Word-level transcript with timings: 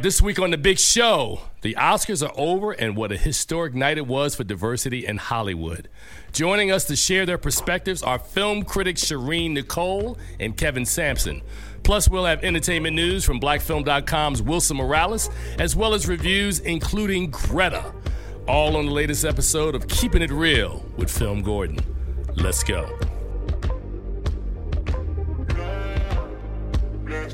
This 0.00 0.22
week 0.22 0.38
on 0.38 0.52
The 0.52 0.58
Big 0.58 0.78
Show, 0.78 1.40
the 1.62 1.74
Oscars 1.74 2.24
are 2.24 2.32
over 2.38 2.70
and 2.70 2.96
what 2.96 3.10
a 3.10 3.16
historic 3.16 3.74
night 3.74 3.98
it 3.98 4.06
was 4.06 4.36
for 4.36 4.44
diversity 4.44 5.04
in 5.04 5.16
Hollywood. 5.16 5.88
Joining 6.30 6.70
us 6.70 6.84
to 6.84 6.94
share 6.94 7.26
their 7.26 7.36
perspectives 7.36 8.00
are 8.00 8.20
film 8.20 8.62
critics 8.62 9.04
Sherin 9.04 9.54
Nicole 9.54 10.16
and 10.38 10.56
Kevin 10.56 10.86
Sampson. 10.86 11.42
Plus, 11.82 12.08
we'll 12.08 12.26
have 12.26 12.44
entertainment 12.44 12.94
news 12.94 13.24
from 13.24 13.40
BlackFilm.com's 13.40 14.40
Wilson 14.40 14.76
Morales, 14.76 15.30
as 15.58 15.74
well 15.74 15.94
as 15.94 16.06
reviews 16.06 16.60
including 16.60 17.32
Greta. 17.32 17.92
All 18.46 18.76
on 18.76 18.86
the 18.86 18.92
latest 18.92 19.24
episode 19.24 19.74
of 19.74 19.88
Keeping 19.88 20.22
It 20.22 20.30
Reel 20.30 20.86
with 20.96 21.10
Film 21.10 21.42
Gordon. 21.42 21.80
Let's 22.36 22.62
go. 22.62 22.88
Let's 27.04 27.32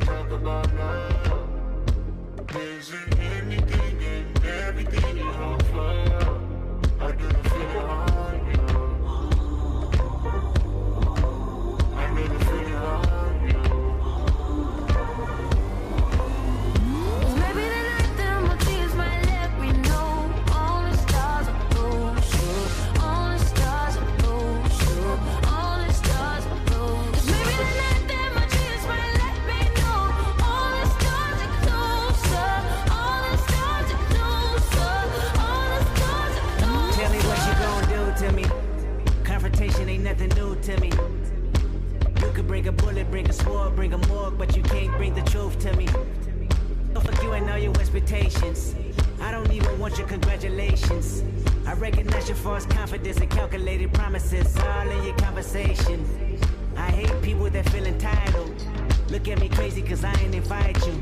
bring 43.14 43.26
a 43.26 43.28
bullet, 43.28 43.30
bring 43.30 43.30
a 43.30 43.32
sword, 43.32 43.76
bring 43.76 43.92
a 43.92 44.08
morgue, 44.08 44.36
but 44.36 44.56
you 44.56 44.62
can't 44.64 44.90
bring 44.96 45.14
the 45.14 45.22
truth 45.22 45.56
to 45.60 45.72
me. 45.76 45.86
Oh, 46.96 47.00
fuck 47.00 47.22
you 47.22 47.32
and 47.32 47.48
all 47.48 47.58
your 47.58 47.72
expectations. 47.78 48.74
I 49.20 49.30
don't 49.30 49.52
even 49.52 49.78
want 49.78 49.98
your 49.98 50.08
congratulations. 50.08 51.22
I 51.64 51.74
recognize 51.74 52.28
your 52.28 52.36
false 52.36 52.66
confidence 52.66 53.18
and 53.18 53.30
calculated 53.30 53.92
promises 53.92 54.56
all 54.58 54.90
in 54.90 55.04
your 55.04 55.16
conversation. 55.16 56.04
I 56.76 56.90
hate 56.90 57.22
people 57.22 57.48
that 57.50 57.68
feel 57.68 57.86
entitled. 57.86 58.66
Look 59.10 59.28
at 59.28 59.38
me 59.38 59.48
crazy 59.48 59.82
cause 59.82 60.02
I 60.02 60.12
ain't 60.20 60.34
invite 60.34 60.84
you. 60.84 61.00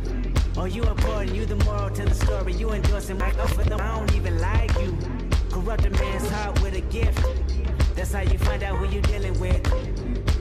Oh, 0.58 0.66
you 0.66 0.82
important, 0.82 1.34
you 1.34 1.46
the 1.46 1.56
moral 1.64 1.88
to 1.88 2.04
the 2.04 2.14
story. 2.14 2.52
You 2.52 2.72
endorsing 2.72 3.16
my 3.16 3.32
oh, 3.38 3.46
for. 3.46 3.62
I 3.62 3.96
don't 3.96 4.14
even 4.14 4.38
like 4.38 4.70
you. 4.78 4.98
Corrupt 5.50 5.86
a 5.86 5.90
man's 5.90 6.28
heart 6.28 6.60
with 6.60 6.74
a 6.74 6.82
gift. 6.92 7.24
That's 7.96 8.12
how 8.12 8.20
you 8.20 8.36
find 8.38 8.62
out 8.62 8.76
who 8.76 8.94
you 8.94 9.00
dealing 9.00 9.38
with. 9.40 9.91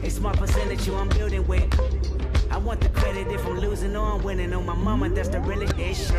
A 0.04 0.10
smart 0.10 0.36
percentage 0.36 0.88
you 0.88 0.96
I'm 0.96 1.10
building 1.10 1.46
with. 1.48 1.80
I 2.50 2.58
want 2.58 2.82
the 2.82 2.90
credit 2.90 3.28
if 3.28 3.46
I'm 3.46 3.60
losing 3.60 3.96
or 3.96 4.14
I'm 4.14 4.24
winning. 4.24 4.52
On 4.52 4.66
my 4.66 4.74
mama, 4.74 5.10
that's 5.10 5.30
the 5.30 5.40
realest 5.42 5.78
issue. 5.78 6.18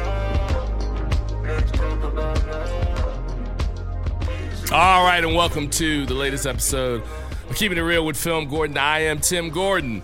All 4.72 5.04
right, 5.04 5.24
and 5.24 5.34
welcome 5.34 5.68
to 5.70 6.06
the 6.06 6.14
latest 6.14 6.46
episode 6.46 7.02
of 7.50 7.56
Keeping 7.56 7.76
It 7.76 7.80
Reel 7.80 8.06
with 8.06 8.16
Film 8.16 8.48
Gordon. 8.48 8.78
I 8.78 9.00
am 9.00 9.18
Tim 9.18 9.50
Gordon, 9.50 10.02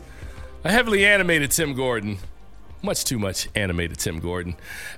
a 0.64 0.72
heavily 0.72 1.06
animated 1.06 1.52
Tim 1.52 1.74
Gordon. 1.74 2.18
Much 2.82 3.04
too 3.04 3.20
much 3.20 3.48
animated 3.54 4.00
Tim 4.00 4.18
Gordon. 4.18 4.56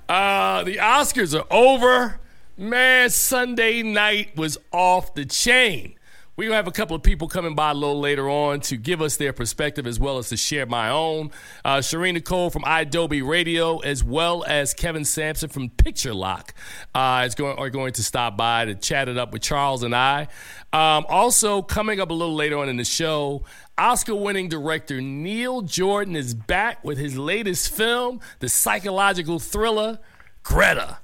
Uh, 0.09 0.65
the 0.65 0.77
Oscars 0.77 1.39
are 1.39 1.47
over. 1.51 2.19
Man, 2.57 3.11
Sunday 3.11 3.83
night 3.83 4.35
was 4.39 4.57
off 4.73 5.13
the 5.13 5.27
chain. 5.27 5.97
We're 6.41 6.47
going 6.47 6.53
to 6.53 6.57
have 6.57 6.69
a 6.69 6.73
couple 6.73 6.97
of 6.97 7.03
people 7.03 7.29
coming 7.29 7.55
by 7.55 7.73
a 7.73 7.75
little 7.75 8.01
later 8.01 8.27
on 8.31 8.61
to 8.61 8.79
give 8.79 9.03
us 9.03 9.19
their 9.19 9.35
perspective 9.35 9.87
as 9.87 10.01
well 10.01 10.17
as 10.17 10.31
to 10.31 10.39
share 10.39 10.65
my 10.65 10.89
own. 10.89 11.33
Uh, 11.67 11.81
Sherin 11.81 12.15
Nicole 12.15 12.49
from 12.49 12.63
iDoby 12.63 13.23
Radio, 13.23 13.81
as 13.81 14.03
well 14.03 14.43
as 14.49 14.73
Kevin 14.73 15.05
Sampson 15.05 15.51
from 15.51 15.69
Picture 15.69 16.15
Lock, 16.15 16.55
uh, 16.95 17.25
is 17.27 17.35
going, 17.35 17.59
are 17.59 17.69
going 17.69 17.93
to 17.93 18.03
stop 18.03 18.39
by 18.39 18.65
to 18.65 18.75
chat 18.75 19.07
it 19.07 19.19
up 19.19 19.35
with 19.35 19.43
Charles 19.43 19.83
and 19.83 19.95
I. 19.95 20.29
Um, 20.73 21.05
also, 21.11 21.61
coming 21.61 22.01
up 22.01 22.09
a 22.09 22.15
little 22.15 22.35
later 22.35 22.57
on 22.57 22.71
in 22.71 22.79
the 22.79 22.85
show, 22.85 23.45
Oscar 23.77 24.15
winning 24.15 24.49
director 24.49 24.99
Neil 25.03 25.61
Jordan 25.61 26.17
is 26.17 26.33
back 26.33 26.83
with 26.83 26.97
his 26.97 27.19
latest 27.19 27.69
film, 27.71 28.19
the 28.39 28.49
psychological 28.49 29.41
thriller 29.41 29.99
Greta. 30.43 31.01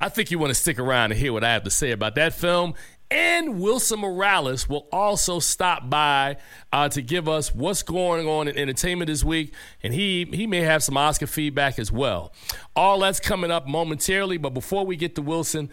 I 0.00 0.08
think 0.08 0.30
you 0.30 0.38
want 0.38 0.50
to 0.50 0.54
stick 0.54 0.78
around 0.78 1.12
and 1.12 1.20
hear 1.20 1.32
what 1.32 1.44
I 1.44 1.52
have 1.52 1.62
to 1.62 1.70
say 1.70 1.92
about 1.92 2.16
that 2.16 2.34
film. 2.34 2.74
And 3.14 3.60
Wilson 3.60 4.00
Morales 4.00 4.68
will 4.68 4.88
also 4.90 5.38
stop 5.38 5.88
by 5.88 6.36
uh, 6.72 6.88
to 6.88 7.00
give 7.00 7.28
us 7.28 7.54
what's 7.54 7.84
going 7.84 8.26
on 8.26 8.48
in 8.48 8.58
entertainment 8.58 9.08
this 9.08 9.22
week, 9.22 9.54
and 9.84 9.94
he 9.94 10.24
he 10.32 10.48
may 10.48 10.62
have 10.62 10.82
some 10.82 10.96
Oscar 10.96 11.28
feedback 11.28 11.78
as 11.78 11.92
well. 11.92 12.32
All 12.74 12.98
that's 12.98 13.20
coming 13.20 13.52
up 13.52 13.68
momentarily. 13.68 14.36
But 14.36 14.50
before 14.50 14.84
we 14.84 14.96
get 14.96 15.14
to 15.14 15.22
Wilson, 15.22 15.70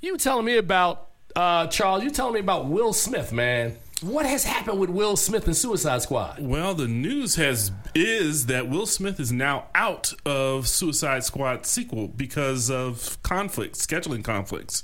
you 0.00 0.16
telling 0.16 0.44
me 0.44 0.56
about 0.56 1.10
uh, 1.36 1.68
Charles? 1.68 2.02
You 2.02 2.10
telling 2.10 2.34
me 2.34 2.40
about 2.40 2.66
Will 2.66 2.92
Smith, 2.92 3.32
man? 3.32 3.76
What 4.00 4.26
has 4.26 4.42
happened 4.42 4.80
with 4.80 4.90
Will 4.90 5.16
Smith 5.16 5.46
and 5.46 5.56
Suicide 5.56 6.02
Squad? 6.02 6.40
Well, 6.40 6.74
the 6.74 6.88
news 6.88 7.36
has 7.36 7.70
is 7.94 8.46
that 8.46 8.68
Will 8.68 8.86
Smith 8.86 9.20
is 9.20 9.30
now 9.30 9.68
out 9.72 10.12
of 10.26 10.66
Suicide 10.66 11.22
Squad 11.22 11.64
sequel 11.64 12.08
because 12.08 12.72
of 12.72 13.22
conflicts, 13.22 13.86
scheduling 13.86 14.24
conflicts. 14.24 14.82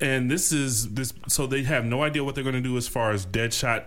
And 0.00 0.30
this 0.30 0.52
is 0.52 0.92
this 0.94 1.12
so 1.28 1.46
they 1.46 1.62
have 1.62 1.84
no 1.84 2.02
idea 2.02 2.22
what 2.24 2.34
they're 2.34 2.44
going 2.44 2.54
to 2.56 2.60
do 2.60 2.76
as 2.76 2.88
far 2.88 3.12
as 3.12 3.24
Deadshot 3.26 3.84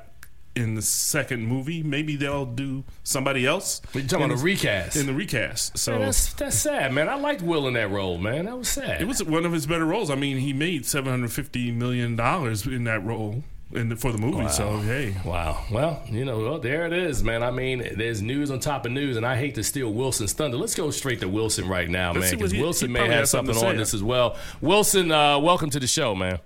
in 0.55 0.75
the 0.75 0.81
second 0.81 1.45
movie. 1.45 1.83
Maybe 1.83 2.15
they'll 2.15 2.45
do 2.45 2.83
somebody 3.03 3.45
else. 3.45 3.81
You 3.93 4.01
talking 4.03 4.25
about 4.25 4.33
a 4.35 4.37
the- 4.37 4.43
recast? 4.43 4.95
In 4.97 5.05
the 5.05 5.13
recast. 5.13 5.77
So 5.77 5.93
Man, 5.93 6.01
that's 6.01 6.33
that's 6.33 6.57
sad, 6.57 6.91
man. 6.93 7.07
I 7.07 7.15
liked 7.15 7.41
Will 7.41 7.67
in 7.67 7.75
that 7.75 7.89
role, 7.91 8.17
man. 8.17 8.45
That 8.45 8.57
was 8.57 8.67
sad. 8.69 9.01
it 9.01 9.07
was 9.07 9.23
one 9.23 9.45
of 9.45 9.51
his 9.53 9.65
better 9.67 9.85
roles. 9.85 10.09
I 10.09 10.15
mean, 10.15 10.37
he 10.37 10.51
made 10.53 10.85
seven 10.85 11.11
hundred 11.11 11.31
fifty 11.31 11.71
million 11.71 12.15
dollars 12.15 12.65
in 12.65 12.83
that 12.85 13.03
role 13.05 13.43
in 13.73 13.89
the, 13.89 13.95
for 13.95 14.11
the 14.11 14.17
movie. 14.17 14.49
So 14.49 14.77
hey, 14.79 15.15
Wow. 15.23 15.63
Well, 15.71 16.01
you 16.07 16.25
know, 16.25 16.39
well, 16.39 16.59
there 16.59 16.85
it 16.85 16.93
is, 16.93 17.23
man. 17.23 17.43
I 17.43 17.51
mean, 17.51 17.87
there's 17.95 18.21
news 18.21 18.51
on 18.51 18.59
top 18.59 18.85
of 18.85 18.91
news, 18.91 19.17
and 19.17 19.25
I 19.25 19.35
hate 19.35 19.55
to 19.55 19.63
steal 19.63 19.93
Wilson's 19.93 20.33
thunder. 20.33 20.57
Let's 20.57 20.75
go 20.75 20.89
straight 20.91 21.19
to 21.21 21.29
Wilson 21.29 21.67
right 21.67 21.89
now, 21.89 22.13
Let's 22.13 22.31
man, 22.31 22.39
because 22.39 22.53
Wilson 22.53 22.89
he 22.89 22.93
may 22.93 23.07
have 23.07 23.27
something 23.27 23.53
something 23.53 23.69
on 23.69 23.77
this 23.77 23.93
as 23.93 24.03
well. 24.03 24.37
Wilson, 24.61 25.11
uh, 25.11 25.37
welcome 25.39 25.69
to 25.69 25.79
the 25.79 25.87
show, 25.87 26.15
man. 26.15 26.39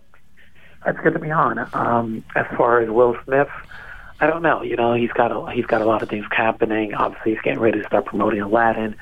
It's 0.85 0.99
good 0.99 1.13
to 1.13 1.19
be 1.19 1.31
on. 1.31 1.59
Um, 1.73 2.25
as 2.35 2.45
far 2.57 2.81
as 2.81 2.89
Will 2.89 3.15
Smith, 3.23 3.47
I 4.19 4.27
don't 4.27 4.41
know. 4.41 4.61
You 4.61 4.75
know, 4.75 4.93
he's 4.93 5.11
got 5.11 5.31
a 5.31 5.51
he's 5.51 5.65
got 5.65 5.81
a 5.81 5.85
lot 5.85 6.01
of 6.03 6.09
things 6.09 6.25
happening. 6.31 6.93
Obviously, 6.93 7.33
he's 7.33 7.41
getting 7.41 7.59
ready 7.59 7.81
to 7.81 7.87
start 7.87 8.05
promoting 8.05 8.41
Aladdin, 8.41 8.95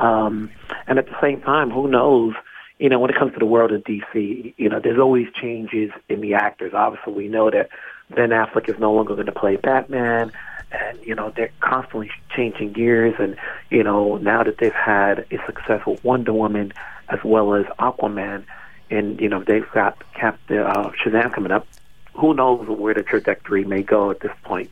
um, 0.00 0.50
and 0.88 0.98
at 0.98 1.06
the 1.06 1.16
same 1.20 1.40
time, 1.42 1.70
who 1.70 1.88
knows? 1.88 2.34
You 2.78 2.88
know, 2.88 2.98
when 3.00 3.10
it 3.10 3.16
comes 3.16 3.32
to 3.32 3.38
the 3.38 3.46
world 3.46 3.72
of 3.72 3.82
DC, 3.82 4.54
you 4.56 4.68
know, 4.68 4.80
there's 4.80 4.98
always 5.00 5.26
changes 5.34 5.90
in 6.08 6.20
the 6.20 6.34
actors. 6.34 6.72
Obviously, 6.74 7.12
we 7.12 7.28
know 7.28 7.50
that 7.50 7.70
Ben 8.10 8.30
Affleck 8.30 8.68
is 8.68 8.78
no 8.78 8.92
longer 8.92 9.14
going 9.14 9.26
to 9.26 9.32
play 9.32 9.56
Batman, 9.56 10.32
and 10.70 10.98
you 11.02 11.14
know 11.14 11.32
they're 11.34 11.50
constantly 11.60 12.10
changing 12.34 12.72
gears. 12.72 13.14
And 13.18 13.36
you 13.70 13.82
know, 13.82 14.16
now 14.18 14.42
that 14.44 14.58
they've 14.58 14.72
had 14.72 15.26
a 15.30 15.38
successful 15.46 15.98
Wonder 16.02 16.32
Woman 16.32 16.72
as 17.08 17.18
well 17.24 17.54
as 17.54 17.66
Aquaman, 17.78 18.44
and 18.90 19.20
you 19.20 19.28
know 19.28 19.42
they've 19.42 19.70
got 19.72 20.02
Captain 20.14 20.58
uh, 20.58 20.90
Shazam 21.04 21.32
coming 21.32 21.52
up. 21.52 21.66
Who 22.14 22.34
knows 22.34 22.66
where 22.68 22.94
the 22.94 23.02
trajectory 23.02 23.64
may 23.64 23.82
go 23.82 24.10
at 24.10 24.20
this 24.20 24.32
point? 24.42 24.70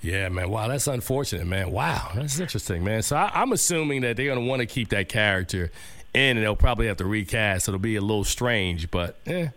Yeah, 0.00 0.28
man. 0.28 0.50
Wow, 0.50 0.68
that's 0.68 0.86
unfortunate, 0.86 1.46
man. 1.46 1.70
Wow, 1.72 2.10
that's 2.14 2.38
interesting, 2.38 2.84
man. 2.84 3.02
So 3.02 3.16
I, 3.16 3.30
I'm 3.34 3.52
assuming 3.52 4.02
that 4.02 4.16
they're 4.16 4.26
going 4.26 4.38
to 4.38 4.44
want 4.44 4.60
to 4.60 4.66
keep 4.66 4.90
that 4.90 5.08
character 5.08 5.70
in, 6.14 6.36
and 6.36 6.44
they'll 6.44 6.56
probably 6.56 6.86
have 6.86 6.96
to 6.98 7.06
recast. 7.06 7.66
So 7.66 7.70
it'll 7.72 7.78
be 7.80 7.96
a 7.96 8.00
little 8.00 8.24
strange, 8.24 8.90
but 8.90 9.16
eh, 9.26 9.48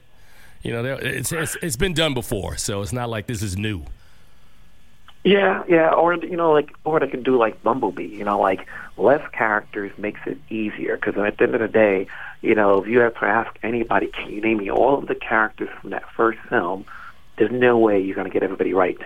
you 0.62 0.72
know, 0.72 0.84
they'll- 0.84 1.00
it's, 1.00 1.32
it's 1.32 1.56
it's 1.62 1.76
been 1.76 1.94
done 1.94 2.14
before, 2.14 2.58
so 2.58 2.82
it's 2.82 2.94
not 2.94 3.10
like 3.10 3.28
this 3.28 3.42
is 3.42 3.58
new. 3.58 3.84
Yeah, 5.24 5.64
yeah, 5.70 5.92
or 5.92 6.16
you 6.16 6.36
know, 6.36 6.52
like, 6.52 6.72
or 6.84 7.00
they 7.00 7.08
can 7.08 7.22
do 7.22 7.38
like 7.38 7.62
Bumblebee. 7.62 8.06
You 8.08 8.24
know, 8.24 8.40
like 8.40 8.66
less 8.98 9.22
characters 9.32 9.92
makes 9.98 10.20
it 10.26 10.40
easier 10.50 10.96
because 10.98 11.16
at 11.16 11.38
the 11.38 11.44
end 11.44 11.54
of 11.56 11.62
the 11.62 11.68
day, 11.68 12.08
you 12.42 12.56
know, 12.56 12.82
if 12.82 12.88
you 12.88 13.00
have 13.00 13.14
to 13.16 13.26
ask 13.26 13.56
anybody, 13.62 14.08
can 14.08 14.32
you 14.32 14.42
name 14.42 14.58
me 14.58 14.72
all 14.72 14.98
of 14.98 15.08
the 15.08 15.14
characters 15.14 15.70
from 15.80 15.92
that 15.92 16.10
first 16.16 16.40
film? 16.50 16.86
There's 17.38 17.52
no 17.52 17.78
way 17.78 18.02
you're 18.02 18.16
going 18.16 18.28
to 18.28 18.34
get 18.34 18.42
everybody 18.42 18.74
right. 18.74 18.98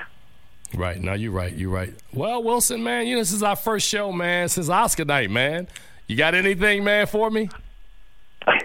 Right. 0.74 1.00
No, 1.02 1.14
you're 1.14 1.32
right. 1.34 1.54
You're 1.54 1.70
right. 1.70 1.94
Well, 2.14 2.42
Wilson, 2.44 2.82
man, 2.82 3.08
you 3.08 3.16
know, 3.16 3.22
this 3.22 3.34
is 3.34 3.44
our 3.44 3.56
first 3.58 3.88
show, 3.88 4.12
man, 4.14 4.48
since 4.50 4.70
Oscar 4.70 5.06
night, 5.06 5.30
man. 5.30 5.68
You 6.08 6.16
got 6.16 6.36
anything, 6.36 6.84
man, 6.84 7.08
for 7.08 7.30
me? 7.32 7.50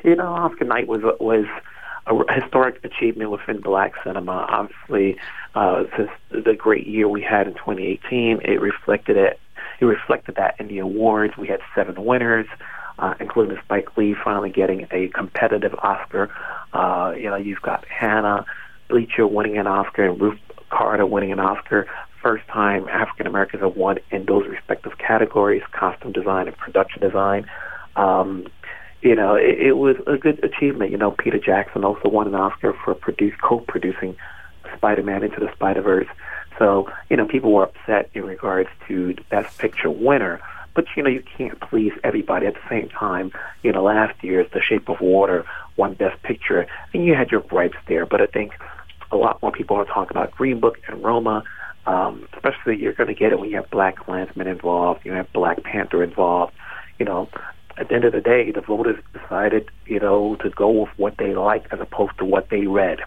You 0.05 0.15
know, 0.15 0.27
Oscar 0.27 0.65
night 0.65 0.87
was 0.89 1.01
was 1.21 1.47
a 2.07 2.41
historic 2.41 2.85
achievement 2.85 3.31
within 3.31 3.61
black 3.61 3.93
cinema. 4.05 4.47
Obviously, 4.51 5.17
uh, 5.55 5.85
since 5.97 6.11
the 6.31 6.55
great 6.55 6.87
year 6.87 7.09
we 7.09 7.23
had 7.23 7.47
in 7.47 7.55
2018, 7.55 8.41
it 8.43 8.61
reflected 8.61 9.17
it. 9.17 9.39
It 9.81 9.85
reflected 9.87 10.35
that 10.37 10.57
in 10.59 10.69
the 10.69 10.79
awards. 10.81 11.37
We 11.39 11.49
had 11.49 11.61
seven 11.75 12.05
winners. 12.05 12.47
uh, 13.01 13.15
including 13.19 13.59
Spike 13.65 13.97
Lee 13.97 14.15
finally 14.15 14.51
getting 14.51 14.87
a 14.91 15.09
competitive 15.09 15.75
Oscar. 15.83 16.31
Uh, 16.73 17.15
you 17.17 17.25
know, 17.25 17.37
you've 17.37 17.63
got 17.63 17.85
Hannah 17.87 18.45
Beachler 18.89 19.31
winning 19.31 19.59
an 19.59 19.67
Oscar 19.67 20.11
and 20.11 20.21
Ruth 20.21 20.39
Carter 20.71 21.07
winning 21.07 21.33
an 21.33 21.41
Oscar. 21.41 21.87
First 22.23 22.47
time 22.49 22.87
African 22.89 23.27
Americans 23.27 23.63
have 23.63 23.77
won 23.77 23.99
in 24.11 24.27
those 24.27 24.47
respective 24.47 24.99
categories: 24.99 25.63
costume 25.73 26.13
design 26.13 26.49
and 26.49 26.57
production 26.57 27.01
design. 27.01 27.47
Um, 27.97 28.47
you 29.03 29.15
know, 29.15 29.35
it, 29.35 29.59
it 29.59 29.73
was 29.79 29.97
a 30.07 30.17
good 30.19 30.43
achievement. 30.45 30.91
You 30.91 30.99
know, 30.99 31.13
Peter 31.13 31.39
Jackson 31.39 31.85
also 31.85 32.09
won 32.09 32.27
an 32.27 32.35
Oscar 32.35 32.75
for 32.85 32.95
produce, 32.95 33.35
co-producing 33.41 34.17
Spider-Man 34.77 35.23
Into 35.25 35.41
the 35.41 35.51
Spider-Verse. 35.55 36.09
So, 36.59 36.91
you 37.09 37.17
know, 37.17 37.27
people 37.27 37.53
were 37.53 37.65
upset 37.65 38.11
in 38.13 38.25
regards 38.25 38.69
to 38.89 39.15
the 39.15 39.23
Best 39.31 39.59
Picture 39.59 39.91
winner. 39.91 40.41
But, 40.75 40.85
you 40.97 41.03
know, 41.03 41.09
you 41.09 41.23
can't 41.37 41.59
please 41.61 41.93
everybody 42.05 42.47
at 42.47 42.55
the 42.55 42.69
same 42.69 42.91
time. 42.91 43.33
You 43.63 43.73
know, 43.73 43.83
last 43.83 44.23
year's 44.23 44.47
The 44.53 44.61
Shape 44.61 44.89
of 44.89 45.01
Water 45.01 45.45
won 45.77 45.95
Best 45.95 46.23
Picture, 46.23 46.67
and 46.93 47.05
you 47.05 47.15
had 47.15 47.31
your 47.31 47.41
gripes 47.41 47.79
there. 47.89 48.05
But 48.05 48.21
I 48.21 48.27
think 48.27 48.53
a 49.11 49.17
lot 49.17 49.41
more 49.43 49.51
people 49.51 49.77
are 49.77 49.87
talking 49.87 50.17
about 50.17 50.31
Green 50.33 50.61
Book 50.61 50.79
and 50.87 51.03
Roma. 51.03 51.43
Um, 51.91 52.29
especially 52.35 52.77
you're 52.77 52.93
going 52.93 53.09
to 53.09 53.15
get 53.15 53.33
it 53.33 53.41
when 53.41 53.51
you 53.51 53.57
have 53.57 53.69
BlacKkKlansman 53.71 54.47
involved, 54.47 55.05
you 55.05 55.11
have 55.13 55.33
Black 55.33 55.61
Panther 55.65 56.05
involved. 56.05 56.53
You 57.01 57.05
know, 57.05 57.29
at 57.77 57.89
the 57.89 57.95
end 57.97 58.05
of 58.05 58.13
the 58.13 58.21
day, 58.21 58.53
the 58.53 58.61
voters 58.61 59.03
decided, 59.13 59.69
you 59.87 59.99
know, 59.99 60.37
to 60.37 60.51
go 60.51 60.71
with 60.71 60.91
what 60.99 61.17
they 61.17 61.35
like 61.35 61.67
as 61.73 61.81
opposed 61.81 62.17
to 62.19 62.25
what 62.25 62.49
they 62.49 62.69
read. 62.69 63.01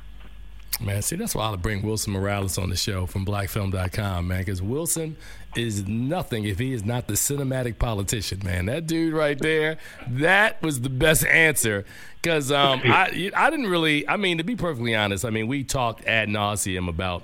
Man, 0.81 1.01
see, 1.01 1.15
that's 1.15 1.33
why 1.33 1.49
I 1.49 1.55
bring 1.55 1.81
Wilson 1.81 2.11
Morales 2.11 2.57
on 2.57 2.69
the 2.69 2.75
show 2.75 3.05
from 3.05 3.25
blackfilm.com, 3.25 4.27
man, 4.27 4.39
because 4.39 4.61
Wilson 4.61 5.15
is 5.55 5.87
nothing 5.87 6.43
if 6.43 6.59
he 6.59 6.73
is 6.73 6.83
not 6.83 7.07
the 7.07 7.13
cinematic 7.13 7.79
politician, 7.79 8.41
man. 8.43 8.65
That 8.65 8.85
dude 8.85 9.13
right 9.13 9.39
there, 9.39 9.77
that 10.09 10.61
was 10.61 10.81
the 10.81 10.89
best 10.89 11.25
answer. 11.27 11.85
Because 12.21 12.51
um, 12.51 12.81
I, 12.85 13.31
I 13.33 13.49
didn't 13.49 13.67
really, 13.67 14.05
I 14.09 14.17
mean, 14.17 14.39
to 14.39 14.43
be 14.43 14.57
perfectly 14.57 14.93
honest, 14.93 15.23
I 15.23 15.29
mean, 15.29 15.47
we 15.47 15.63
talked 15.63 16.03
ad 16.05 16.27
nauseum 16.27 16.89
about, 16.89 17.23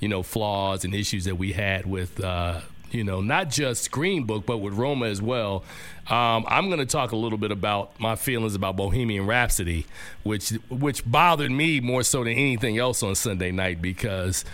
you 0.00 0.08
know, 0.08 0.22
flaws 0.22 0.84
and 0.84 0.94
issues 0.94 1.24
that 1.24 1.36
we 1.36 1.52
had 1.52 1.86
with, 1.86 2.22
uh, 2.22 2.60
you 2.90 3.04
know, 3.04 3.20
not 3.20 3.50
just 3.50 3.90
Green 3.90 4.24
Book, 4.24 4.46
but 4.46 4.58
with 4.58 4.74
Roma 4.74 5.06
as 5.06 5.20
well. 5.20 5.64
Um, 6.08 6.44
I'm 6.48 6.66
going 6.68 6.78
to 6.78 6.86
talk 6.86 7.12
a 7.12 7.16
little 7.16 7.38
bit 7.38 7.50
about 7.50 7.98
my 7.98 8.14
feelings 8.14 8.54
about 8.54 8.76
Bohemian 8.76 9.26
Rhapsody, 9.26 9.86
which 10.22 10.50
which 10.70 11.08
bothered 11.10 11.50
me 11.50 11.80
more 11.80 12.02
so 12.02 12.22
than 12.24 12.34
anything 12.34 12.78
else 12.78 13.02
on 13.02 13.14
Sunday 13.16 13.50
night 13.50 13.82
because, 13.82 14.44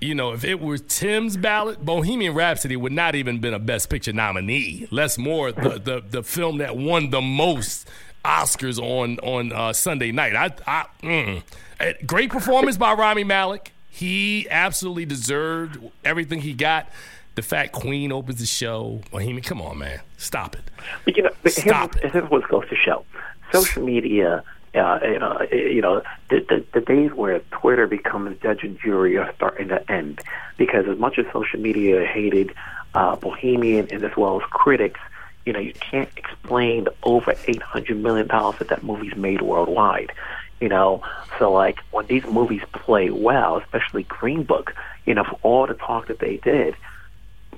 you 0.00 0.14
know, 0.14 0.32
if 0.32 0.44
it 0.44 0.60
were 0.60 0.78
Tim's 0.78 1.36
ballot, 1.36 1.84
Bohemian 1.84 2.34
Rhapsody 2.34 2.76
would 2.76 2.92
not 2.92 3.16
even 3.16 3.40
been 3.40 3.54
a 3.54 3.58
Best 3.58 3.90
Picture 3.90 4.12
nominee. 4.12 4.86
Less 4.92 5.18
more 5.18 5.50
the 5.50 5.80
the, 5.82 6.02
the 6.08 6.22
film 6.22 6.58
that 6.58 6.76
won 6.76 7.10
the 7.10 7.20
most 7.20 7.88
Oscars 8.24 8.78
on 8.78 9.18
on 9.18 9.52
uh, 9.52 9.72
Sunday 9.72 10.12
night. 10.12 10.36
I, 10.36 10.52
I 10.66 10.86
mm. 11.02 11.42
Great 12.06 12.30
performance 12.30 12.76
by 12.76 12.94
Rami 12.94 13.24
Malek. 13.24 13.72
He 13.96 14.46
absolutely 14.50 15.06
deserved 15.06 15.78
everything 16.04 16.42
he 16.42 16.52
got. 16.52 16.90
The 17.34 17.40
fact 17.40 17.72
Queen 17.72 18.12
opens 18.12 18.40
the 18.40 18.44
show, 18.44 19.00
Bohemian, 19.10 19.42
come 19.42 19.62
on, 19.62 19.78
man, 19.78 20.00
stop 20.18 20.54
it. 20.54 20.64
But 21.06 21.16
you 21.16 21.22
know, 21.22 21.30
but 21.42 21.52
Stop 21.52 21.94
here's, 21.94 22.12
here's 22.12 22.30
what 22.30 22.46
goes 22.46 22.68
to 22.68 22.76
show: 22.76 23.06
social 23.52 23.82
media. 23.82 24.44
Uh, 24.74 25.00
you 25.02 25.18
know, 25.18 25.38
uh, 25.40 25.46
you 25.50 25.80
know, 25.80 26.02
the, 26.28 26.40
the 26.40 26.64
the 26.74 26.80
days 26.82 27.10
where 27.14 27.38
Twitter 27.52 27.86
becomes 27.86 28.38
judge 28.42 28.64
and 28.64 28.78
jury 28.78 29.16
are 29.16 29.32
starting 29.34 29.68
to 29.68 29.90
end 29.90 30.20
because 30.58 30.86
as 30.86 30.98
much 30.98 31.18
as 31.18 31.24
social 31.32 31.58
media 31.58 32.04
hated 32.04 32.52
uh, 32.94 33.16
Bohemian 33.16 33.88
and 33.90 34.04
as 34.04 34.14
well 34.14 34.38
as 34.38 34.46
critics, 34.50 35.00
you 35.46 35.54
know, 35.54 35.58
you 35.58 35.72
can't 35.72 36.10
explain 36.18 36.84
the 36.84 36.94
over 37.02 37.34
eight 37.46 37.62
hundred 37.62 37.96
million 38.02 38.26
dollars 38.26 38.58
that 38.58 38.68
that 38.68 38.82
movie's 38.82 39.16
made 39.16 39.40
worldwide. 39.40 40.12
You 40.60 40.68
know, 40.68 41.02
so 41.38 41.52
like 41.52 41.80
when 41.90 42.06
these 42.06 42.24
movies 42.24 42.62
play 42.72 43.10
well, 43.10 43.58
especially 43.58 44.04
Green 44.04 44.42
Book, 44.42 44.74
you 45.04 45.14
know, 45.14 45.24
for 45.24 45.38
all 45.42 45.66
the 45.66 45.74
talk 45.74 46.06
that 46.06 46.18
they 46.18 46.38
did, 46.38 46.74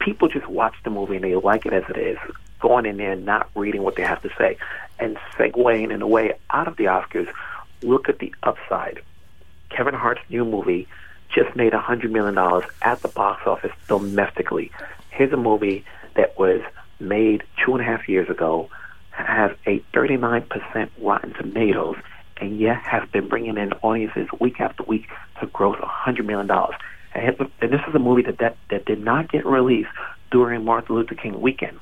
people 0.00 0.28
just 0.28 0.48
watch 0.48 0.74
the 0.84 0.90
movie 0.90 1.16
and 1.16 1.24
they 1.24 1.34
like 1.36 1.64
it 1.64 1.72
as 1.72 1.84
it 1.88 1.96
is, 1.96 2.18
going 2.60 2.86
in 2.86 2.96
there 2.96 3.12
and 3.12 3.24
not 3.24 3.50
reading 3.54 3.82
what 3.82 3.96
they 3.96 4.02
have 4.02 4.22
to 4.22 4.30
say. 4.36 4.56
And 4.98 5.16
segueing 5.36 5.92
in 5.92 6.02
a 6.02 6.06
way 6.06 6.32
out 6.50 6.66
of 6.66 6.76
the 6.76 6.84
Oscars, 6.84 7.28
look 7.82 8.08
at 8.08 8.18
the 8.18 8.34
upside. 8.42 9.00
Kevin 9.70 9.94
Hart's 9.94 10.22
new 10.28 10.44
movie 10.44 10.88
just 11.30 11.54
made 11.54 11.74
a 11.74 11.78
$100 11.78 12.10
million 12.10 12.36
at 12.82 13.00
the 13.02 13.08
box 13.08 13.46
office 13.46 13.72
domestically. 13.86 14.70
Here's 15.10 15.32
a 15.32 15.36
movie 15.36 15.84
that 16.14 16.38
was 16.38 16.62
made 17.00 17.44
two 17.64 17.72
and 17.72 17.80
a 17.80 17.84
half 17.84 18.08
years 18.08 18.28
ago, 18.28 18.68
has 19.10 19.52
a 19.66 19.80
39% 19.92 20.90
Rotten 21.00 21.34
Tomatoes, 21.34 21.96
and 22.40 22.58
yet 22.58 22.82
has 22.82 23.08
been 23.10 23.28
bringing 23.28 23.56
in 23.56 23.72
audiences 23.82 24.28
week 24.40 24.60
after 24.60 24.82
week 24.84 25.06
to 25.40 25.46
gross 25.46 25.76
$100 25.76 26.24
million. 26.24 26.50
And 27.14 27.72
this 27.72 27.80
is 27.88 27.94
a 27.94 27.98
movie 27.98 28.22
that, 28.22 28.38
that, 28.38 28.56
that 28.70 28.84
did 28.84 29.02
not 29.02 29.30
get 29.30 29.44
released 29.46 29.90
during 30.30 30.64
Martin 30.64 30.94
Luther 30.94 31.14
King 31.14 31.40
weekend. 31.40 31.78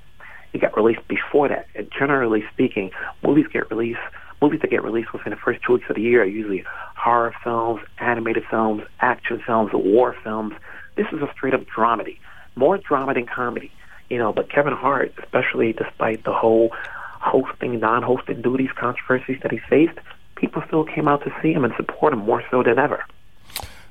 It 0.53 0.61
got 0.61 0.77
released 0.77 1.07
before 1.09 1.49
that. 1.49 1.67
And 1.75 1.91
generally 1.97 2.45
speaking, 2.53 2.91
movies 3.23 3.47
get 3.53 3.71
released. 3.71 4.01
Movies 4.41 4.61
that 4.61 4.71
get 4.71 4.85
released 4.85 5.13
within 5.13 5.31
the 5.31 5.37
first 5.37 5.61
two 5.67 5.75
weeks 5.75 5.87
of 5.89 5.97
the 5.97 6.03
year 6.03 6.23
are 6.23 6.27
usually 6.27 6.65
horror 6.97 7.35
films, 7.43 7.81
animated 7.99 8.45
films, 8.51 8.83
action 9.01 9.43
films, 9.45 9.71
war 9.73 10.15
films. 10.23 10.55
This 10.97 11.07
is 11.13 11.21
a 11.23 11.31
straight 11.33 11.55
up 11.55 11.65
dramedy, 11.67 12.19
more 12.55 12.79
drama 12.79 13.15
than 13.15 13.27
comedy. 13.27 13.71
You 14.09 14.19
know, 14.19 14.33
but 14.33 14.49
Kevin 14.49 14.73
Hart, 14.73 15.13
especially 15.23 15.73
despite 15.73 16.25
the 16.25 16.33
whole 16.33 16.71
hosting, 17.21 17.81
non-hosting 17.81 18.41
duties 18.43 18.71
controversies 18.77 19.39
that 19.43 19.51
he 19.51 19.59
faced, 19.59 19.99
people 20.37 20.63
still 20.67 20.85
came 20.85 21.09
out 21.09 21.25
to 21.25 21.33
see 21.43 21.53
him 21.53 21.65
and 21.65 21.75
support 21.77 22.13
him 22.13 22.21
more 22.21 22.43
so 22.51 22.63
than 22.63 22.79
ever. 22.79 23.05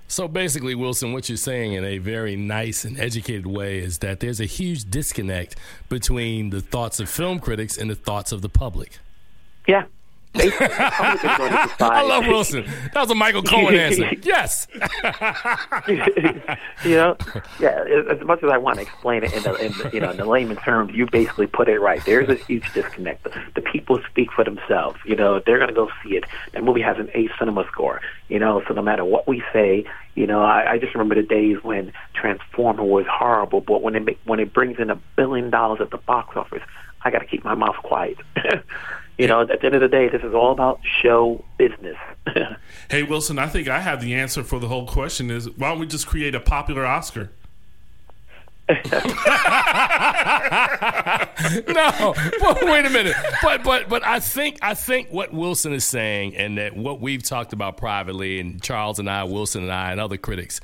So 0.07 0.27
basically, 0.27 0.75
Wilson, 0.75 1.13
what 1.13 1.29
you're 1.29 1.37
saying 1.37 1.73
in 1.73 1.83
a 1.83 1.97
very 1.97 2.35
nice 2.35 2.85
and 2.85 2.99
educated 2.99 3.47
way 3.47 3.79
is 3.79 3.97
that 3.99 4.19
there's 4.19 4.39
a 4.39 4.45
huge 4.45 4.89
disconnect 4.89 5.55
between 5.89 6.51
the 6.51 6.61
thoughts 6.61 6.99
of 6.99 7.09
film 7.09 7.39
critics 7.39 7.77
and 7.77 7.89
the 7.89 7.95
thoughts 7.95 8.31
of 8.31 8.41
the 8.41 8.49
public. 8.49 8.99
Yeah. 9.67 9.85
Basically, 10.35 10.67
the 10.67 10.91
public 10.91 11.23
is 11.23 11.37
going 11.37 11.51
to 11.51 11.85
I 11.85 12.01
love 12.01 12.27
Wilson. 12.27 12.65
That 12.93 13.01
was 13.01 13.11
a 13.11 13.15
Michael 13.15 13.43
Cohen 13.43 13.75
answer. 13.75 14.11
Yes. 14.25 14.67
you 16.83 16.95
know, 16.95 17.15
yeah. 17.59 17.83
As, 18.09 18.25
much 18.25 18.43
as 18.43 18.49
I 18.49 18.57
want 18.57 18.77
to 18.77 18.81
explain 18.81 19.23
it 19.23 19.33
in 19.33 19.43
the, 19.43 19.53
in 19.55 19.71
the 19.73 19.89
you 19.93 19.99
know 19.99 20.11
in 20.11 20.17
the 20.17 20.25
layman 20.25 20.57
terms, 20.57 20.93
you 20.93 21.05
basically 21.05 21.47
put 21.47 21.69
it 21.69 21.79
right. 21.79 22.03
There's 22.05 22.27
a 22.29 22.35
huge 22.35 22.71
disconnect. 22.73 23.23
The, 23.23 23.31
the 23.55 23.61
people 23.61 23.99
speak 24.09 24.31
for 24.31 24.43
themselves. 24.43 24.99
You 25.05 25.15
know, 25.15 25.41
they're 25.45 25.57
going 25.57 25.69
to 25.69 25.75
go 25.75 25.89
see 26.03 26.15
it. 26.15 26.25
That 26.53 26.63
movie 26.63 26.81
has 26.81 26.97
an 26.97 27.09
A 27.13 27.29
cinema 27.37 27.65
score. 27.71 28.01
You 28.29 28.39
know, 28.39 28.63
so 28.67 28.73
no 28.73 28.81
matter 28.81 29.05
what 29.05 29.27
we 29.27 29.43
say, 29.53 29.85
you 30.15 30.25
know, 30.25 30.41
I, 30.41 30.73
I 30.73 30.77
just 30.79 30.95
remember 30.95 31.15
the 31.15 31.27
days 31.27 31.57
when 31.61 31.93
Transformer 32.13 32.83
was 32.83 33.05
horrible, 33.09 33.61
but 33.61 33.81
when 33.81 33.95
it 33.95 34.17
when 34.25 34.39
it 34.39 34.53
brings 34.53 34.79
in 34.79 34.89
a 34.89 34.95
billion 35.15 35.49
dollars 35.49 35.81
at 35.81 35.91
the 35.91 35.97
box 35.97 36.35
office, 36.35 36.63
I 37.03 37.11
got 37.11 37.19
to 37.19 37.25
keep 37.25 37.43
my 37.43 37.53
mouth 37.53 37.75
quiet. 37.83 38.17
You 39.17 39.27
know, 39.27 39.41
at 39.41 39.47
the 39.47 39.65
end 39.65 39.75
of 39.75 39.81
the 39.81 39.87
day, 39.87 40.09
this 40.09 40.23
is 40.23 40.33
all 40.33 40.51
about 40.51 40.79
show 41.01 41.43
business. 41.57 41.97
Hey 42.87 43.01
Wilson, 43.01 43.39
I 43.39 43.47
think 43.47 43.67
I 43.67 43.79
have 43.79 43.99
the 43.99 44.13
answer 44.13 44.43
for 44.43 44.59
the 44.59 44.67
whole 44.67 44.85
question. 44.85 45.31
Is 45.31 45.49
why 45.49 45.69
don't 45.69 45.79
we 45.79 45.87
just 45.87 46.05
create 46.05 46.35
a 46.35 46.39
popular 46.39 46.85
Oscar? 46.85 47.31
no, 48.69 48.75
but 51.67 52.63
wait 52.63 52.85
a 52.85 52.89
minute. 52.91 53.15
But 53.41 53.63
but 53.63 53.89
but 53.89 54.05
I 54.05 54.19
think 54.19 54.59
I 54.61 54.75
think 54.75 55.09
what 55.09 55.33
Wilson 55.33 55.73
is 55.73 55.83
saying, 55.83 56.35
and 56.35 56.59
that 56.59 56.75
what 56.75 57.01
we've 57.01 57.23
talked 57.23 57.53
about 57.53 57.77
privately, 57.77 58.39
and 58.39 58.61
Charles 58.61 58.99
and 58.99 59.09
I, 59.09 59.23
Wilson 59.23 59.63
and 59.63 59.71
I, 59.71 59.91
and 59.91 59.99
other 59.99 60.17
critics, 60.17 60.61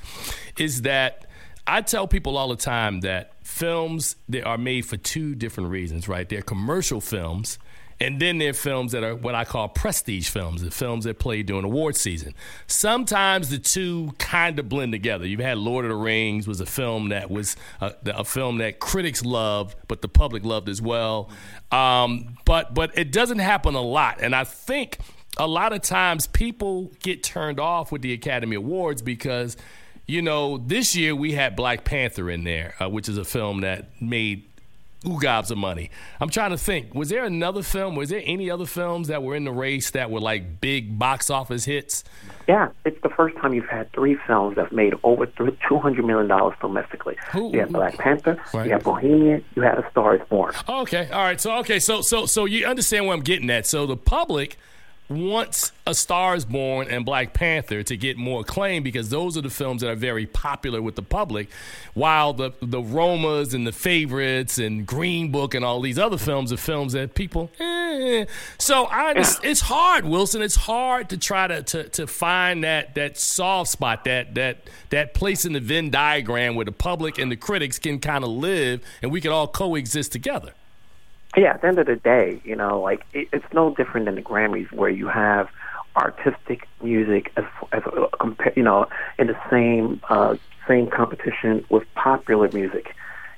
is 0.58 0.82
that 0.82 1.26
I 1.66 1.82
tell 1.82 2.08
people 2.08 2.36
all 2.36 2.48
the 2.48 2.56
time 2.56 3.00
that 3.00 3.34
films 3.44 4.16
they 4.28 4.42
are 4.42 4.58
made 4.58 4.82
for 4.82 4.96
two 4.96 5.34
different 5.34 5.70
reasons, 5.70 6.08
right? 6.08 6.28
They're 6.28 6.42
commercial 6.42 7.00
films. 7.00 7.58
And 8.00 8.20
then 8.20 8.38
there 8.38 8.50
are 8.50 8.54
films 8.54 8.92
that 8.92 9.04
are 9.04 9.14
what 9.14 9.36
I 9.36 9.44
call 9.44 9.68
prestige 9.68 10.28
films, 10.28 10.62
the 10.62 10.72
films 10.72 11.04
that 11.04 11.20
play 11.20 11.44
during 11.44 11.64
award 11.64 11.94
season. 11.94 12.34
Sometimes 12.66 13.50
the 13.50 13.58
two 13.58 14.12
kind 14.18 14.58
of 14.58 14.68
blend 14.68 14.90
together. 14.90 15.24
You've 15.24 15.38
had 15.38 15.56
Lord 15.58 15.84
of 15.84 15.90
the 15.90 15.96
Rings 15.96 16.48
was 16.48 16.60
a 16.60 16.66
film 16.66 17.10
that 17.10 17.30
was 17.30 17.54
a, 17.80 17.94
a 18.06 18.24
film 18.24 18.58
that 18.58 18.80
critics 18.80 19.24
loved, 19.24 19.76
but 19.86 20.02
the 20.02 20.08
public 20.08 20.44
loved 20.44 20.68
as 20.68 20.82
well. 20.82 21.30
Um, 21.70 22.38
but 22.44 22.74
but 22.74 22.98
it 22.98 23.12
doesn't 23.12 23.38
happen 23.38 23.76
a 23.76 23.80
lot, 23.80 24.18
and 24.20 24.34
I 24.34 24.42
think 24.44 24.98
a 25.38 25.46
lot 25.46 25.72
of 25.72 25.82
times 25.82 26.26
people 26.26 26.90
get 27.04 27.22
turned 27.22 27.60
off 27.60 27.92
with 27.92 28.02
the 28.02 28.12
Academy 28.12 28.56
Awards 28.56 29.00
because 29.00 29.56
you 30.06 30.22
know 30.22 30.58
this 30.58 30.94
year 30.96 31.14
we 31.14 31.32
had 31.32 31.56
Black 31.56 31.84
Panther 31.84 32.30
in 32.30 32.44
there, 32.44 32.74
uh, 32.80 32.88
which 32.88 33.08
is 33.08 33.16
a 33.18 33.24
film 33.24 33.60
that 33.62 33.88
made 34.00 34.44
ooh 35.06 35.18
gobs 35.20 35.50
of 35.50 35.58
money. 35.58 35.90
I'm 36.20 36.28
trying 36.30 36.50
to 36.50 36.58
think. 36.58 36.94
Was 36.94 37.08
there 37.08 37.24
another 37.24 37.62
film? 37.62 37.96
Was 37.96 38.08
there 38.10 38.22
any 38.24 38.50
other 38.50 38.66
films 38.66 39.08
that 39.08 39.22
were 39.22 39.34
in 39.34 39.44
the 39.44 39.50
race 39.52 39.90
that 39.92 40.10
were 40.10 40.20
like 40.20 40.60
big 40.60 40.96
box 40.98 41.28
office 41.30 41.64
hits? 41.64 42.04
Yeah, 42.48 42.70
it's 42.84 43.00
the 43.02 43.08
first 43.08 43.36
time 43.36 43.52
you've 43.54 43.68
had 43.68 43.92
three 43.92 44.16
films 44.26 44.56
that 44.56 44.72
made 44.72 44.94
over 45.04 45.26
two 45.26 45.78
hundred 45.78 46.04
million 46.04 46.28
dollars 46.28 46.56
domestically. 46.60 47.16
Who- 47.32 47.52
you 47.52 47.60
had 47.60 47.72
Black 47.72 47.96
Panther, 47.98 48.40
Right. 48.52 48.66
you 48.66 48.72
had 48.72 48.82
Bohemian, 48.84 49.44
you 49.56 49.62
had 49.62 49.78
A 49.78 49.88
Star 49.90 50.16
Is 50.16 50.22
Born. 50.28 50.52
Okay, 50.68 51.08
all 51.10 51.22
right. 51.22 51.40
So 51.40 51.56
okay, 51.58 51.78
so 51.78 52.00
so 52.02 52.26
so 52.26 52.44
you 52.44 52.66
understand 52.66 53.06
where 53.06 53.14
I'm 53.14 53.22
getting 53.22 53.48
at. 53.50 53.66
So 53.66 53.86
the 53.86 53.96
public 53.96 54.56
wants 55.08 55.72
A 55.86 55.94
Star 55.94 56.34
Is 56.34 56.44
Born 56.44 56.88
and 56.88 57.04
Black 57.04 57.32
Panther 57.34 57.82
to 57.82 57.96
get 57.96 58.16
more 58.16 58.40
acclaim 58.40 58.82
because 58.82 59.10
those 59.10 59.36
are 59.36 59.40
the 59.42 59.50
films 59.50 59.82
that 59.82 59.90
are 59.90 59.96
very 59.96 60.26
popular 60.26 60.80
with 60.80 60.96
the 60.96 61.02
public, 61.02 61.48
while 61.94 62.32
the 62.32 62.52
the 62.60 62.80
Romas 62.80 63.54
and 63.54 63.66
the 63.66 63.72
Favorites 63.72 64.58
and 64.58 64.86
Green 64.86 65.30
Book 65.30 65.54
and 65.54 65.64
all 65.64 65.80
these 65.80 65.98
other 65.98 66.18
films 66.18 66.52
are 66.52 66.56
films 66.56 66.92
that 66.94 67.14
people. 67.14 67.50
Eh. 67.58 68.24
So 68.58 68.86
I 68.86 69.14
just, 69.14 69.44
it's 69.44 69.60
hard, 69.62 70.04
Wilson. 70.04 70.42
It's 70.42 70.56
hard 70.56 71.10
to 71.10 71.18
try 71.18 71.46
to, 71.46 71.62
to 71.62 71.88
to 71.90 72.06
find 72.06 72.64
that 72.64 72.94
that 72.94 73.18
soft 73.18 73.70
spot, 73.70 74.04
that 74.04 74.34
that 74.34 74.58
that 74.90 75.14
place 75.14 75.44
in 75.44 75.52
the 75.52 75.60
Venn 75.60 75.90
diagram 75.90 76.54
where 76.54 76.64
the 76.64 76.72
public 76.72 77.18
and 77.18 77.30
the 77.30 77.36
critics 77.36 77.78
can 77.78 77.98
kind 77.98 78.24
of 78.24 78.30
live 78.30 78.82
and 79.02 79.10
we 79.10 79.20
can 79.20 79.30
all 79.30 79.46
coexist 79.46 80.12
together. 80.12 80.52
Yeah, 81.36 81.54
at 81.54 81.62
the 81.62 81.68
end 81.68 81.78
of 81.78 81.86
the 81.86 81.96
day, 81.96 82.40
you 82.44 82.54
know, 82.54 82.80
like 82.80 83.04
it, 83.14 83.28
it's 83.32 83.44
no 83.54 83.74
different 83.74 84.06
than 84.06 84.16
the 84.16 84.22
Grammys, 84.22 84.70
where 84.72 84.90
you 84.90 85.08
have 85.08 85.48
artistic 85.96 86.68
music 86.82 87.32
as, 87.36 87.44
as 87.72 87.82
uh, 87.86 88.26
you 88.56 88.62
know, 88.62 88.86
in 89.18 89.28
the 89.28 89.38
same 89.50 90.00
uh, 90.08 90.36
same 90.68 90.88
competition 90.88 91.64
with 91.70 91.84
popular 91.94 92.50
music. 92.52 92.94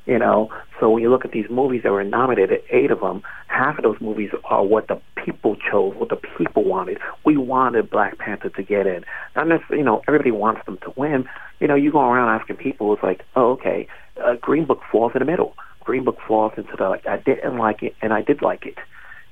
You 0.06 0.18
know, 0.18 0.50
so 0.78 0.90
when 0.90 1.02
you 1.02 1.08
look 1.08 1.24
at 1.24 1.32
these 1.32 1.48
movies 1.48 1.82
that 1.84 1.92
were 1.92 2.04
nominated, 2.04 2.62
eight 2.68 2.90
of 2.90 3.00
them, 3.00 3.22
half 3.46 3.78
of 3.78 3.84
those 3.84 3.98
movies 4.02 4.30
are 4.44 4.62
what 4.62 4.88
the 4.88 5.00
people 5.14 5.56
chose, 5.56 5.94
what 5.96 6.10
the 6.10 6.20
people 6.36 6.62
wanted. 6.64 6.98
We 7.24 7.38
wanted 7.38 7.88
Black 7.88 8.18
Panther 8.18 8.50
to 8.50 8.62
get 8.62 8.86
in. 8.86 9.04
Not 9.34 9.48
necessarily, 9.48 9.78
you 9.78 9.84
know, 9.84 10.02
everybody 10.06 10.30
wants 10.30 10.66
them 10.66 10.76
to 10.82 10.92
win. 10.94 11.26
You 11.58 11.68
know, 11.68 11.74
you 11.74 11.90
go 11.90 12.00
around 12.00 12.38
asking 12.38 12.56
people, 12.56 12.92
it's 12.92 13.02
like, 13.02 13.24
oh, 13.34 13.52
okay, 13.52 13.88
uh, 14.22 14.34
Green 14.34 14.66
Book 14.66 14.82
falls 14.92 15.12
in 15.14 15.20
the 15.20 15.24
middle. 15.24 15.54
Green 15.84 16.04
Book 16.04 16.18
falls 16.26 16.52
into 16.56 16.74
the 16.76 16.88
like, 16.88 17.06
I 17.06 17.18
didn't 17.18 17.58
like 17.58 17.82
it 17.82 17.94
and 18.02 18.12
I 18.12 18.22
did 18.22 18.42
like 18.42 18.66
it. 18.66 18.78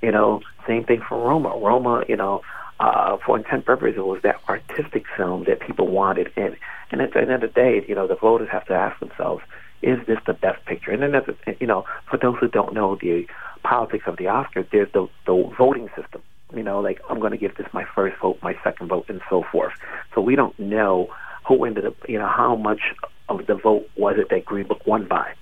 You 0.03 0.11
know, 0.13 0.43
same 0.67 0.85
thing 0.85 1.03
for 1.09 1.19
Roma. 1.19 1.51
Roma, 1.51 2.05
you 2.09 2.17
know, 2.17 2.43
uh, 2.81 3.17
for 3.25 3.37
intent 3.39 3.65
purposes, 3.65 3.99
it 3.99 4.07
was 4.07 4.21
that 4.23 4.41
artistic 4.49 5.05
film 5.17 5.45
that 5.45 5.61
people 5.61 5.89
wanted. 5.89 6.33
And 6.37 6.57
and 6.91 7.01
at 7.01 7.13
the 7.15 7.21
end 7.21 7.31
of 7.31 7.41
the 7.41 7.49
day, 7.49 7.85
you 7.89 7.95
know, 7.95 8.07
the 8.07 8.17
voters 8.17 8.49
have 8.51 8.67
to 8.67 8.75
ask 8.75 8.99
themselves, 9.01 9.43
is 9.81 9.99
this 10.07 10.19
the 10.27 10.35
best 10.35 10.65
picture? 10.67 10.91
And 10.91 11.03
then, 11.03 11.15
a- 11.15 11.57
you 11.61 11.67
know, 11.67 11.85
for 12.11 12.19
those 12.19 12.37
who 12.39 12.49
don't 12.49 12.75
know 12.75 12.97
the 12.97 13.27
politics 13.63 14.05
of 14.07 14.17
the 14.17 14.25
Oscars, 14.25 14.69
there's 14.71 14.93
the 14.93 15.09
the 15.27 15.53
voting 15.57 15.89
system. 15.97 16.23
You 16.55 16.63
know, 16.63 16.81
like 16.81 17.01
I'm 17.09 17.19
going 17.19 17.33
to 17.33 17.39
give 17.39 17.57
this 17.57 17.67
my 17.73 17.85
first 17.95 18.17
vote, 18.21 18.39
my 18.43 18.55
second 18.63 18.89
vote, 18.89 19.07
and 19.09 19.21
so 19.31 19.45
forth. 19.51 19.73
So 20.15 20.21
we 20.21 20.37
don't 20.37 20.59
know 20.59 21.09
who 21.47 21.65
ended 21.65 21.87
up, 21.87 21.97
you 22.09 22.19
know, 22.19 22.29
how 22.29 22.57
much 22.57 22.81
of 23.29 23.47
the 23.47 23.55
vote 23.55 23.89
was 23.97 24.17
it 24.19 24.29
that 24.31 24.45
Green 24.45 24.67
Book 24.67 24.87
won 24.87 25.07
by. 25.07 25.33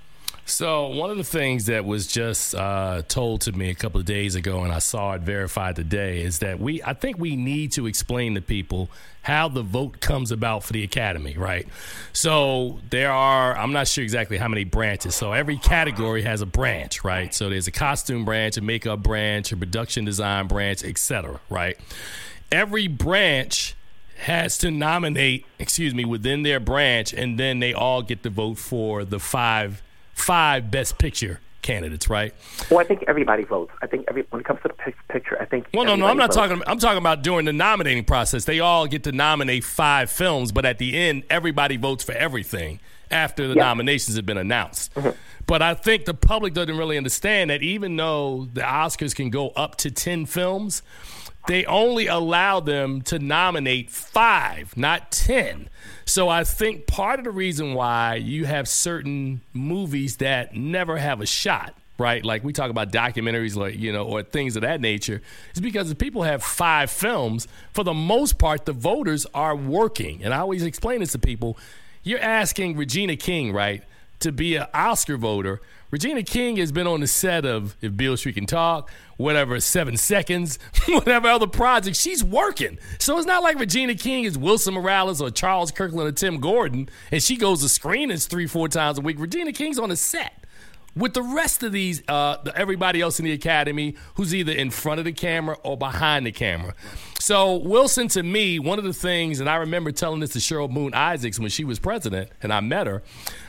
So 0.51 0.89
one 0.89 1.11
of 1.11 1.17
the 1.17 1.25
things 1.25 1.67
that 1.67 1.85
was 1.85 2.09
just 2.09 2.57
uh, 2.57 3.03
told 3.07 3.43
to 3.43 3.53
me 3.53 3.71
a 3.71 3.75
couple 3.75 4.01
of 4.01 4.07
days 4.07 4.35
ago, 4.35 4.65
and 4.65 4.73
I 4.73 4.81
saw 4.81 5.13
it 5.13 5.23
verified 5.23 5.77
today, 5.77 6.23
is 6.23 6.41
that 6.41 6.59
we 6.59 6.83
I 6.83 6.93
think 6.93 7.19
we 7.19 7.37
need 7.37 7.71
to 7.73 7.87
explain 7.87 8.35
to 8.35 8.41
people 8.41 8.91
how 9.23 9.49
the 9.49 9.63
vote 9.63 10.01
comes 10.01 10.33
about 10.33 10.65
for 10.65 10.73
the 10.73 10.83
academy, 10.83 11.37
right? 11.37 11.69
So 12.13 12.81
there 12.91 13.13
are 13.13 13.57
I'm 13.57 13.73
not 13.73 13.87
sure 13.87 14.03
exactly 14.03 14.39
how 14.39 14.49
many 14.49 14.65
branches. 14.65 15.15
So 15.15 15.33
every 15.33 15.57
category 15.57 16.23
has 16.23 16.41
a 16.41 16.47
branch, 16.47 17.05
right? 17.05 17.33
So 17.33 17.49
there's 17.49 17.69
a 17.69 17.73
costume 17.73 18.25
branch, 18.25 18.57
a 18.57 18.61
makeup 18.61 19.05
branch, 19.05 19.53
a 19.53 19.57
production 19.57 20.05
design 20.05 20.49
branch, 20.49 20.85
etc. 20.85 21.41
Right? 21.49 21.79
Every 22.51 22.89
branch 22.89 23.77
has 24.25 24.59
to 24.59 24.71
nominate, 24.73 25.47
excuse 25.61 25.95
me, 25.95 26.05
within 26.05 26.43
their 26.43 26.59
branch, 26.59 27.15
and 27.15 27.39
then 27.39 27.61
they 27.61 27.73
all 27.73 28.03
get 28.03 28.25
to 28.25 28.31
vote 28.31 28.59
for 28.59 29.05
the 29.05 29.21
five 29.21 29.81
five 30.21 30.71
best 30.71 30.99
picture 30.99 31.41
candidates, 31.63 32.09
right? 32.09 32.35
Well, 32.71 32.81
I 32.81 32.85
think 32.85 33.05
everybody 33.07 33.45
votes. 33.45 33.73
I 33.83 33.87
think 33.87 34.07
every 34.09 34.25
when 34.31 34.41
it 34.41 34.45
comes 34.47 34.61
to 34.63 34.69
the 34.69 34.93
picture, 35.13 35.41
I 35.41 35.45
think. 35.45 35.67
Well, 35.75 35.85
no, 35.85 35.97
no, 35.97 36.07
I'm 36.07 36.17
not 36.17 36.29
votes. 36.33 36.37
talking. 36.37 36.63
I'm 36.67 36.79
talking 36.79 36.99
about 36.99 37.23
during 37.23 37.45
the 37.47 37.53
nominating 37.53 38.05
process. 38.05 38.45
They 38.45 38.61
all 38.61 38.87
get 38.87 39.05
to 39.05 39.13
nominate 39.13 39.65
five 39.65 40.11
films, 40.11 40.53
but 40.53 40.65
at 40.65 40.79
the 40.79 40.97
end, 40.97 41.25
everybody 41.29 41.77
votes 41.77 42.03
for 42.05 42.13
everything 42.13 42.81
after 43.11 43.49
the 43.49 43.55
Yeah. 43.55 43.65
nominations 43.65 44.17
have 44.17 44.25
been 44.25 44.39
announced. 44.39 44.95
Mm-hmm. 44.95 45.11
But 45.47 45.63
I 45.63 45.75
think 45.75 46.05
the 46.05 46.15
public 46.15 46.55
doesn't 46.55 46.77
really 46.79 46.97
understand 46.97 47.51
that 47.51 47.61
even 47.63 47.97
though 47.97 48.49
the 48.53 48.61
Oscars 48.61 49.15
can 49.15 49.31
go 49.31 49.49
up 49.51 49.77
to 49.79 49.91
ten 49.91 50.25
films, 50.27 50.83
they 51.47 51.65
only 51.65 52.07
allow 52.07 52.61
them 52.61 53.03
to 53.03 53.19
nominate 53.19 53.91
five, 53.91 54.77
not 54.77 55.11
10. 55.11 55.69
So 56.05 56.29
I 56.29 56.45
think 56.45 56.87
part 56.87 57.19
of 57.19 57.25
the 57.25 57.31
reason 57.31 57.75
why 57.75 58.17
you 58.17 58.45
have 58.45 58.69
certain 58.69 59.41
movies 59.53 60.17
that 60.19 60.55
never 60.55 60.97
have 60.99 61.21
a 61.21 61.27
shot, 61.27 61.75
right? 61.99 62.25
Like 62.25 62.45
we 62.45 62.53
talk 62.53 62.71
about 62.71 62.93
documentaries, 62.93 63.57
like, 63.57 63.79
you 63.79 63.93
know, 63.93 64.05
or 64.05 64.23
things 64.23 64.57
of 64.57 64.63
that 64.63 64.81
nature, 64.81 65.23
is 65.55 65.61
because 65.61 65.91
if 65.91 65.99
people 65.99 66.23
have 66.23 66.43
five 66.43 66.91
films, 66.91 67.47
for 67.73 67.85
the 67.85 67.95
most 67.95 68.39
part, 68.39 68.65
the 68.65 68.73
voters 68.73 69.27
are 69.35 69.57
working. 69.57 70.23
And 70.25 70.35
I 70.35 70.39
always 70.39 70.63
explain 70.63 71.01
this 71.01 71.13
to 71.13 71.19
people. 71.19 71.57
You're 72.03 72.21
asking 72.21 72.77
Regina 72.77 73.17
King, 73.17 73.53
right, 73.53 73.83
to 74.21 74.33
be 74.33 74.57
an 74.57 74.67
Oscar 74.75 75.17
voter. 75.17 75.61
Regina 75.91 76.23
King 76.23 76.57
has 76.59 76.71
been 76.71 76.87
on 76.87 77.01
the 77.01 77.07
set 77.07 77.45
of 77.45 77.77
If 77.81 77.97
Beale 77.97 78.17
Street 78.17 78.37
Can 78.37 78.47
Talk, 78.47 78.91
whatever, 79.17 79.59
Seven 79.59 79.97
Seconds, 79.97 80.59
whatever 80.89 81.29
other 81.29 81.49
project. 81.49 81.97
She's 81.97 82.23
working. 82.23 82.79
So 82.99 83.19
it's 83.19 83.27
not 83.27 83.43
like 83.43 83.59
Regina 83.59 83.97
King 83.97 84.25
is 84.25 84.39
Wilson 84.39 84.75
Morales 84.75 85.21
or 85.21 85.31
Charles 85.31 85.73
Kirkland 85.73 86.09
or 86.09 86.13
Tim 86.13 86.39
Gordon, 86.39 86.89
and 87.11 87.23
she 87.23 87.37
goes 87.37 87.63
to 87.63 87.69
screenings 87.69 88.27
three, 88.27 88.47
four 88.47 88.69
times 88.69 88.99
a 88.99 89.01
week. 89.01 89.19
Regina 89.19 89.53
King's 89.53 89.79
on 89.79 89.89
the 89.89 89.97
set 89.97 90.40
with 90.97 91.15
the 91.15 91.23
rest 91.23 91.63
of 91.63 91.73
these, 91.73 92.03
uh, 92.09 92.39
the, 92.43 92.57
everybody 92.57 93.01
else 93.01 93.19
in 93.19 93.25
the 93.25 93.33
academy 93.33 93.95
who's 94.15 94.35
either 94.35 94.53
in 94.53 94.71
front 94.71 94.99
of 94.99 95.05
the 95.05 95.13
camera 95.13 95.57
or 95.63 95.77
behind 95.77 96.27
the 96.27 96.33
camera. 96.33 96.75
So 97.19 97.57
Wilson, 97.57 98.09
to 98.09 98.23
me, 98.23 98.59
one 98.59 98.79
of 98.79 98.85
the 98.85 98.93
things, 98.93 99.41
and 99.41 99.49
I 99.49 99.57
remember 99.57 99.93
telling 99.93 100.21
this 100.21 100.31
to 100.33 100.39
Cheryl 100.39 100.73
Boone 100.73 100.95
Isaacs 100.95 101.39
when 101.39 101.51
she 101.51 101.65
was 101.65 101.79
president, 101.79 102.31
and 102.43 102.53
I 102.53 102.61
met 102.61 102.87
her. 102.87 103.03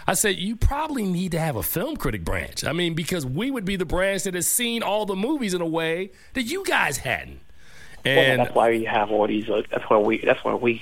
I 0.07 0.13
said, 0.13 0.37
you 0.37 0.55
probably 0.55 1.05
need 1.05 1.31
to 1.31 1.39
have 1.39 1.55
a 1.55 1.63
film 1.63 1.97
critic 1.97 2.23
branch. 2.23 2.63
I 2.63 2.73
mean, 2.73 2.93
because 2.93 3.25
we 3.25 3.49
would 3.49 3.65
be 3.65 3.75
the 3.75 3.85
branch 3.85 4.23
that 4.23 4.33
has 4.33 4.47
seen 4.47 4.83
all 4.83 5.05
the 5.05 5.15
movies 5.15 5.53
in 5.53 5.61
a 5.61 5.67
way 5.67 6.11
that 6.33 6.43
you 6.43 6.63
guys 6.65 6.97
hadn't. 6.97 7.39
Well, 8.03 8.37
that's 8.37 8.55
why 8.55 8.69
you 8.69 8.87
have 8.87 9.11
all 9.11 9.27
these. 9.27 9.47
Uh, 9.49 9.61
that's 9.69 9.83
why 9.89 9.97
we. 9.97 10.17
That's 10.17 10.43
why 10.43 10.55
we. 10.55 10.81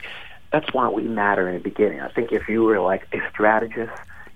That's 0.52 0.74
why 0.74 0.88
we 0.90 1.04
matter 1.04 1.48
in 1.48 1.56
the 1.56 1.60
beginning. 1.60 2.00
I 2.02 2.10
think 2.10 2.32
if 2.32 2.48
you 2.48 2.64
were 2.64 2.80
like 2.80 3.08
a 3.14 3.20
strategist, 3.30 3.92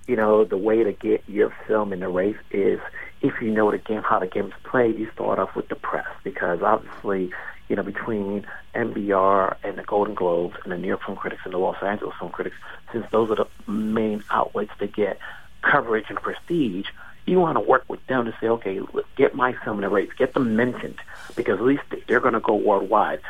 you 0.08 0.16
know, 0.16 0.44
the 0.44 0.58
way 0.58 0.84
to 0.84 0.92
get 0.92 1.24
your 1.28 1.54
film 1.68 1.94
in 1.94 2.00
the 2.02 2.10
race 2.10 2.38
is 2.52 2.80
if 3.22 3.42
you 3.42 3.50
know 3.52 3.72
the 3.72 3.78
game, 3.78 4.04
how 4.04 4.20
the 4.20 4.28
game's 4.28 4.54
played. 4.64 5.00
You 5.00 5.10
start 5.12 5.40
off 5.40 5.56
with 5.56 5.70
the 5.70 5.76
press 5.76 6.08
because 6.24 6.62
obviously, 6.62 7.32
you 7.70 7.76
know, 7.76 7.84
between 7.84 8.46
NBR 8.76 9.56
and 9.64 9.78
the 9.78 9.84
Golden 9.84 10.14
Globes 10.14 10.56
and 10.64 10.72
the 10.72 10.78
New 10.78 10.90
York 10.90 11.04
Film 11.06 11.18
Critics 11.18 11.42
and 11.46 11.54
the 11.54 11.58
Los 11.58 11.82
Angeles 11.82 12.16
Film 12.20 12.32
Critics, 12.32 12.58
since 12.92 13.06
those 13.12 13.30
are 13.32 13.36
the 13.36 13.72
main 13.72 14.24
outlets 14.30 14.72
to 14.80 14.88
get 14.88 15.18
coverage 15.62 16.06
and 16.10 16.22
prestige, 16.22 16.88
you 17.26 17.40
want 17.40 17.56
to 17.56 17.62
work 17.62 17.86
with 17.88 18.06
them 18.08 18.26
to 18.26 18.36
say, 18.42 18.48
okay, 18.48 18.82
get 19.16 19.34
my 19.34 19.54
film 19.64 19.78
in 19.78 19.82
the 19.82 19.90
race, 19.90 20.10
get 20.18 20.34
them 20.34 20.58
mentioned, 20.58 21.00
because 21.36 21.58
at 21.60 21.64
least 21.64 21.84
they're 22.08 22.20
going 22.20 22.34
to 22.34 22.42
go 22.42 22.56
worldwide. 22.56 23.22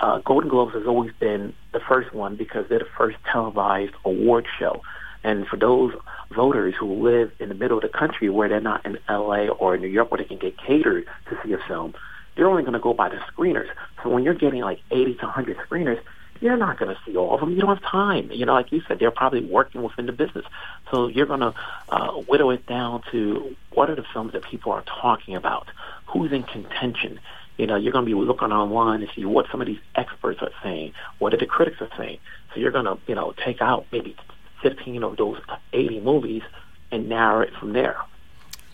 Uh, 0.00 0.18
Golden 0.18 0.50
Globes 0.50 0.74
has 0.74 0.86
always 0.86 1.12
been 1.18 1.54
the 1.72 1.80
first 1.80 2.12
one 2.12 2.36
because 2.36 2.68
they're 2.68 2.78
the 2.80 2.88
first 2.96 3.16
televised 3.32 3.94
award 4.04 4.46
show. 4.58 4.82
And 5.24 5.46
for 5.46 5.56
those 5.56 5.94
voters 6.30 6.74
who 6.78 7.02
live 7.02 7.32
in 7.38 7.48
the 7.48 7.54
middle 7.54 7.78
of 7.78 7.82
the 7.82 7.88
country 7.88 8.28
where 8.28 8.48
they're 8.48 8.60
not 8.60 8.84
in 8.86 8.98
LA 9.08 9.48
or 9.48 9.76
New 9.76 9.88
York 9.88 10.10
where 10.10 10.18
they 10.18 10.24
can 10.24 10.38
get 10.38 10.56
catered 10.58 11.06
to 11.28 11.38
see 11.42 11.52
a 11.52 11.58
film, 11.58 11.94
they're 12.36 12.48
only 12.48 12.62
going 12.62 12.74
to 12.74 12.78
go 12.78 12.94
by 12.94 13.08
the 13.08 13.16
screeners. 13.32 13.68
So 14.02 14.10
when 14.10 14.22
you're 14.22 14.34
getting 14.34 14.62
like 14.62 14.80
80 14.90 15.14
to 15.14 15.26
100 15.26 15.56
screeners, 15.58 16.00
you're 16.40 16.56
not 16.56 16.78
going 16.78 16.94
to 16.94 17.00
see 17.04 17.16
all 17.16 17.34
of 17.34 17.40
them. 17.40 17.50
You 17.52 17.60
don't 17.60 17.76
have 17.76 17.82
time. 17.82 18.30
You 18.30 18.46
know, 18.46 18.54
like 18.54 18.70
you 18.70 18.80
said, 18.86 18.98
they're 18.98 19.10
probably 19.10 19.44
working 19.44 19.82
within 19.82 20.06
the 20.06 20.12
business. 20.12 20.44
So 20.90 21.08
you're 21.08 21.26
going 21.26 21.40
to 21.40 21.54
uh, 21.88 22.12
whittle 22.12 22.50
it 22.52 22.66
down 22.66 23.02
to 23.10 23.56
what 23.72 23.90
are 23.90 23.96
the 23.96 24.04
films 24.12 24.32
that 24.32 24.42
people 24.42 24.72
are 24.72 24.82
talking 24.82 25.34
about? 25.34 25.68
Who's 26.06 26.32
in 26.32 26.44
contention? 26.44 27.18
You 27.56 27.66
know, 27.66 27.74
you're 27.74 27.92
going 27.92 28.04
to 28.04 28.08
be 28.08 28.14
looking 28.14 28.52
online 28.52 29.00
to 29.00 29.08
see 29.16 29.24
what 29.24 29.46
some 29.50 29.60
of 29.60 29.66
these 29.66 29.80
experts 29.96 30.40
are 30.40 30.52
saying, 30.62 30.92
what 31.18 31.34
are 31.34 31.38
the 31.38 31.46
critics 31.46 31.80
are 31.80 31.90
saying. 31.96 32.18
So 32.54 32.60
you're 32.60 32.70
going 32.70 32.84
to, 32.84 32.98
you 33.08 33.16
know, 33.16 33.34
take 33.44 33.60
out 33.60 33.86
maybe 33.90 34.14
15 34.62 35.02
of 35.02 35.16
those 35.16 35.38
80 35.72 36.00
movies 36.00 36.42
and 36.90 37.08
narrow 37.08 37.40
it 37.40 37.52
from 37.58 37.72
there. 37.72 37.96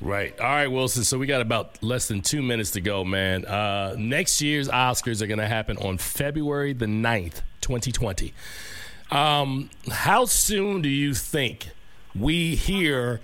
Right. 0.00 0.38
All 0.38 0.46
right, 0.46 0.66
Wilson. 0.66 1.04
So 1.04 1.18
we 1.18 1.26
got 1.26 1.40
about 1.40 1.82
less 1.82 2.08
than 2.08 2.20
two 2.20 2.42
minutes 2.42 2.72
to 2.72 2.80
go, 2.80 3.04
man. 3.04 3.46
Uh, 3.46 3.94
next 3.96 4.42
year's 4.42 4.68
Oscars 4.68 5.22
are 5.22 5.26
going 5.26 5.38
to 5.38 5.46
happen 5.46 5.76
on 5.78 5.98
February 5.98 6.72
the 6.72 6.86
9th, 6.86 7.42
2020. 7.60 8.34
Um, 9.10 9.70
how 9.90 10.24
soon 10.24 10.82
do 10.82 10.88
you 10.88 11.14
think 11.14 11.68
we 12.14 12.54
hear 12.54 13.20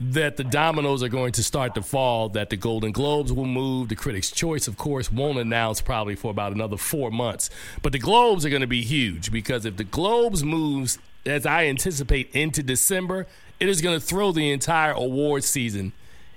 that 0.00 0.36
the 0.36 0.44
dominoes 0.44 1.02
are 1.02 1.08
going 1.08 1.32
to 1.32 1.42
start 1.42 1.74
to 1.74 1.82
fall, 1.82 2.28
that 2.30 2.50
the 2.50 2.56
Golden 2.56 2.92
Globes 2.92 3.32
will 3.32 3.46
move. 3.46 3.88
The 3.88 3.96
Critics' 3.96 4.30
Choice, 4.30 4.66
of 4.66 4.76
course, 4.76 5.10
won't 5.10 5.38
announce 5.38 5.80
probably 5.80 6.16
for 6.16 6.30
about 6.30 6.52
another 6.52 6.76
four 6.76 7.10
months. 7.10 7.48
But 7.82 7.92
the 7.92 7.98
Globes 7.98 8.44
are 8.44 8.50
going 8.50 8.62
to 8.62 8.66
be 8.66 8.82
huge 8.82 9.30
because 9.30 9.64
if 9.64 9.76
the 9.76 9.84
Globes 9.84 10.42
moves, 10.42 10.98
as 11.24 11.46
I 11.46 11.66
anticipate, 11.66 12.34
into 12.34 12.62
December, 12.62 13.26
it 13.60 13.68
is 13.68 13.80
going 13.80 13.98
to 13.98 14.04
throw 14.04 14.32
the 14.32 14.50
entire 14.50 14.92
award 14.92 15.44
season 15.44 15.92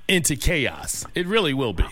into 0.07 0.35
chaos. 0.35 1.05
It 1.15 1.25
really 1.25 1.53
will 1.53 1.73
be. 1.73 1.85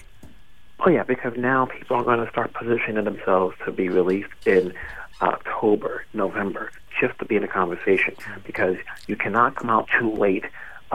Oh 0.79 0.89
yeah, 0.89 1.03
because 1.03 1.36
now 1.38 1.65
people 1.65 1.98
are 1.98 2.03
going 2.03 2.24
to 2.24 2.29
start 2.29 2.53
positioning 2.53 3.05
themselves 3.05 3.55
to 3.65 3.72
be 3.72 3.89
released 3.89 4.29
in 4.45 4.74
October, 5.22 6.05
November, 6.13 6.72
just 7.00 7.17
to 7.19 7.25
be 7.25 7.38
in 7.38 7.41
the 7.41 7.48
conversation. 7.48 8.13
Because 8.45 8.77
you 9.07 9.15
cannot 9.15 9.55
come 9.55 9.69
out 9.69 9.89
too 10.00 10.12
late. 10.13 10.45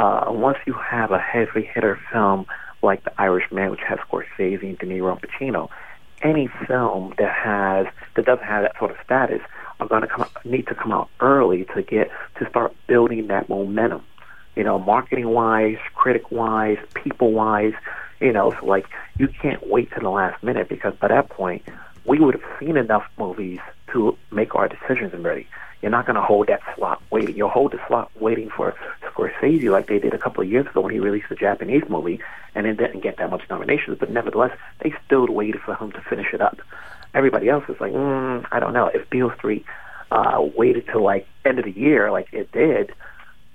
Uh, 0.01 0.25
once 0.33 0.57
you 0.67 0.73
have 0.73 1.11
a 1.11 1.19
heavy 1.19 1.63
hitter 1.63 2.01
film 2.11 2.47
like 2.83 3.05
The 3.05 3.13
Irishman, 3.21 3.71
which 3.71 3.83
has 3.87 3.99
Scorsese 3.99 4.63
and 4.63 4.79
De 4.79 4.87
Niro 4.87 5.13
and 5.13 5.21
Pacino, 5.21 5.69
any 6.23 6.49
film 6.67 7.13
that 7.19 7.31
has 7.31 7.87
that 8.17 8.25
doesn't 8.25 8.47
have 8.47 8.63
that 8.63 8.79
sort 8.79 8.93
of 8.93 8.97
status 9.05 9.43
are 9.79 9.87
going 9.87 10.01
to 10.01 10.09
come 10.09 10.27
need 10.47 10.67
to 10.69 10.75
come 10.75 10.91
out 10.91 11.11
early 11.21 11.67
to 11.75 11.83
get 11.83 12.11
to 12.39 12.49
start 12.49 12.75
building 12.87 13.27
that 13.27 13.51
momentum. 13.51 14.03
You 14.57 14.65
know, 14.65 14.79
marketing 14.79 15.29
wise, 15.29 15.77
critic 15.95 16.31
wise, 16.31 16.79
people 16.95 17.33
wise. 17.33 17.75
You 18.21 18.33
know, 18.33 18.55
so 18.59 18.65
like 18.65 18.87
you 19.19 19.29
can't 19.29 19.69
wait 19.69 19.93
to 19.93 20.01
the 20.01 20.09
last 20.09 20.43
minute 20.43 20.71
because 20.71 20.95
by 20.95 21.09
that 21.09 21.29
point 21.29 21.63
we 22.07 22.19
would 22.19 22.41
have 22.41 22.59
seen 22.59 22.79
enough 22.79 23.05
movies 23.19 23.61
to 23.93 24.17
make 24.31 24.55
our 24.55 24.67
decisions 24.67 25.13
ready. 25.23 25.47
You're 25.83 25.91
not 25.91 26.07
going 26.07 26.17
to 26.17 26.23
hold 26.23 26.49
that 26.49 26.61
slot 26.77 27.03
waiting. 27.11 27.37
You'll 27.37 27.49
hold 27.49 27.73
the 27.73 27.81
slot 27.89 28.11
waiting 28.21 28.51
for 28.51 28.75
Scorsese 29.03 29.71
like 29.71 29.87
they 29.87 29.99
did 29.99 30.13
a 30.13 30.19
couple 30.19 30.43
of 30.43 30.51
years 30.51 30.67
ago 30.67 30.83
when 30.83 30.93
he 30.93 31.01
released 31.01 31.29
the 31.29 31.37
Japanese 31.37 31.85
movie 31.89 32.21
and 32.55 32.67
it 32.67 32.77
didn't 32.77 33.01
get 33.01 33.17
that 33.17 33.31
much 33.31 33.43
nominations, 33.49 33.97
but 33.99 34.11
nevertheless, 34.11 34.57
they 34.81 34.93
still 35.07 35.27
waited 35.27 35.61
for 35.63 35.75
him 35.75 35.93
to 35.93 36.01
finish 36.03 36.35
it 36.35 36.41
up. 36.41 36.59
Everybody 37.15 37.49
else 37.49 37.65
is 37.69 37.81
like, 37.81 37.93
mm, 37.93 38.47
I 38.53 38.61
don't 38.61 38.73
know. 38.73 38.91
If 38.93 39.09
Beale 39.09 39.33
Street 39.37 39.65
uh, 40.11 40.47
waited 40.57 40.87
till 40.87 41.03
like 41.03 41.27
end 41.45 41.59
of 41.59 41.65
the 41.65 41.73
year, 41.73 42.11
like 42.11 42.29
it 42.33 42.53
did, 42.53 42.93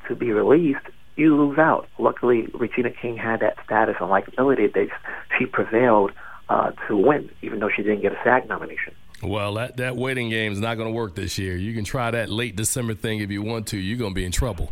to 0.08 0.16
be 0.16 0.32
released, 0.32 0.86
you 1.16 1.36
lose 1.36 1.58
out. 1.58 1.88
Luckily, 1.98 2.48
Regina 2.54 2.92
King 2.92 3.18
had 3.18 3.40
that 3.42 3.58
status 3.64 3.96
and 4.00 4.10
likability 4.10 4.72
that 4.74 4.90
she 5.38 5.46
prevailed 5.46 6.12
uh, 6.50 6.72
to 6.88 6.98
win, 6.98 7.30
even 7.42 7.60
though 7.60 7.70
she 7.70 7.84
didn't 7.84 8.02
get 8.02 8.14
a 8.14 8.20
SAG 8.24 8.48
nomination. 8.48 8.94
Well, 9.28 9.56
that, 9.56 9.78
that 9.78 9.96
waiting 9.96 10.30
game 10.30 10.54
is 10.54 10.60
not 10.60 10.76
going 10.76 10.88
to 10.88 10.94
work 10.94 11.16
this 11.16 11.38
year. 11.38 11.56
You 11.56 11.74
can 11.74 11.84
try 11.84 12.12
that 12.12 12.30
late 12.30 12.56
December 12.56 12.94
thing 12.94 13.20
if 13.20 13.32
you 13.32 13.42
want 13.42 13.68
to. 13.68 13.78
You're 13.78 13.98
going 13.98 14.12
to 14.12 14.16
be 14.16 14.26
in 14.26 14.32
trouble. 14.32 14.72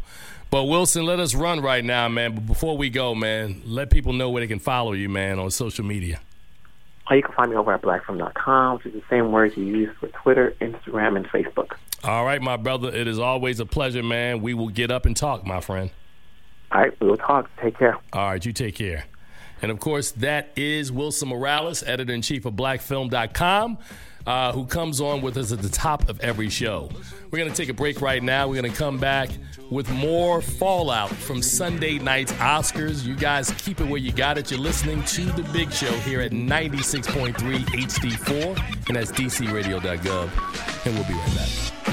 But 0.50 0.66
Wilson, 0.66 1.06
let 1.06 1.20
us 1.20 1.34
run 1.34 1.62
right 1.62 1.84
now, 1.84 2.08
man. 2.10 2.36
But 2.36 2.46
before 2.46 2.78
we 2.78 2.90
go, 2.90 3.16
man, 3.16 3.62
let 3.66 3.90
people 3.90 4.14
know 4.14 4.30
where 4.30 4.42
they 4.42 4.48
can 4.48 4.60
follow 4.60 4.94
you, 4.94 5.10
man, 5.10 5.40
on 5.40 5.50
social 5.50 5.84
media. 5.84 6.20
Or 7.10 7.16
you 7.16 7.24
can 7.24 7.34
find 7.34 7.52
me 7.52 7.58
over 7.58 7.74
at 7.74 7.82
blackfilm.com, 7.82 8.78
which 8.78 8.86
is 8.86 8.94
the 8.94 9.04
same 9.10 9.32
words 9.32 9.58
you 9.58 9.66
use 9.66 9.90
for 10.00 10.08
Twitter, 10.10 10.56
Instagram, 10.62 11.18
and 11.18 11.28
Facebook. 11.28 11.72
All 12.04 12.24
right, 12.24 12.42
my 12.42 12.58
brother. 12.58 12.90
It 12.90 13.08
is 13.08 13.20
always 13.20 13.60
a 13.60 13.66
pleasure, 13.66 14.04
man. 14.04 14.42
We 14.42 14.54
will 14.54 14.70
get 14.70 14.92
up 14.92 15.06
and 15.06 15.16
talk, 15.18 15.46
my 15.46 15.60
friend. 15.60 15.90
All 16.72 16.82
right, 16.82 17.02
we 17.02 17.08
will 17.08 17.18
talk. 17.18 17.50
Take 17.62 17.78
care. 17.78 17.98
All 18.14 18.30
right, 18.30 18.46
you 18.46 18.54
take 18.54 18.76
care. 18.76 19.06
And 19.62 19.72
of 19.72 19.80
course, 19.80 20.12
that 20.12 20.50
is 20.58 20.92
Wilson 20.92 21.30
Morales, 21.30 21.84
editor 21.84 22.14
in 22.14 22.22
chief 22.22 22.46
of 22.46 22.54
blackfilm.com, 22.54 23.78
uh, 24.26 24.52
who 24.52 24.66
comes 24.66 25.02
on 25.02 25.22
with 25.22 25.38
us 25.38 25.52
at 25.52 25.62
the 25.62 25.70
top 25.70 26.10
of 26.10 26.20
every 26.22 26.50
show. 26.50 26.90
We're 27.32 27.40
going 27.40 27.52
to 27.52 27.56
take 27.56 27.70
a 27.70 27.74
break 27.74 28.02
right 28.02 28.22
now. 28.22 28.48
We're 28.48 28.62
going 28.62 28.72
to 28.72 28.78
come 28.78 28.98
back 29.00 29.30
with 29.70 29.90
more 29.92 30.42
fallout 30.42 31.10
from 31.10 31.42
Sunday 31.42 31.98
night's 31.98 32.32
Oscars. 32.34 33.06
You 33.06 33.16
guys 33.16 33.52
keep 33.58 33.82
it 33.82 33.88
where 33.88 34.00
you 34.00 34.12
got 34.12 34.38
it. 34.38 34.52
You're 34.52 34.60
listening 34.60 35.04
to 35.04 35.26
The 35.26 35.44
Big 35.52 35.72
Show 35.72 35.92
here 36.00 36.22
at 36.22 36.32
96.3 36.32 37.34
HD4, 37.34 38.88
and 38.88 38.96
that's 38.96 39.12
dcradio.gov. 39.12 40.86
And 40.86 40.96
we'll 40.96 41.08
be 41.08 41.14
right 41.14 41.36
back. 41.36 41.93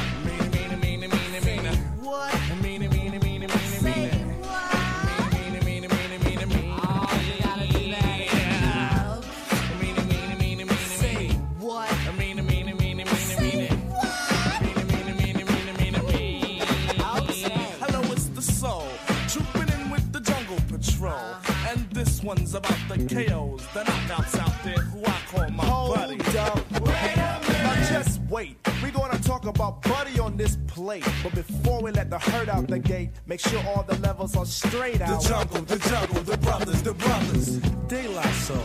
One's 22.52 22.66
about 22.66 22.88
the 22.88 22.96
KOs, 23.14 23.66
the 23.74 23.80
knockouts 23.80 24.38
out 24.38 24.64
there 24.64 24.82
who 24.84 25.04
I 25.04 25.18
call 25.30 25.50
my 25.50 25.64
buddy. 25.64 26.16
Now 26.16 27.74
just 27.88 28.20
wait. 28.28 28.56
We're 28.82 28.90
gonna 28.90 29.18
talk 29.18 29.46
about 29.46 29.82
Buddy 29.82 30.18
on 30.18 30.36
this 30.36 30.56
plate. 30.66 31.06
But 31.22 31.34
before 31.34 31.82
we 31.82 31.92
let 31.92 32.10
the 32.10 32.18
herd 32.18 32.48
out 32.48 32.66
the 32.66 32.78
gate, 32.78 33.10
make 33.26 33.40
sure 33.40 33.62
all 33.66 33.82
the 33.82 33.96
levels 33.98 34.36
are 34.36 34.46
straight 34.46 35.00
out. 35.00 35.22
The 35.22 35.28
jungle, 35.28 35.62
the 35.62 35.78
jungle, 35.78 36.22
the 36.22 36.38
brothers, 36.38 36.82
the 36.82 36.94
brothers. 36.94 37.58
De 37.88 38.08
La 38.08 38.22
Soul, 38.32 38.58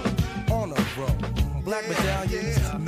on 0.52 0.72
a 0.72 0.86
roll. 0.98 1.62
Black 1.64 1.88
medallions, 1.90 2.60
gold. 2.60 2.85